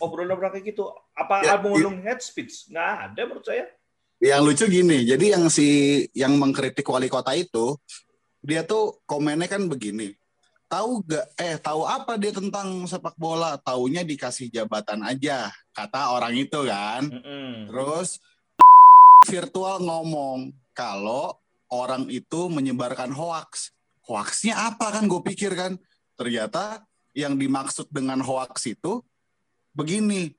obrolan-obrolan 0.00 0.56
kayak 0.56 0.72
gitu? 0.72 0.88
Apa 1.12 1.44
Ya, 1.44 1.60
mengundang 1.60 2.00
head 2.00 2.24
speech? 2.24 2.72
Nggak 2.72 3.12
ada 3.12 3.20
menurut 3.28 3.44
saya. 3.44 3.68
Yang 4.16 4.42
lucu 4.42 4.64
gini, 4.80 5.04
jadi 5.04 5.36
yang 5.36 5.52
si 5.52 6.00
yang 6.16 6.40
mengkritik 6.40 6.88
wali 6.88 7.12
kota 7.12 7.36
itu, 7.36 7.76
dia 8.40 8.64
tuh 8.64 8.96
komennya 9.04 9.44
kan 9.44 9.68
begini. 9.68 10.16
Tahu 10.66 11.04
gak? 11.06 11.26
Eh, 11.38 11.60
tahu 11.62 11.86
apa 11.86 12.18
dia 12.18 12.32
tentang 12.32 12.88
sepak 12.88 13.14
bola? 13.14 13.54
Taunya 13.60 14.02
dikasih 14.02 14.50
jabatan 14.50 15.04
aja, 15.04 15.52
kata 15.76 16.16
orang 16.16 16.34
itu 16.34 16.64
kan. 16.66 17.06
Mm-mm. 17.06 17.70
Terus 17.70 18.18
virtual 19.28 19.84
ngomong 19.84 20.50
kalau 20.74 21.36
orang 21.70 22.10
itu 22.10 22.50
menyebarkan 22.50 23.12
hoax. 23.14 23.70
Hoaxnya 24.06 24.58
apa 24.74 24.96
kan 24.96 25.06
gue 25.06 25.22
pikir 25.22 25.54
kan. 25.54 25.78
Ternyata 26.16 26.82
yang 27.12 27.36
dimaksud 27.36 27.92
dengan 27.92 28.22
hoax 28.24 28.66
itu 28.70 29.04
begini. 29.76 30.34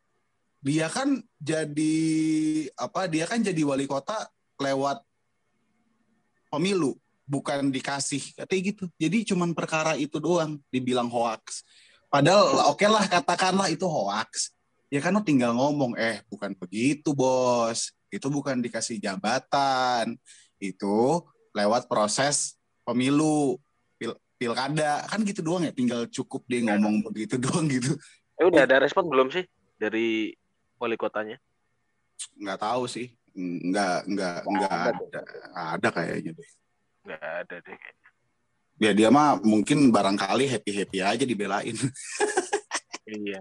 Dia 0.62 0.90
kan 0.90 1.22
jadi 1.38 1.96
apa? 2.76 3.06
Dia 3.06 3.30
kan 3.30 3.40
jadi 3.46 3.62
wali 3.62 3.86
kota 3.86 4.26
lewat 4.58 5.06
pemilu, 6.50 6.98
bukan 7.30 7.70
dikasih 7.70 8.34
katanya 8.34 8.62
gitu. 8.74 8.86
Jadi 8.98 9.18
cuman 9.34 9.54
perkara 9.54 9.94
itu 10.00 10.18
doang 10.18 10.58
dibilang 10.74 11.12
hoax. 11.12 11.62
Padahal 12.08 12.72
oke 12.72 12.88
lah 12.88 13.06
katakanlah 13.06 13.68
itu 13.70 13.86
hoax. 13.86 14.56
Ya 14.88 15.04
kan 15.04 15.12
lo 15.12 15.22
tinggal 15.22 15.52
ngomong, 15.52 16.00
eh 16.00 16.24
bukan 16.32 16.56
begitu 16.56 17.12
bos. 17.12 17.92
Itu 18.08 18.32
bukan 18.32 18.64
dikasih 18.64 19.04
jabatan. 19.04 20.16
Itu 20.58 21.28
lewat 21.52 21.92
proses 21.92 22.56
pemilu, 22.88 23.60
pil 24.00 24.16
pilkada. 24.40 25.04
Kan 25.12 25.28
gitu 25.28 25.44
doang 25.44 25.68
ya, 25.68 25.76
tinggal 25.76 26.08
cukup 26.08 26.48
dia 26.48 26.64
ngomong 26.64 27.04
begitu 27.12 27.36
doang 27.36 27.68
gitu. 27.68 28.00
Eh 28.40 28.48
udah 28.48 28.64
ada 28.64 28.80
respon 28.80 29.12
belum 29.12 29.28
sih 29.28 29.44
dari 29.76 30.32
wali 30.78 30.96
kotanya? 30.98 31.38
Nggak 32.38 32.60
tahu 32.62 32.84
sih. 32.90 33.14
Nggak, 33.38 34.10
nggak, 34.10 34.38
nggak 34.50 34.72
ada. 34.74 35.22
ada. 35.54 35.88
Kayaknya 35.94 36.32
deh. 36.34 36.50
Nggak 37.06 37.24
ada 37.46 37.56
deh. 37.62 37.78
Ya 38.78 38.92
dia 38.94 39.10
mah 39.10 39.42
mungkin 39.42 39.90
barangkali 39.90 40.46
happy-happy 40.50 41.00
aja 41.02 41.26
dibelain. 41.26 41.76
Iya. 43.08 43.40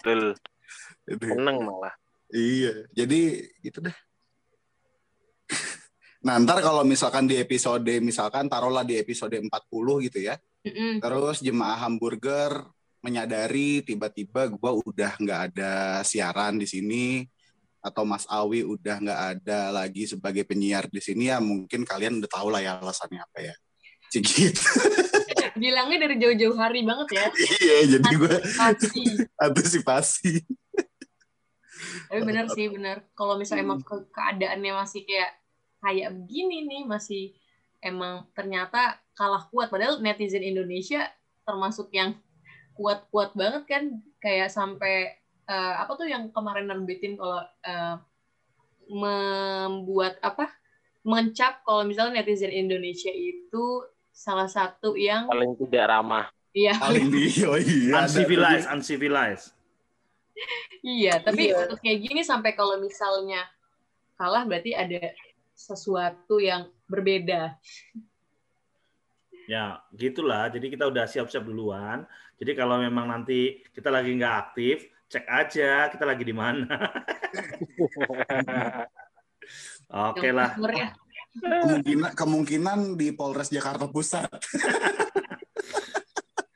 Betul. 0.00 0.32
Seneng 1.04 1.60
malah. 1.60 1.92
Iya, 2.32 2.88
jadi 2.96 3.44
gitu 3.60 3.84
dah. 3.84 3.96
Nah, 6.26 6.42
ntar 6.42 6.58
kalau 6.58 6.82
misalkan 6.82 7.30
di 7.30 7.38
episode, 7.38 7.86
misalkan 8.02 8.50
taruhlah 8.50 8.82
di 8.82 8.98
episode 8.98 9.38
40 9.38 9.46
gitu 10.10 10.18
ya, 10.26 10.34
Mm-mm. 10.66 10.98
terus 10.98 11.38
jemaah 11.38 11.86
hamburger 11.86 12.66
menyadari 13.06 13.86
tiba-tiba 13.86 14.50
gua 14.50 14.74
udah 14.74 15.14
nggak 15.14 15.40
ada 15.54 16.02
siaran 16.02 16.58
di 16.58 16.66
sini, 16.66 17.22
atau 17.86 18.02
Mas 18.02 18.26
Awi 18.26 18.66
udah 18.66 18.98
nggak 18.98 19.20
ada 19.38 19.70
lagi 19.70 20.10
sebagai 20.10 20.42
penyiar 20.42 20.90
di 20.90 20.98
sini 20.98 21.30
ya 21.30 21.38
mungkin 21.38 21.86
kalian 21.86 22.18
udah 22.18 22.30
tahu 22.30 22.50
lah 22.50 22.58
ya 22.58 22.82
alasannya 22.82 23.22
apa 23.22 23.38
ya. 23.46 23.54
Cik 24.10 24.24
gitu. 24.26 24.62
Bilangnya 25.62 26.04
dari 26.04 26.20
jauh-jauh 26.20 26.58
hari 26.58 26.84
banget 26.84 27.16
ya. 27.16 27.26
Iya, 27.32 27.76
jadi 27.96 28.10
gue 28.12 28.36
antisipasi. 29.46 30.44
Tapi 32.10 32.20
benar 32.22 32.46
sih, 32.52 32.68
benar. 32.68 33.08
Kalau 33.16 33.40
misalnya 33.40 33.64
emang 33.64 33.80
ke- 33.80 34.08
keadaannya 34.12 34.72
masih 34.76 35.08
kayak 35.08 35.32
kayak 35.80 36.08
begini 36.12 36.68
nih, 36.68 36.82
masih 36.84 37.32
emang 37.80 38.28
ternyata 38.36 39.00
kalah 39.16 39.48
kuat. 39.48 39.72
Padahal 39.72 40.02
netizen 40.04 40.44
Indonesia 40.44 41.08
termasuk 41.46 41.88
yang 41.94 42.18
kuat-kuat 42.76 43.32
banget 43.32 43.64
kan, 43.64 43.84
kayak 44.20 44.52
sampai 44.52 45.16
eh, 45.48 45.74
apa 45.80 45.92
tuh 45.96 46.06
yang 46.06 46.28
kemarin 46.30 46.68
nerbitin 46.68 47.16
kalau 47.16 47.40
eh, 47.64 47.96
membuat 48.86 50.20
apa 50.22 50.46
mencap 51.06 51.62
kalau 51.62 51.86
misalnya 51.86 52.22
netizen 52.22 52.50
Indonesia 52.50 53.10
itu 53.10 53.82
salah 54.10 54.50
satu 54.50 54.94
yang 54.98 55.26
Paling 55.30 55.54
tidak 55.58 55.86
ramah. 55.90 56.26
ya 56.56 56.74
Paling 56.78 57.12
di, 57.12 57.30
oh 57.46 57.58
iya. 57.60 58.06
Uncivilized, 58.06 58.66
uncivilized. 58.72 59.46
Iya, 60.82 61.20
tapi 61.20 61.50
Iya. 61.52 61.66
untuk 61.68 61.78
kayak 61.80 61.98
gini 62.00 62.20
sampai 62.24 62.56
kalau 62.56 62.80
misalnya 62.80 63.44
kalah 64.16 64.44
berarti 64.48 64.72
ada 64.72 65.12
sesuatu 65.56 66.40
yang 66.40 66.68
berbeda. 66.88 67.56
Ya, 69.46 69.78
gitulah. 69.94 70.50
Jadi 70.50 70.74
kita 70.74 70.90
udah 70.90 71.06
siap-siap 71.06 71.46
duluan. 71.46 72.02
Jadi 72.36 72.52
kalau 72.52 72.76
memang 72.80 73.08
nanti 73.08 73.64
kita 73.72 73.88
lagi 73.88 74.12
nggak 74.12 74.36
aktif, 74.36 74.84
cek 75.08 75.24
aja 75.24 75.88
kita 75.88 76.04
lagi 76.04 76.24
di 76.24 76.34
mana. 76.36 76.68
Oke 80.10 80.28
lah. 80.34 80.52
sumbernya. 80.52 80.92
Kemungkinan 81.36 82.10
kemungkinan 82.16 82.78
di 82.96 83.12
Polres 83.12 83.52
Jakarta 83.52 83.88
Pusat. 83.88 84.30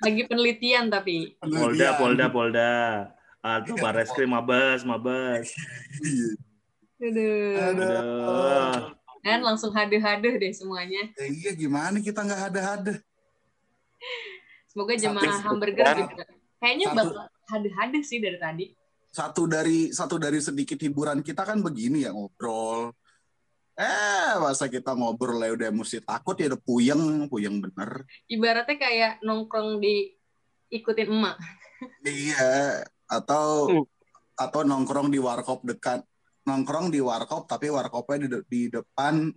Lagi 0.00 0.24
penelitian 0.24 0.88
tapi. 0.88 1.36
Polda, 1.36 1.76
Iya. 1.76 1.90
Polda, 2.00 2.26
Polda. 2.32 2.72
Atau 3.44 3.76
Barreskrim, 3.76 4.32
Mabes, 4.32 4.80
Mabes. 4.88 5.52
Iya. 6.00 6.28
Aduh. 7.00 7.56
Aduh. 7.60 8.96
Dan 9.20 9.44
langsung 9.44 9.68
haduh-haduh 9.76 10.40
deh 10.40 10.52
semuanya. 10.56 11.12
Ya 11.20 11.26
iya 11.28 11.52
gimana 11.52 12.00
kita 12.00 12.24
nggak 12.24 12.42
ada-ada. 12.52 12.94
Semoga 14.70 14.94
jemaah 14.94 15.34
Satu. 15.34 15.44
hamburger 15.44 15.86
juga. 15.98 16.24
Kayaknya 16.56 16.86
Satu. 16.86 16.96
bakal 16.96 17.26
haduh-haduh 17.50 18.02
sih 18.02 18.18
dari 18.18 18.38
tadi. 18.38 18.66
Satu 19.10 19.42
dari 19.44 19.90
satu 19.90 20.16
dari 20.16 20.38
sedikit 20.38 20.78
hiburan 20.78 21.18
kita 21.20 21.42
kan 21.42 21.58
begini 21.58 22.06
ya 22.06 22.14
ngobrol. 22.14 22.94
Eh, 23.74 24.32
masa 24.38 24.68
kita 24.68 24.94
ngobrol 24.94 25.40
ya 25.40 25.50
udah 25.50 25.70
mesti 25.72 25.98
takut 26.00 26.36
ya 26.36 26.46
udah 26.46 26.60
puyeng, 26.60 27.02
puyeng 27.26 27.58
bener. 27.58 28.06
Ibaratnya 28.26 28.76
kayak 28.76 29.12
nongkrong 29.20 29.80
di 29.80 30.14
ikutin 30.70 31.10
emak. 31.10 31.34
Iya, 32.04 32.84
atau 33.08 33.66
Hmm. 33.66 33.84
atau 34.36 34.60
nongkrong 34.62 35.08
di 35.08 35.18
warkop 35.18 35.64
dekat 35.64 36.04
nongkrong 36.42 36.88
di 36.88 37.00
warkop 37.00 37.44
tapi 37.44 37.68
warkopnya 37.68 38.16
di, 38.16 38.28
de- 38.28 38.44
di 38.46 38.60
depan 38.68 39.28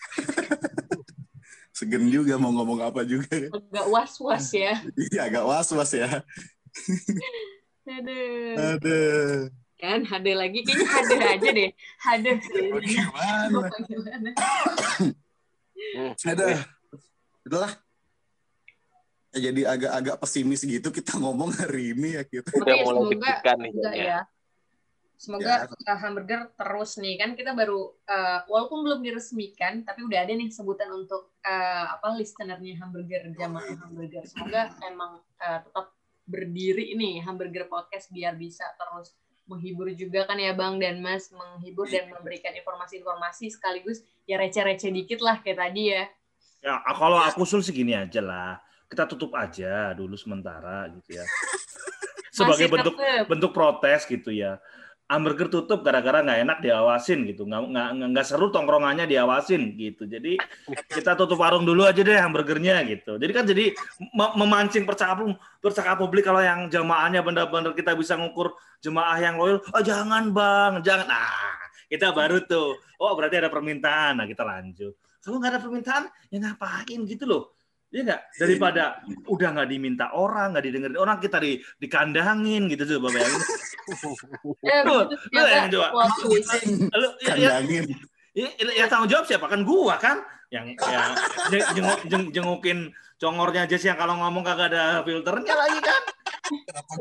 Segen 1.80 2.12
juga 2.12 2.36
mau 2.36 2.52
ngomong 2.52 2.84
apa 2.84 3.08
juga. 3.08 3.48
Agak 3.48 3.86
was-was 3.88 4.52
ya. 4.52 4.84
Iya, 4.92 5.32
agak 5.32 5.48
was-was 5.48 5.96
ya. 5.96 6.20
Aduh. 7.88 8.76
Aduh. 8.76 9.48
Kan 9.80 10.04
haduh 10.04 10.36
lagi. 10.36 10.60
Kayaknya 10.60 10.88
haduh 10.92 11.20
aja 11.24 11.48
deh. 11.56 11.70
Haduh. 12.04 12.36
Gimana? 12.84 13.68
Gimana? 13.88 14.30
Aduh. 16.20 16.60
Udahlah. 17.48 17.72
Ya, 19.32 19.38
jadi 19.48 19.60
agak-agak 19.72 20.16
pesimis 20.20 20.60
gitu 20.60 20.92
kita 20.92 21.16
ngomong 21.16 21.48
hari 21.56 21.96
ini 21.96 22.20
ya 22.20 22.22
kita. 22.28 22.60
Udah 22.60 22.76
mulai 22.76 22.84
semoga 22.84 23.08
deg-degan 23.08 23.56
nih. 23.56 23.72
enggak 23.72 23.94
kayaknya. 23.96 24.20
ya. 24.20 24.20
Semoga 25.20 25.68
uh, 25.68 25.98
hamburger 26.00 26.48
terus 26.56 26.96
nih 26.96 27.20
kan 27.20 27.36
kita 27.36 27.52
baru 27.52 27.92
uh, 28.08 28.40
walaupun 28.48 28.80
belum 28.80 29.04
diresmikan 29.04 29.84
tapi 29.84 30.00
udah 30.08 30.24
ada 30.24 30.32
nih 30.32 30.48
sebutan 30.48 30.88
untuk 30.96 31.36
uh, 31.44 31.92
apa 31.92 32.16
listenernya 32.16 32.80
hamburger 32.80 33.28
jamaah 33.36 33.84
hamburger. 33.84 34.24
Semoga 34.24 34.72
emang 34.80 35.20
uh, 35.20 35.60
tetap 35.60 35.92
berdiri 36.24 36.96
ini 36.96 37.20
hamburger 37.20 37.68
podcast 37.68 38.08
biar 38.08 38.32
bisa 38.40 38.64
terus 38.80 39.12
menghibur 39.44 39.92
juga 39.92 40.24
kan 40.24 40.40
ya 40.40 40.56
Bang 40.56 40.80
dan 40.80 41.04
Mas 41.04 41.28
menghibur 41.36 41.84
dan 41.84 42.08
memberikan 42.08 42.56
informasi-informasi 42.56 43.52
sekaligus 43.52 44.00
ya 44.24 44.40
receh-receh 44.40 44.88
dikit 44.88 45.20
lah 45.20 45.44
kayak 45.44 45.60
tadi 45.60 45.92
ya. 45.92 46.08
Ya, 46.64 46.80
kalau 46.96 47.20
aku 47.20 47.44
usul 47.44 47.60
sih 47.60 47.76
gini 47.76 47.92
aja 47.92 48.24
lah. 48.24 48.56
Kita 48.88 49.04
tutup 49.04 49.36
aja 49.36 49.92
dulu 49.92 50.16
sementara 50.16 50.88
gitu 50.96 51.20
ya. 51.20 51.28
Sebagai 52.36 52.72
Masih 52.72 52.72
bentuk 52.72 52.94
tetep. 52.96 53.24
bentuk 53.28 53.50
protes 53.52 54.00
gitu 54.08 54.32
ya. 54.32 54.56
Hamburger 55.10 55.50
tutup 55.50 55.82
gara-gara 55.82 56.22
nggak 56.22 56.38
enak 56.46 56.58
diawasin 56.62 57.26
gitu, 57.26 57.42
nggak 57.42 57.60
nggak 57.66 57.88
nggak- 58.14 58.28
seru 58.30 58.46
tongkrongannya 58.54 59.10
diawasin 59.10 59.74
gitu. 59.74 60.06
Jadi 60.06 60.38
kita 60.96 61.18
tutup 61.18 61.42
warung 61.42 61.66
dulu 61.66 61.82
aja 61.82 61.98
deh 61.98 62.14
hamburgernya 62.14 62.86
gitu. 62.86 63.18
Jadi 63.18 63.32
kan 63.34 63.42
jadi 63.42 63.74
me- 64.14 64.34
memancing 64.38 64.86
percakapan 64.86 65.34
percakapan 65.58 65.98
publik 65.98 66.22
kalau 66.22 66.38
yang 66.38 66.70
jamaahnya 66.70 67.26
benar-benar 67.26 67.74
kita 67.74 67.98
bisa 67.98 68.14
ngukur 68.14 68.54
jemaah 68.78 69.18
yang 69.18 69.34
loyal. 69.34 69.58
Oh 69.74 69.82
jangan 69.82 70.30
bang, 70.30 70.78
jangan. 70.86 71.10
Nah 71.10 71.58
kita 71.90 72.14
baru 72.14 72.38
tuh. 72.46 72.78
Oh 73.02 73.10
berarti 73.18 73.42
ada 73.42 73.50
permintaan. 73.50 74.22
Nah 74.22 74.30
kita 74.30 74.46
lanjut. 74.46 74.94
Kalau 75.20 75.36
nggak 75.42 75.58
ada 75.58 75.60
permintaan 75.60 76.04
ya 76.30 76.38
ngapain 76.38 77.00
gitu 77.04 77.26
loh. 77.26 77.50
Iya 77.90 78.00
nggak? 78.06 78.20
Daripada 78.38 79.02
udah 79.26 79.48
nggak 79.50 79.68
diminta 79.68 80.06
orang, 80.14 80.54
nggak 80.54 80.62
didengerin 80.62 80.94
orang, 80.94 81.18
kita 81.18 81.42
di 81.42 81.58
dikandangin 81.76 82.70
gitu 82.70 82.86
coba 82.96 83.18
bayangin. 83.18 83.42
Eh, 84.62 84.80
Lu- 84.86 85.10
lu 85.10 85.40
yang 85.42 85.66
coba. 85.74 85.88
Lu, 86.94 87.08
ya, 87.18 87.34
ya, 87.34 87.50
Kandangin. 87.58 87.84
ya, 88.30 88.48
ya 88.78 88.84
tanggung 88.86 89.10
jawab 89.10 89.26
siapa 89.26 89.50
kan 89.50 89.66
gua 89.66 89.98
kan 89.98 90.22
yang 90.54 90.70
yang 90.78 91.10
jeng- 91.50 91.68
jenguk, 91.74 92.00
jeng- 92.06 92.30
jengukin 92.30 92.78
congornya 93.18 93.66
aja 93.66 93.74
sih 93.74 93.90
yang 93.90 93.98
kalau 93.98 94.14
ngomong 94.22 94.46
kagak 94.46 94.70
ada 94.70 95.02
filternya 95.02 95.54
lagi 95.58 95.80
kan. 95.82 96.02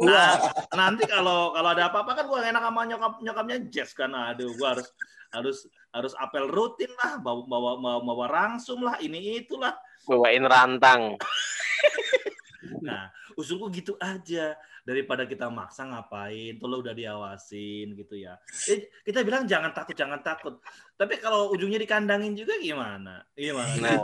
Nah, 0.01 0.29
nanti 0.73 1.05
kalau 1.05 1.53
kalau 1.53 1.69
ada 1.69 1.93
apa-apa 1.93 2.17
kan 2.17 2.25
gua 2.25 2.41
enak 2.41 2.65
sama 2.65 2.81
nyokap 2.89 3.13
nyokapnya 3.21 3.57
Jess 3.69 3.93
kan. 3.93 4.09
Aduh, 4.09 4.57
gua 4.57 4.73
harus 4.73 4.89
harus 5.29 5.57
harus 5.93 6.13
apel 6.17 6.49
rutin 6.49 6.89
lah, 6.97 7.21
bawa 7.21 7.45
bawa 7.45 7.71
bawa, 7.77 7.99
bawa 8.01 8.25
rangsum 8.25 8.81
lah, 8.81 8.97
ini 8.97 9.45
itulah. 9.45 9.77
Bawain 10.07 10.45
rantang. 10.45 11.15
Nah, 12.79 13.11
usulku 13.35 13.67
gitu 13.71 13.93
aja 13.99 14.55
daripada 14.87 15.27
kita 15.27 15.51
maksa 15.51 15.85
ngapain, 15.85 16.57
tuh 16.57 16.67
lo 16.67 16.79
udah 16.79 16.95
diawasin 16.95 17.93
gitu 17.95 18.15
ya. 18.19 18.39
Eh, 18.71 18.89
kita 19.03 19.21
bilang 19.21 19.45
jangan 19.45 19.75
takut, 19.75 19.95
jangan 19.95 20.19
takut. 20.23 20.57
Tapi 20.95 21.19
kalau 21.19 21.51
ujungnya 21.51 21.79
dikandangin 21.79 22.35
juga 22.35 22.55
gimana? 22.57 23.23
Gimana? 23.35 23.75
Nah. 23.79 23.99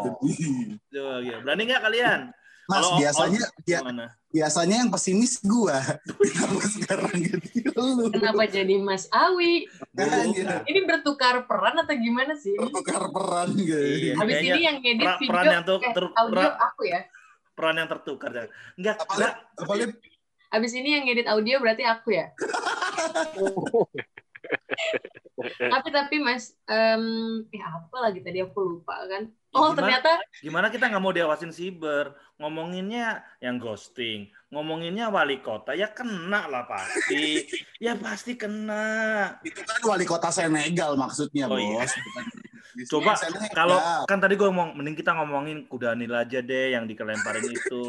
Coba, 0.92 1.14
ya. 1.24 1.40
Berani 1.42 1.64
nggak 1.68 1.84
kalian? 1.84 2.20
Mas 2.66 2.82
Kalau- 2.82 2.98
biasanya 2.98 3.44
ya, 3.64 3.80
Gimana? 3.80 4.06
biasanya 4.34 4.76
yang 4.82 4.90
pesimis 4.90 5.38
gua. 5.40 5.78
Kenapa 6.34 6.66
sekarang 6.66 7.14
jadi 7.14 7.50
lu? 7.70 8.10
Kenapa 8.10 8.44
jadi 8.50 8.76
Mas 8.82 9.06
Awi? 9.10 9.70
Makanya. 9.94 10.66
Ini 10.66 10.80
bertukar 10.84 11.46
peran 11.46 11.78
atau 11.78 11.94
gimana 11.94 12.34
sih? 12.34 12.58
Bertukar 12.58 13.06
peran 13.10 13.54
guys. 13.54 14.02
Iya. 14.02 14.14
Habis 14.18 14.38
ini 14.42 14.60
yang 14.62 14.78
ngedit 14.82 15.06
video 15.16 15.30
peran 15.30 15.46
yang 15.46 15.64
tuh 15.64 15.78
eh, 15.78 15.94
audio 16.18 16.34
pra- 16.42 16.58
aku 16.66 16.82
ya. 16.86 17.02
Peran 17.54 17.76
yang 17.78 17.88
tertukar. 17.88 18.30
ya. 18.34 18.46
Enggak? 18.76 18.96
Habis 20.50 20.72
ini 20.74 20.90
yang 20.92 21.04
ngedit 21.06 21.28
audio 21.30 21.56
berarti 21.62 21.84
aku 21.86 22.10
ya. 22.12 22.26
tapi 25.74 25.90
tapi 25.92 26.16
Mas, 26.20 26.56
em 26.66 27.04
ya 27.52 27.68
apa 27.68 27.98
lagi 28.00 28.20
tadi 28.24 28.40
aku 28.40 28.60
lupa 28.80 28.96
kan? 29.08 29.28
Oh 29.56 29.72
Gimana? 29.72 29.78
ternyata 29.80 30.12
Gimana 30.44 30.68
kita 30.68 30.86
nggak 30.92 31.04
mau 31.04 31.16
diawasin 31.16 31.52
siber? 31.56 32.12
Ngomonginnya 32.36 33.24
yang 33.40 33.56
ghosting, 33.56 34.28
ngomonginnya 34.52 35.08
wali 35.08 35.40
kota, 35.40 35.72
ya 35.72 35.88
kena 35.92 36.52
lah 36.52 36.68
pasti. 36.68 37.48
ya 37.86 37.96
pasti 37.96 38.36
kena. 38.36 39.40
Itu 39.44 39.64
kan 39.64 39.80
wali 39.88 40.04
kota 40.04 40.28
Senegal 40.32 41.00
maksudnya, 41.00 41.48
Oh, 41.48 41.56
iya. 41.56 41.84
Bos. 41.88 41.96
Bukan- 41.96 42.55
Coba 42.84 43.16
Senegal. 43.16 43.52
Kalau 43.56 43.78
kan 44.04 44.20
tadi 44.20 44.36
gue 44.36 44.48
ngomong, 44.52 44.76
mending 44.76 45.00
kita 45.00 45.16
ngomongin 45.16 45.64
kudanil 45.72 46.12
aja 46.12 46.44
deh 46.44 46.76
yang 46.76 46.84
dikelemparin 46.84 47.48
itu. 47.48 47.84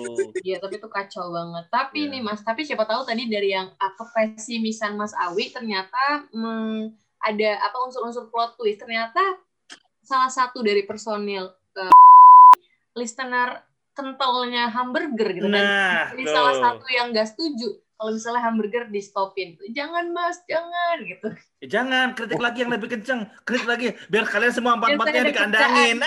Iya, 0.47 0.63
tapi 0.63 0.79
itu 0.79 0.87
kacau 0.87 1.35
banget. 1.35 1.65
Tapi 1.75 2.07
Iya. 2.07 2.13
nih 2.15 2.23
Mas, 2.23 2.41
tapi 2.47 2.63
siapa 2.63 2.87
tahu 2.87 3.03
tadi 3.03 3.27
dari 3.27 3.51
yang 3.51 3.75
ah, 3.83 3.93
kepesimisan 3.99 4.95
Mas 4.95 5.17
Awi 5.17 5.51
ternyata 5.51 6.31
hmm, 6.31 6.95
ada 7.27 7.51
apa 7.67 7.77
unsur-unsur 7.83 8.31
plot 8.31 8.55
twist. 8.55 8.79
Ternyata 8.79 9.43
salah 10.07 10.31
satu 10.31 10.63
dari 10.63 10.87
personil 10.87 11.51
eh, 11.79 11.95
listener 12.95 13.67
kentalnya 13.97 14.69
hamburger 14.69 15.33
gitu 15.33 15.49
kan. 15.49 15.65
Nah, 15.65 16.03
Ini 16.13 16.25
salah 16.29 16.55
satu 16.55 16.85
yang 16.93 17.17
gak 17.17 17.33
setuju 17.33 17.86
kalau 17.97 18.11
misalnya 18.13 18.43
hamburger 18.45 18.85
di 18.93 19.01
stopin. 19.01 19.57
Jangan 19.73 20.13
Mas, 20.13 20.37
jangan 20.45 20.97
gitu. 21.01 21.29
Eh, 21.65 21.69
jangan 21.69 22.13
kritik 22.13 22.37
lagi 22.37 22.59
yang 22.63 22.73
lebih 22.73 22.89
kenceng, 22.93 23.25
kritik 23.49 23.65
lagi 23.69 23.97
biar 24.13 24.29
kalian 24.29 24.53
semua 24.53 24.77
empat 24.77 25.01
empatnya 25.01 25.23
dikandangin. 25.33 25.97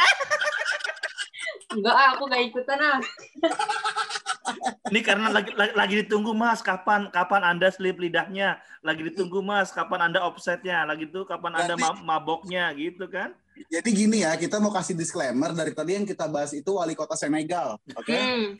Enggak, 1.70 1.94
ah, 1.94 2.18
aku 2.18 2.26
gak 2.30 2.42
ikutan 2.50 2.80
ah. 2.82 2.98
Ini 4.90 5.06
karena 5.06 5.30
lagi, 5.30 5.54
lagi 5.54 5.74
lagi 5.78 5.94
ditunggu 6.02 6.34
mas, 6.34 6.66
kapan 6.66 7.14
kapan 7.14 7.46
anda 7.46 7.70
slip 7.70 8.02
lidahnya, 8.02 8.58
lagi 8.82 9.06
ditunggu 9.06 9.46
mas, 9.46 9.70
kapan 9.70 10.10
anda 10.10 10.26
offsetnya, 10.26 10.82
lagi 10.82 11.06
tuh 11.06 11.30
kapan 11.30 11.62
anda 11.62 11.78
ma- 11.78 12.02
maboknya 12.18 12.74
gitu 12.74 13.06
kan? 13.06 13.38
Jadi 13.70 13.90
gini 13.94 14.26
ya, 14.26 14.34
kita 14.34 14.58
mau 14.58 14.74
kasih 14.74 14.98
disclaimer 14.98 15.54
dari 15.54 15.78
tadi 15.78 15.94
yang 15.94 16.10
kita 16.10 16.26
bahas 16.26 16.58
itu 16.58 16.74
wali 16.74 16.98
kota 16.98 17.14
Senegal, 17.14 17.78
oke? 17.94 18.10
Hmm, 18.10 18.58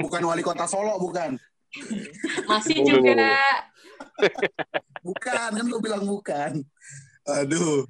Bukan 0.00 0.22
wali 0.32 0.40
kota 0.40 0.64
Solo, 0.64 0.96
bukan. 0.96 1.36
masih 2.50 2.76
Waduh. 2.82 2.90
juga 3.02 3.12
Bukan, 5.06 5.50
kan 5.52 5.64
lu 5.68 5.78
bilang 5.84 6.04
bukan. 6.08 6.64
Aduh. 7.28 7.84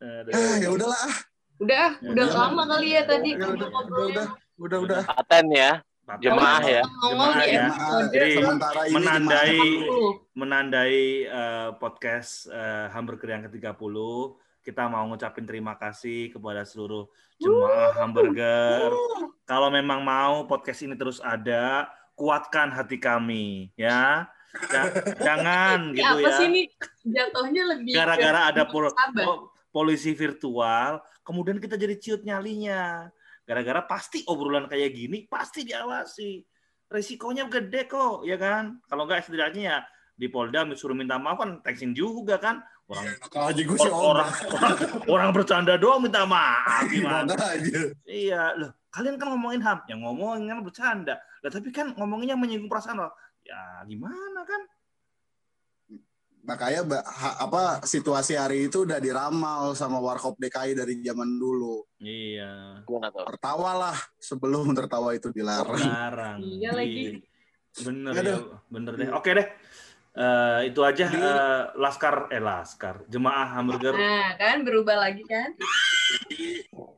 Aduh. 0.00 0.32
Ah, 0.32 0.56
ya 0.56 0.68
udahlah. 0.72 0.96
ah. 0.96 1.16
udah, 1.58 1.88
Ya, 2.00 2.08
udah 2.14 2.26
udah. 2.30 2.38
lama 2.38 2.62
kali 2.70 2.88
ya 2.94 3.02
tadi 3.04 3.30
Ya 3.34 3.46
udah, 3.50 3.68
udah, 3.68 3.68
udah, 4.08 4.26
udah, 4.56 4.78
udah. 4.86 5.00
Paten 5.04 5.46
ya. 5.52 5.72
Empat 6.08 6.18
Jemaah 6.24 6.62
ya. 6.64 6.82
Jemaah 7.04 7.42
ya. 7.44 7.64
Jadi, 8.08 8.30
sementara 8.40 8.80
ini 8.88 8.94
menandai 8.96 9.60
jemaah. 9.60 10.16
40. 10.32 10.40
menandai 10.40 10.98
eh, 11.28 11.68
podcast 11.76 12.30
eh, 12.48 12.86
Hamburger 12.96 13.28
yang 13.36 13.42
ke-30 13.50 13.96
kita 14.64 14.84
mau 14.84 15.04
ngucapin 15.08 15.44
terima 15.48 15.76
kasih 15.80 16.28
kepada 16.32 16.64
seluruh 16.64 17.08
jemaah 17.40 17.92
Hamburger. 18.00 18.88
Kalau 19.44 19.68
memang 19.68 20.00
mau 20.00 20.44
podcast 20.48 20.80
ini 20.84 20.92
terus 20.96 21.20
ada, 21.20 21.88
kuatkan 22.18 22.74
hati 22.74 22.98
kami 22.98 23.70
ya. 23.78 24.26
Ja- 24.68 24.90
Jangan 25.22 25.94
Ya, 25.94 26.12
gitu 26.12 26.14
apa 26.18 26.28
ya. 26.28 26.34
sih 26.34 26.46
ini 26.46 26.62
jatuhnya 27.06 27.62
lebih 27.70 27.94
Gara-gara 27.94 28.50
ada 28.50 28.66
pol- 28.72 28.90
sabar. 28.90 29.24
po- 29.24 29.54
polisi 29.70 30.10
virtual, 30.12 30.98
kemudian 31.22 31.56
kita 31.56 31.78
jadi 31.78 31.94
ciut 31.94 32.26
nyalinya. 32.26 33.06
Gara-gara 33.46 33.80
pasti 33.80 34.26
obrolan 34.26 34.66
kayak 34.66 34.90
gini 34.90 35.24
pasti 35.24 35.62
diawasi. 35.62 36.42
Resikonya 36.88 37.46
gede 37.46 37.84
kok, 37.84 38.24
ya 38.24 38.34
kan? 38.34 38.80
Kalau 38.84 39.04
enggak 39.04 39.24
setidaknya 39.24 39.62
ya 39.62 39.78
di 40.12 40.26
Polda 40.26 40.64
suruh 40.74 40.96
minta 40.96 41.20
maaf 41.20 41.38
kan 41.38 41.50
teksin 41.62 41.92
juga 41.92 42.40
kan. 42.40 42.64
Orang 42.88 43.04
Kalau 43.28 43.52
aja 43.52 43.60
gue 43.60 43.78
sih 43.84 43.92
orang, 43.92 44.32
orang 44.48 44.76
orang 45.12 45.30
bercanda 45.36 45.76
doang 45.76 46.00
minta 46.00 46.24
maaf 46.24 46.88
gimana? 46.92 47.36
Aja. 47.36 47.92
Iya, 48.08 48.56
loh, 48.56 48.72
kalian 48.88 49.20
kan 49.20 49.28
ngomongin 49.36 49.60
HAM, 49.60 49.78
yang 49.92 50.00
ngomongin 50.00 50.48
kan 50.48 50.58
bercanda. 50.64 51.14
Lah 51.44 51.50
tapi 51.52 51.68
kan 51.68 51.92
ngomonginnya 51.92 52.40
menyinggung 52.40 52.72
perasaan 52.72 53.04
lo. 53.04 53.12
Ya 53.44 53.84
gimana 53.84 54.40
kan? 54.48 54.62
Makanya 56.48 57.04
apa 57.44 57.84
situasi 57.84 58.32
hari 58.32 58.72
itu 58.72 58.88
udah 58.88 58.96
diramal 58.96 59.76
sama 59.76 60.00
Warkop 60.00 60.40
DKI 60.40 60.72
dari 60.72 60.96
zaman 61.04 61.36
dulu. 61.36 61.84
Iya. 62.00 62.80
Tertawalah 63.28 63.92
sebelum 64.16 64.72
tertawa 64.72 65.12
itu 65.12 65.28
dilarang. 65.28 65.76
Larang. 65.76 66.40
Iya 66.40 66.72
lagi. 66.72 67.20
Bener 67.84 68.16
Aduh. 68.16 68.32
ya, 68.32 68.38
bener 68.72 68.92
deh. 68.96 69.08
Oke 69.12 69.36
deh. 69.36 69.44
Eh, 70.18 70.74
itu 70.74 70.82
aja 70.82 71.06
eh, 71.06 71.62
laskar 71.78 72.26
eh 72.34 72.42
laskar 72.42 73.06
jemaah 73.06 73.54
hamburger 73.54 73.94
Nah, 73.94 74.34
kan 74.34 74.66
berubah 74.66 74.98
lagi 74.98 75.22
kan? 75.22 75.54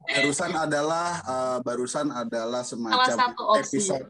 Barusan 0.09 0.57
adalah 0.57 1.21
eh, 1.21 1.59
barusan 1.61 2.09
adalah 2.09 2.65
semacam 2.65 2.97
Salah 3.05 3.19
satu 3.29 3.43
opsi. 3.45 3.77
episode 3.77 4.09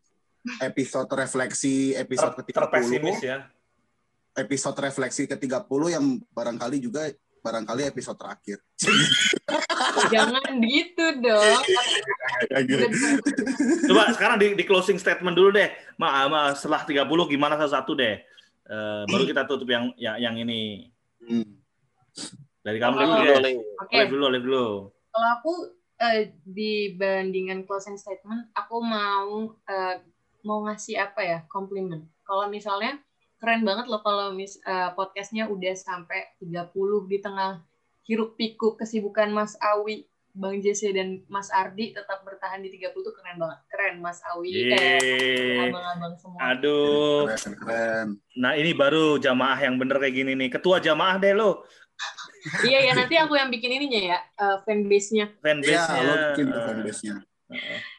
episode 0.63 1.11
refleksi 1.11 1.99
episode 1.99 2.39
ter- 2.39 2.55
ke-30 2.55 2.55
terpesimis 2.55 3.19
ya. 3.19 3.39
episode 4.39 4.79
refleksi 4.79 5.27
ke-30 5.27 5.83
yang 5.91 6.07
barangkali 6.31 6.79
juga 6.79 7.11
barangkali 7.43 7.91
episode 7.91 8.15
terakhir. 8.15 8.63
Jangan 10.15 10.61
gitu 10.63 11.07
dong. 11.19 11.61
Coba 13.91 14.13
sekarang 14.15 14.37
di, 14.39 14.55
di 14.55 14.65
closing 14.65 15.03
statement 15.03 15.35
dulu 15.35 15.51
deh. 15.57 15.67
Ma, 15.99 16.31
ma 16.31 16.55
setelah 16.55 16.87
30 16.87 17.11
gimana 17.27 17.59
satu-satu 17.59 17.93
deh. 17.99 18.30
Eh, 18.71 19.03
baru 19.11 19.27
kita 19.27 19.51
tutup 19.51 19.67
yang 19.67 19.91
yang, 19.99 20.15
yang 20.23 20.35
ini. 20.39 20.87
Hmm. 21.27 21.59
Dari 22.63 22.79
kamu 22.79 22.95
Oh. 22.95 23.03
dulu 23.03 23.33
Oleh 23.91 24.07
dulu, 24.07 24.23
oleh 24.31 24.41
dulu. 24.41 24.67
kalau 25.11 25.29
aku 25.35 25.53
eh, 25.99 26.31
dibandingkan 26.47 27.67
closing 27.67 27.99
statement, 27.99 28.47
aku 28.55 28.79
mau 28.79 29.59
eh, 29.67 29.97
mau 30.47 30.63
ngasih 30.65 31.03
apa 31.03 31.21
ya 31.21 31.39
komplimen. 31.51 32.07
Kalau 32.23 32.47
misalnya 32.47 33.03
keren 33.43 33.67
banget 33.67 33.91
loh 33.91 34.07
kalau 34.07 34.31
mis 34.31 34.63
eh, 34.63 34.91
podcastnya 34.95 35.51
udah 35.51 35.75
sampai 35.75 36.31
30 36.39 36.71
di 37.11 37.19
tengah 37.19 37.59
hiruk 38.07 38.39
pikuk 38.39 38.79
kesibukan 38.79 39.35
Mas 39.35 39.59
Awi, 39.59 40.07
Bang 40.31 40.63
Jesse 40.63 40.95
dan 40.95 41.27
Mas 41.27 41.51
Ardi 41.51 41.91
tetap 41.91 42.23
bertahan 42.41 42.65
di 42.65 42.73
30 42.73 42.97
tuh 42.97 43.13
keren 43.13 43.37
banget. 43.37 43.59
Keren 43.69 43.95
Mas 44.01 44.25
Awi, 44.33 44.49
Yeay. 44.49 45.69
abang-abang 45.69 46.17
semua. 46.17 46.41
Aduh. 46.57 47.29
Keren, 47.29 47.53
keren. 47.53 48.07
Nah, 48.41 48.57
ini 48.57 48.73
baru 48.73 49.21
jamaah 49.21 49.61
yang 49.61 49.77
bener 49.77 50.01
kayak 50.01 50.17
gini 50.17 50.33
nih. 50.33 50.49
Ketua 50.49 50.81
jamaah 50.81 51.21
deh 51.21 51.37
lo. 51.37 51.69
Iya 52.65 52.81
ya 52.81 52.93
nanti 52.97 53.13
aku 53.21 53.37
yang 53.37 53.53
bikin 53.53 53.77
ininya 53.77 54.17
ya 54.17 54.19
eh, 54.41 54.57
fanbase-nya. 54.65 55.29
Iya, 55.29 55.37
Fanbase-nya. 55.45 56.01
lo 56.01 56.15
bikin 56.33 56.47
tuh 56.49 56.63
fanbase-nya. 56.65 57.15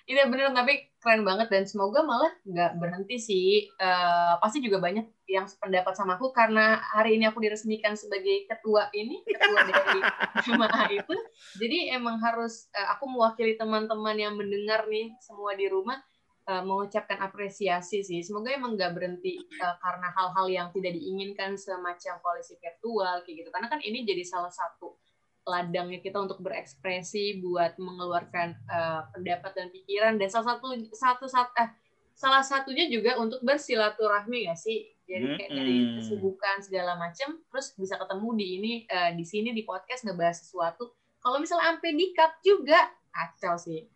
Iya 0.09 0.23
bener 0.25 0.49
tapi 0.57 0.89
keren 1.01 1.25
banget 1.25 1.49
dan 1.49 1.65
semoga 1.65 2.05
malah 2.05 2.29
nggak 2.45 2.77
berhenti 2.77 3.17
sih. 3.17 3.65
Eh, 3.73 4.33
pasti 4.37 4.61
juga 4.61 4.77
banyak 4.77 5.25
yang 5.25 5.49
sependapat 5.49 5.97
sama 5.97 6.21
aku 6.21 6.29
karena 6.29 6.77
hari 6.77 7.17
ini 7.17 7.25
aku 7.25 7.41
diresmikan 7.41 7.97
sebagai 7.97 8.45
ketua 8.45 8.93
ini, 8.93 9.25
ketua 9.25 9.59
dari 9.69 9.99
jemaah 10.45 10.87
itu. 10.93 11.15
Jadi 11.57 11.89
emang 11.89 12.21
harus 12.21 12.69
eh, 12.77 12.87
aku 12.93 13.09
mewakili 13.09 13.57
teman-teman 13.57 14.13
yang 14.13 14.37
mendengar 14.37 14.85
nih 14.85 15.09
semua 15.17 15.57
di 15.57 15.65
rumah 15.65 15.97
eh, 16.45 16.61
mengucapkan 16.61 17.17
apresiasi 17.17 18.05
sih. 18.05 18.21
Semoga 18.21 18.53
emang 18.53 18.77
nggak 18.77 18.93
berhenti 18.93 19.41
eh, 19.41 19.75
karena 19.81 20.13
hal-hal 20.13 20.47
yang 20.53 20.67
tidak 20.69 20.93
diinginkan 20.93 21.57
semacam 21.57 22.21
polisi 22.21 22.53
virtual 22.61 23.25
kayak 23.25 23.35
gitu. 23.41 23.49
Karena 23.49 23.67
kan 23.73 23.81
ini 23.81 24.05
jadi 24.05 24.21
salah 24.21 24.53
satu 24.53 25.01
ladangnya 25.41 25.99
kita 25.99 26.21
untuk 26.21 26.37
berekspresi 26.41 27.41
buat 27.41 27.75
mengeluarkan 27.81 28.47
eh, 28.53 29.01
pendapat 29.15 29.51
dan 29.57 29.67
pikiran 29.73 30.13
dan 30.21 30.27
salah 30.29 30.55
satu 30.55 30.67
satu 30.93 31.25
sat- 31.25 31.55
eh, 31.57 31.69
salah 32.13 32.45
satunya 32.45 32.85
juga 32.91 33.17
untuk 33.17 33.41
bersilaturahmi 33.41 34.45
nggak 34.49 34.59
sih 34.59 34.85
jadi 35.09 35.35
kayak 35.35 35.51
dari 35.51 35.75
Mm-mm. 35.81 35.95
kesibukan 35.99 36.57
segala 36.61 36.93
macam 36.95 37.41
terus 37.49 37.73
bisa 37.75 37.97
ketemu 37.97 38.27
di 38.37 38.45
ini 38.61 38.73
eh, 38.85 39.11
di 39.17 39.25
sini 39.25 39.49
di 39.51 39.65
podcast 39.65 40.05
ngebahas 40.05 40.37
sesuatu 40.45 40.93
kalau 41.21 41.41
misalnya 41.41 41.73
sampai 41.73 41.91
di 41.97 42.05
cut 42.13 42.33
juga 42.45 42.79
kacau 43.09 43.57
sih 43.57 43.87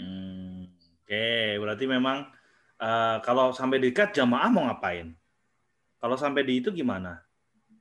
Hmm, 0.00 0.64
Oke, 1.04 1.60
berarti 1.60 1.84
memang 1.84 2.24
eh, 2.80 3.16
kalau 3.20 3.52
sampai 3.52 3.76
dekat 3.76 4.16
jamaah 4.16 4.48
mau 4.48 4.64
ngapain? 4.64 5.12
Kalau 6.00 6.16
sampai 6.16 6.40
di 6.46 6.64
itu 6.64 6.72
gimana? 6.72 7.20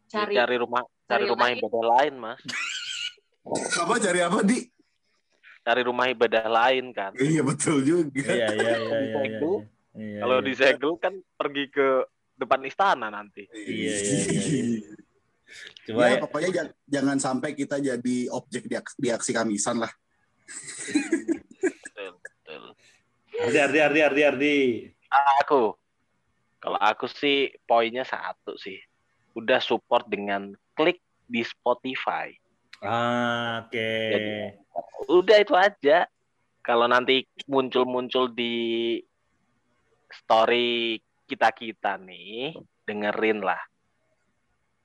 cari 0.07 0.35
Cari 0.35 0.55
rumah 0.59 0.83
cari 1.07 1.23
rumah 1.25 1.47
lain. 1.49 1.57
ibadah 1.57 1.83
lain, 1.97 2.13
Mas. 2.19 2.39
Apa 3.81 3.95
cari 3.95 4.19
apa 4.19 4.43
di? 4.43 4.59
Cari 5.63 5.81
rumah 5.87 6.11
ibadah 6.11 6.47
lain 6.51 6.91
kan. 6.91 7.15
Iya 7.15 7.39
betul 7.47 7.79
juga. 7.79 8.27
Iya, 8.27 8.51
iya, 8.51 8.75
iya, 8.75 8.75
iya, 8.75 9.21
iya. 9.23 9.39
Iya, 9.97 10.19
Kalau 10.21 10.37
iya. 10.39 10.45
disegel 10.45 10.91
kan 10.99 11.13
pergi 11.39 11.71
ke 11.71 12.03
depan 12.35 12.61
istana 12.67 13.07
nanti. 13.07 13.47
Iya, 13.55 13.95
iya, 13.95 14.19
iya. 14.51 14.91
Coba 15.87 15.99
Ya, 16.03 16.07
ya. 16.11 16.19
pokoknya 16.19 16.49
jangan, 16.51 16.71
jangan 16.91 17.17
sampai 17.23 17.49
kita 17.55 17.79
jadi 17.79 18.17
objek 18.35 18.67
di, 18.67 18.75
di 18.75 19.07
aksi 19.07 19.31
kamisan 19.31 19.79
lah. 19.79 19.91
Betul, 21.63 22.19
betul. 22.19 22.63
Ardi, 23.47 23.59
Ardi, 23.63 23.79
Ardi, 23.79 24.01
Ardi, 24.03 24.21
Ardi. 24.27 24.57
Aku 25.43 25.71
kalau 26.59 26.79
aku 26.83 27.07
sih 27.07 27.47
poinnya 27.63 28.03
satu 28.03 28.59
sih. 28.59 28.75
Udah 29.39 29.63
support 29.63 30.09
dengan 30.11 30.51
klik 30.77 31.01
di 31.25 31.41
Spotify. 31.41 32.31
Ah, 32.79 33.65
Oke. 33.65 33.89
Jadi- 34.13 34.53
Udah 35.09 35.37
itu 35.41 35.55
aja. 35.57 36.05
Kalau 36.61 36.85
nanti 36.85 37.25
muncul-muncul 37.47 38.29
di 38.29 38.99
story 40.13 40.99
kita-kita 41.25 41.97
nih, 41.97 42.55
dengerin 42.83 43.39
lah. 43.41 43.59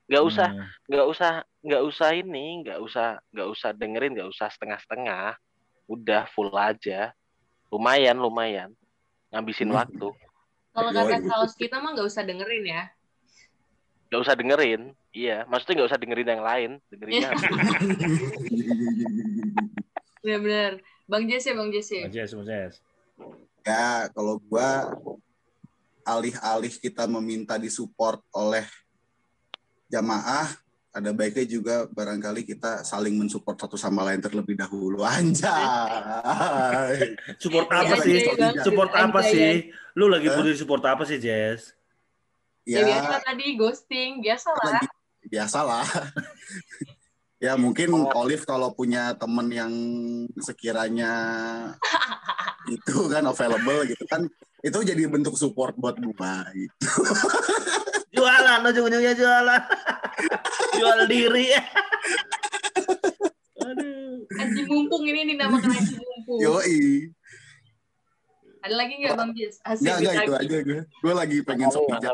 Nggak 0.07 0.23
usah, 0.23 0.47
Hmm. 0.51 0.67
nggak 0.89 1.05
usah, 1.07 1.31
nggak 1.63 1.83
usah 1.83 2.09
ini, 2.11 2.45
nggak 2.63 2.79
usah, 2.79 3.19
nggak 3.31 3.47
usah 3.47 3.69
dengerin, 3.71 4.11
nggak 4.15 4.29
usah 4.31 4.47
setengah-setengah. 4.51 5.35
Udah 5.87 6.27
full 6.31 6.51
aja. 6.51 7.11
Lumayan, 7.71 8.19
lumayan. 8.19 8.71
Ngabisin 9.31 9.71
Hmm. 9.71 9.79
waktu. 9.79 10.09
kalau 10.73 10.89
kata 10.89 11.21
kaos 11.21 11.53
kita 11.53 11.77
mah 11.77 11.93
nggak 11.93 12.09
usah 12.09 12.25
dengerin 12.25 12.65
ya 12.65 12.89
Nggak 14.13 14.29
usah 14.29 14.37
dengerin. 14.37 14.81
Iya, 15.09 15.49
maksudnya 15.49 15.73
nggak 15.81 15.89
usah 15.89 15.97
dengerin 15.97 16.29
yang 16.37 16.43
lain. 16.45 16.71
Dengerinnya 16.93 17.33
benar-benar 20.23 20.79
bang 21.03 21.23
Jesse 21.27 21.51
bang 21.51 21.67
Jesse 21.67 21.99
Mas 22.07 22.13
Jess, 22.15 22.31
Mas 22.31 22.47
Jess. 22.47 22.73
ya 23.67 24.07
kalau 24.15 24.39
gua 24.39 24.95
alih-alih 26.03 26.71
kita 26.79 27.03
meminta 27.07 27.59
disupport 27.59 28.23
oleh 28.31 28.63
jamaah 29.87 30.47
ada 30.93 31.09
baiknya 31.11 31.43
juga 31.43 31.75
barangkali 31.89 32.45
kita 32.45 32.85
saling 32.85 33.17
mensupport 33.17 33.57
satu 33.57 33.75
sama 33.75 34.05
lain 34.07 34.21
terlebih 34.21 34.55
dahulu 34.55 35.03
anjay 35.17 35.65
Support 37.41 37.67
Iya, 37.67 37.79
apa 37.83 37.95
anjay 37.99 38.05
sih? 38.05 38.23
banget. 38.39 38.63
Support 38.63 38.91
apa 38.93 39.19
sih? 39.25 39.51
Lu 39.97 40.05
lagi 40.07 40.27
butuh 40.29 40.53
support 40.55 40.83
apa 40.85 41.03
sih, 41.03 41.17
Jess? 41.19 41.73
Ya, 42.63 42.79
ya 42.81 42.85
biasa 42.87 43.15
tadi 43.23 43.45
ghosting 43.59 44.11
biasa 44.23 44.47
lah 44.51 44.65
lagi 44.79 44.87
biasalah 45.27 45.85
ya 47.45 47.53
mungkin 47.59 47.91
Olive 48.15 48.47
kalau 48.47 48.71
punya 48.71 49.15
temen 49.19 49.47
yang 49.51 49.73
sekiranya 50.39 51.11
itu 52.75 53.11
kan 53.11 53.27
available 53.27 53.83
gitu 53.87 54.03
kan 54.07 54.27
itu 54.63 54.79
jadi 54.79 55.11
bentuk 55.11 55.35
support 55.35 55.75
buat 55.75 55.99
gua 55.99 56.47
gitu. 56.55 56.87
Jualan, 58.15 58.63
ujung-ujungnya 58.63 59.11
jualan. 59.17 59.61
Jual 60.79 60.99
diri. 61.11 61.51
Aduh. 63.59 64.23
Aji 64.39 64.61
mumpung 64.69 65.03
ini 65.03 65.35
dinamakan 65.35 65.67
Aji 65.67 65.97
mumpung 65.99 66.37
Yoi. 66.39 67.11
Ada 68.63 68.75
lagi 68.79 68.93
nggak 69.03 69.13
Bang 69.19 69.31
Jis? 69.35 69.59
Asik 69.67 69.83
Enggak, 69.83 69.97
enggak 69.99 70.15
itu 70.15 70.33
aja 70.39 70.57
gue. 70.63 70.81
Gue 70.87 71.13
lagi 71.13 71.37
pengen 71.43 71.67
sepi 71.67 71.91
aja. 71.91 72.11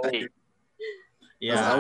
Ya, 1.40 1.80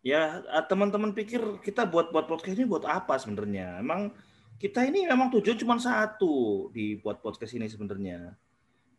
ya 0.00 0.22
ah, 0.48 0.64
teman-teman 0.64 1.12
pikir 1.12 1.60
kita 1.60 1.84
buat 1.84 2.08
buat 2.08 2.24
podcast 2.24 2.56
ini 2.56 2.64
buat 2.64 2.88
apa 2.88 3.20
sebenarnya? 3.20 3.84
Emang 3.84 4.16
kita 4.56 4.84
ini 4.84 5.04
memang 5.04 5.28
tujuan 5.28 5.60
cuma 5.60 5.76
satu 5.76 6.68
di 6.72 6.96
buat 6.96 7.20
podcast 7.20 7.52
ini 7.52 7.68
sebenarnya. 7.68 8.32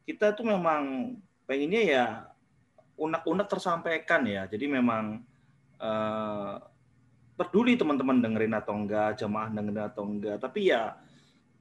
Kita 0.05 0.37
tuh 0.37 0.45
memang 0.45 1.13
pengennya 1.49 1.81
ya 1.81 2.05
unek-unek 3.01 3.49
tersampaikan 3.49 4.29
ya. 4.29 4.45
Jadi 4.45 4.69
memang 4.69 5.25
eh, 5.81 6.55
peduli 7.33 7.73
teman-teman 7.73 8.21
dengerin 8.21 8.53
atau 8.53 8.77
enggak, 8.77 9.17
jamaah 9.17 9.49
dengerin 9.49 9.89
atau 9.89 10.03
enggak. 10.05 10.37
Tapi 10.37 10.69
ya 10.69 11.01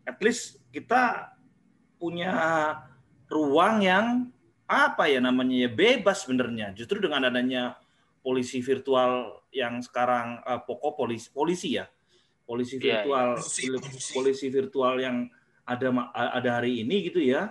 at 0.05 0.21
least 0.21 0.61
kita 0.69 1.33
punya 1.97 2.33
ruang 3.33 3.81
yang 3.81 4.07
apa 4.71 5.11
ya 5.11 5.19
namanya 5.19 5.67
ya 5.67 5.71
bebas 5.71 6.23
sebenarnya. 6.23 6.71
Justru 6.79 7.03
dengan 7.03 7.27
adanya 7.27 7.75
polisi 8.23 8.63
virtual 8.63 9.43
yang 9.51 9.83
sekarang 9.83 10.39
eh, 10.47 10.61
pokok 10.63 10.95
polisi 10.95 11.27
polisi 11.35 11.75
ya. 11.75 11.91
Polisi 12.47 12.79
Iya, 12.79 13.03
virtual 13.03 13.29
Polisi, 13.39 13.65
polisi. 13.67 14.11
polisi 14.15 14.47
virtual 14.51 14.95
yang 15.03 15.17
ada 15.67 15.89
ada 16.15 16.51
hari 16.63 16.87
ini 16.87 17.11
gitu 17.11 17.19
ya. 17.19 17.51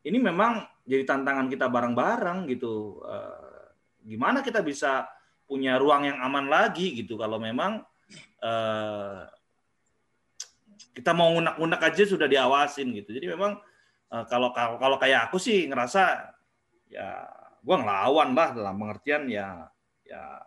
Ini 0.00 0.16
memang 0.16 0.64
jadi 0.88 1.04
tantangan 1.04 1.52
kita 1.52 1.68
bareng-bareng 1.68 2.48
gitu. 2.48 3.04
Eh, 3.04 3.68
gimana 4.16 4.40
kita 4.40 4.64
bisa 4.64 5.04
punya 5.44 5.76
ruang 5.76 6.08
yang 6.08 6.18
aman 6.24 6.48
lagi 6.48 6.96
gitu 6.96 7.20
kalau 7.20 7.36
memang 7.36 7.84
eh, 8.40 9.20
kita 10.96 11.12
mau 11.12 11.28
ngunak-ngunak 11.36 11.80
aja 11.92 12.02
sudah 12.08 12.24
diawasin 12.24 12.96
gitu. 12.96 13.12
Jadi 13.12 13.28
memang 13.28 13.60
kalau 14.06 14.54
kalau 14.54 14.78
kalau 14.78 14.96
kayak 14.96 15.28
aku 15.28 15.36
sih 15.36 15.66
ngerasa 15.66 16.35
ya 16.86 17.26
gua 17.62 17.76
ngelawan 17.82 18.30
lah 18.32 18.48
dalam 18.54 18.74
pengertian 18.78 19.26
ya 19.26 19.66
ya 20.06 20.38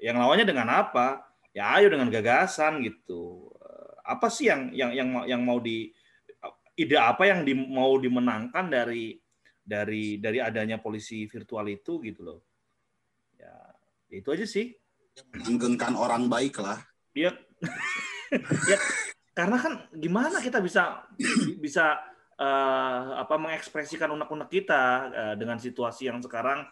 yang 0.00 0.20
lawannya 0.20 0.44
dengan 0.44 0.68
apa? 0.68 1.24
Ya 1.56 1.72
ayo 1.80 1.88
dengan 1.88 2.12
gagasan 2.12 2.84
gitu. 2.84 3.48
Eh, 3.56 3.92
Apa 4.06 4.28
sih 4.28 4.46
yang 4.52 4.70
yang 4.76 4.90
yang 4.92 5.08
mau- 5.08 5.26
yang 5.26 5.42
mau 5.42 5.58
di 5.58 5.88
ide 6.76 7.00
apa 7.00 7.24
yang 7.24 7.42
di, 7.42 7.56
mau 7.56 7.96
dimenangkan 7.96 8.68
dari 8.68 9.16
dari 9.64 10.20
dari 10.20 10.38
adanya 10.38 10.78
polisi 10.78 11.24
virtual 11.26 11.66
itu 11.66 11.98
gitu 12.04 12.20
loh. 12.22 12.40
Ya, 13.40 13.56
itu 14.12 14.28
aja 14.30 14.46
sih. 14.46 14.76
Menggengkan 15.48 15.96
orang 15.96 16.28
baik 16.28 16.60
lah. 16.60 16.84
Ya, 17.16 17.32
ya 18.70 18.78
karena 19.32 19.56
kan 19.56 19.72
gimana 19.96 20.38
kita 20.44 20.60
bisa 20.60 21.08
bisa 21.56 21.96
eh, 22.36 23.02
apa 23.16 23.34
mengekspresikan 23.40 24.12
unek-unek 24.12 24.48
kita 24.52 24.84
eh, 25.12 25.34
dengan 25.40 25.56
situasi 25.56 26.08
yang 26.08 26.20
sekarang 26.20 26.64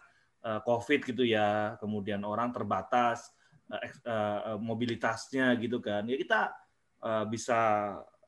eh, 0.45 0.59
COVID 0.61 0.99
gitu 1.09 1.25
ya, 1.25 1.75
kemudian 1.81 2.21
orang 2.23 2.53
terbatas 2.53 3.33
eh, 3.69 3.91
eh, 3.91 4.57
mobilitasnya 4.61 5.57
gitu 5.57 5.81
kan. 5.81 6.05
Ya 6.05 6.15
kita 6.17 6.41
eh, 7.01 7.25
bisa 7.29 7.59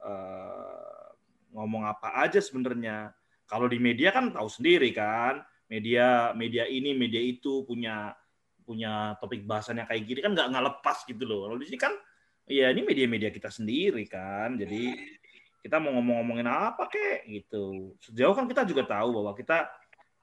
eh, 0.01 1.07
ngomong 1.53 1.85
apa 1.88 2.21
aja 2.25 2.41
sebenarnya. 2.41 3.13
Kalau 3.47 3.71
di 3.71 3.79
media 3.79 4.11
kan 4.11 4.35
tahu 4.35 4.49
sendiri 4.51 4.91
kan, 4.91 5.39
media 5.71 6.35
media 6.35 6.67
ini 6.67 6.91
media 6.91 7.21
itu 7.23 7.63
punya 7.63 8.11
punya 8.67 9.15
topik 9.23 9.47
bahasannya 9.47 9.88
kayak 9.88 10.03
gini 10.03 10.19
kan 10.19 10.35
nggak 10.35 10.47
nggak 10.51 10.65
lepas 10.73 11.07
gitu 11.07 11.23
loh. 11.23 11.47
Kalau 11.47 11.55
di 11.55 11.65
sini 11.71 11.79
kan 11.79 11.95
ya 12.47 12.71
ini 12.71 12.83
media-media 12.83 13.31
kita 13.31 13.47
sendiri 13.47 14.03
kan. 14.11 14.59
Jadi 14.59 14.91
kita 15.68 15.84
mau 15.84 15.91
ngomong-ngomongin 15.99 16.47
apa 16.47 16.88
kek 16.88 17.28
gitu. 17.28 17.91
Sejauh 17.99 18.32
kan 18.32 18.47
kita 18.47 18.63
juga 18.63 18.88
tahu 18.88 19.20
bahwa 19.20 19.36
kita 19.36 19.68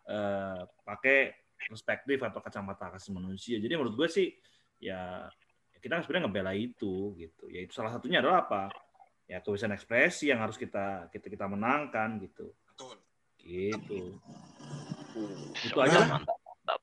eh, 0.08 0.60
pakai 0.88 1.36
perspektif 1.68 2.24
atau 2.24 2.40
kacamata 2.40 2.88
asasi 2.88 3.12
manusia. 3.12 3.60
Jadi 3.60 3.76
menurut 3.76 3.92
gue 3.92 4.08
sih 4.08 4.32
ya 4.80 5.28
kita 5.84 6.00
sebenarnya 6.00 6.24
ngebela 6.32 6.56
itu 6.56 7.12
gitu. 7.20 7.44
Ya 7.52 7.60
itu 7.60 7.76
salah 7.76 7.92
satunya 7.92 8.24
adalah 8.24 8.48
apa? 8.48 8.72
Ya 9.28 9.44
kebebasan 9.44 9.76
ekspresi 9.76 10.32
yang 10.32 10.40
harus 10.40 10.56
kita 10.56 11.12
kita 11.12 11.28
kita 11.28 11.44
menangkan 11.44 12.16
gitu. 12.24 12.56
Betul. 12.72 12.96
Gitu. 13.36 14.16
Itu 15.60 15.76
Mantap, 15.76 15.84
aja 15.92 15.96
lah. 16.00 16.08
mantap, 16.16 16.38
mantap. 16.40 16.80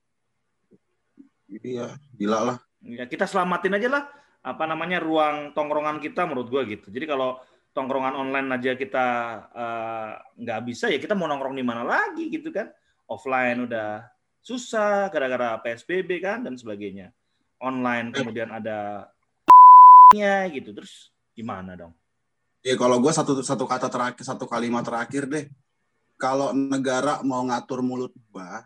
Iya, 1.52 1.88
gila 2.16 2.40
lah. 2.46 2.58
Ya, 2.82 3.06
kita 3.10 3.26
selamatin 3.26 3.76
aja 3.76 3.90
lah 3.90 4.04
apa 4.42 4.66
namanya 4.66 4.98
ruang 4.98 5.54
tongkrongan 5.54 6.02
kita 6.02 6.26
menurut 6.26 6.50
gua 6.50 6.62
gitu. 6.66 6.90
Jadi 6.90 7.06
kalau 7.10 7.38
tongkrongan 7.72 8.16
online 8.16 8.48
aja 8.52 8.76
kita 8.76 9.08
eh, 9.52 10.12
nggak 10.44 10.62
bisa 10.68 10.92
ya 10.92 11.00
kita 11.00 11.16
mau 11.16 11.28
nongkrong 11.28 11.56
di 11.56 11.66
mana 11.66 11.84
lagi 11.84 12.28
gitu 12.28 12.52
kan. 12.52 12.72
Offline 13.12 13.68
udah 13.68 14.08
susah 14.42 15.12
gara-gara 15.12 15.60
PSBB 15.60 16.24
kan 16.24 16.44
dan 16.44 16.56
sebagainya. 16.56 17.12
Online 17.62 18.10
kemudian 18.16 18.50
ada 18.50 19.10
nya 20.16 20.48
gitu. 20.52 20.76
Terus 20.76 21.12
gimana 21.36 21.76
dong? 21.76 21.94
Ya 22.62 22.78
kalau 22.78 23.02
gue 23.02 23.10
satu 23.10 23.42
satu 23.42 23.66
kata 23.66 23.90
terakhir, 23.90 24.22
satu 24.22 24.46
kalimat 24.46 24.86
terakhir 24.86 25.26
deh. 25.26 25.46
Kalau 26.22 26.54
negara 26.54 27.26
mau 27.26 27.42
ngatur 27.42 27.82
mulut 27.82 28.14
gua, 28.30 28.62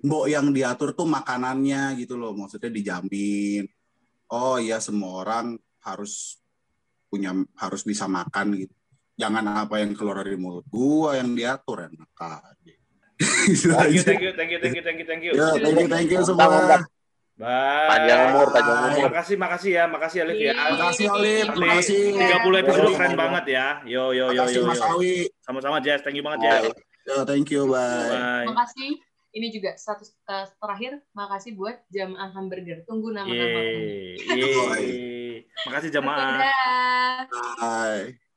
mbok 0.00 0.32
yang 0.32 0.48
diatur 0.48 0.96
tuh 0.96 1.04
makanannya 1.04 2.00
gitu 2.00 2.16
loh, 2.16 2.32
maksudnya 2.32 2.72
dijamin. 2.72 3.68
Oh 4.32 4.56
iya 4.56 4.80
semua 4.80 5.20
orang 5.20 5.60
harus 5.84 6.39
punya 7.10 7.34
harus 7.58 7.82
bisa 7.82 8.06
makan 8.06 8.54
gitu. 8.54 8.74
Jangan 9.18 9.66
apa 9.66 9.82
yang 9.82 9.92
keluar 9.92 10.22
dari 10.22 10.38
mulut 10.38 10.64
gua 10.70 11.18
yang 11.18 11.34
diatur 11.34 11.90
enak 11.90 12.08
aja. 12.16 12.54
Gitu 12.64 13.68
Thank 13.68 13.92
you, 13.92 14.02
thank 14.06 14.22
you, 14.22 14.32
thank 14.32 14.48
you, 14.48 14.58
thank 14.62 14.76
you, 14.76 14.82
thank 14.82 14.98
you, 15.02 15.06
thank 15.06 15.22
you. 15.26 15.32
Ya, 15.36 15.52
thank 15.60 15.76
you, 15.76 15.88
thank 15.92 16.08
you 16.08 16.22
semua. 16.24 16.80
Bye. 17.40 17.88
Panjang 17.88 18.20
umur, 18.36 18.48
panjang 18.52 18.78
umur. 18.84 19.08
Makasih, 19.08 19.36
makasih 19.40 19.70
ya, 19.72 19.84
makasih 19.88 20.18
Alif 20.28 20.38
ya. 20.44 20.52
Makasih 20.52 21.06
Nanti 21.08 21.56
makasih. 21.56 22.00
30 22.16 22.60
episode 22.64 22.84
Yo. 22.84 22.96
keren 23.00 23.14
banget 23.16 23.44
ya. 23.48 23.66
Yo 23.88 24.04
yo 24.12 24.28
yo 24.28 24.44
Makasih 24.44 24.60
yo. 24.60 24.68
Mas 24.68 24.80
yo. 24.80 24.88
Awi. 24.92 25.14
Sama-sama 25.40 25.80
Jazz, 25.80 26.04
thank 26.04 26.16
you 26.16 26.24
banget 26.24 26.40
Jazz. 26.44 26.62
Ya, 27.08 27.24
thank 27.24 27.48
you, 27.48 27.64
bye. 27.64 28.12
Bye. 28.12 28.46
Makasih. 28.52 29.00
Ini 29.30 29.46
juga 29.54 29.78
satu 29.78 30.04
eh, 30.04 30.46
terakhir, 30.58 30.92
makasih 31.16 31.56
buat 31.56 31.80
jamaah 31.88 32.28
hamburger. 32.34 32.84
Tunggu 32.84 33.08
nama-nama. 33.14 33.60
Yeay. 34.36 35.19
Makasih 35.66 35.90
jamaah. 35.92 36.38
Dadah. 36.40 37.16
Bye. 37.60 38.29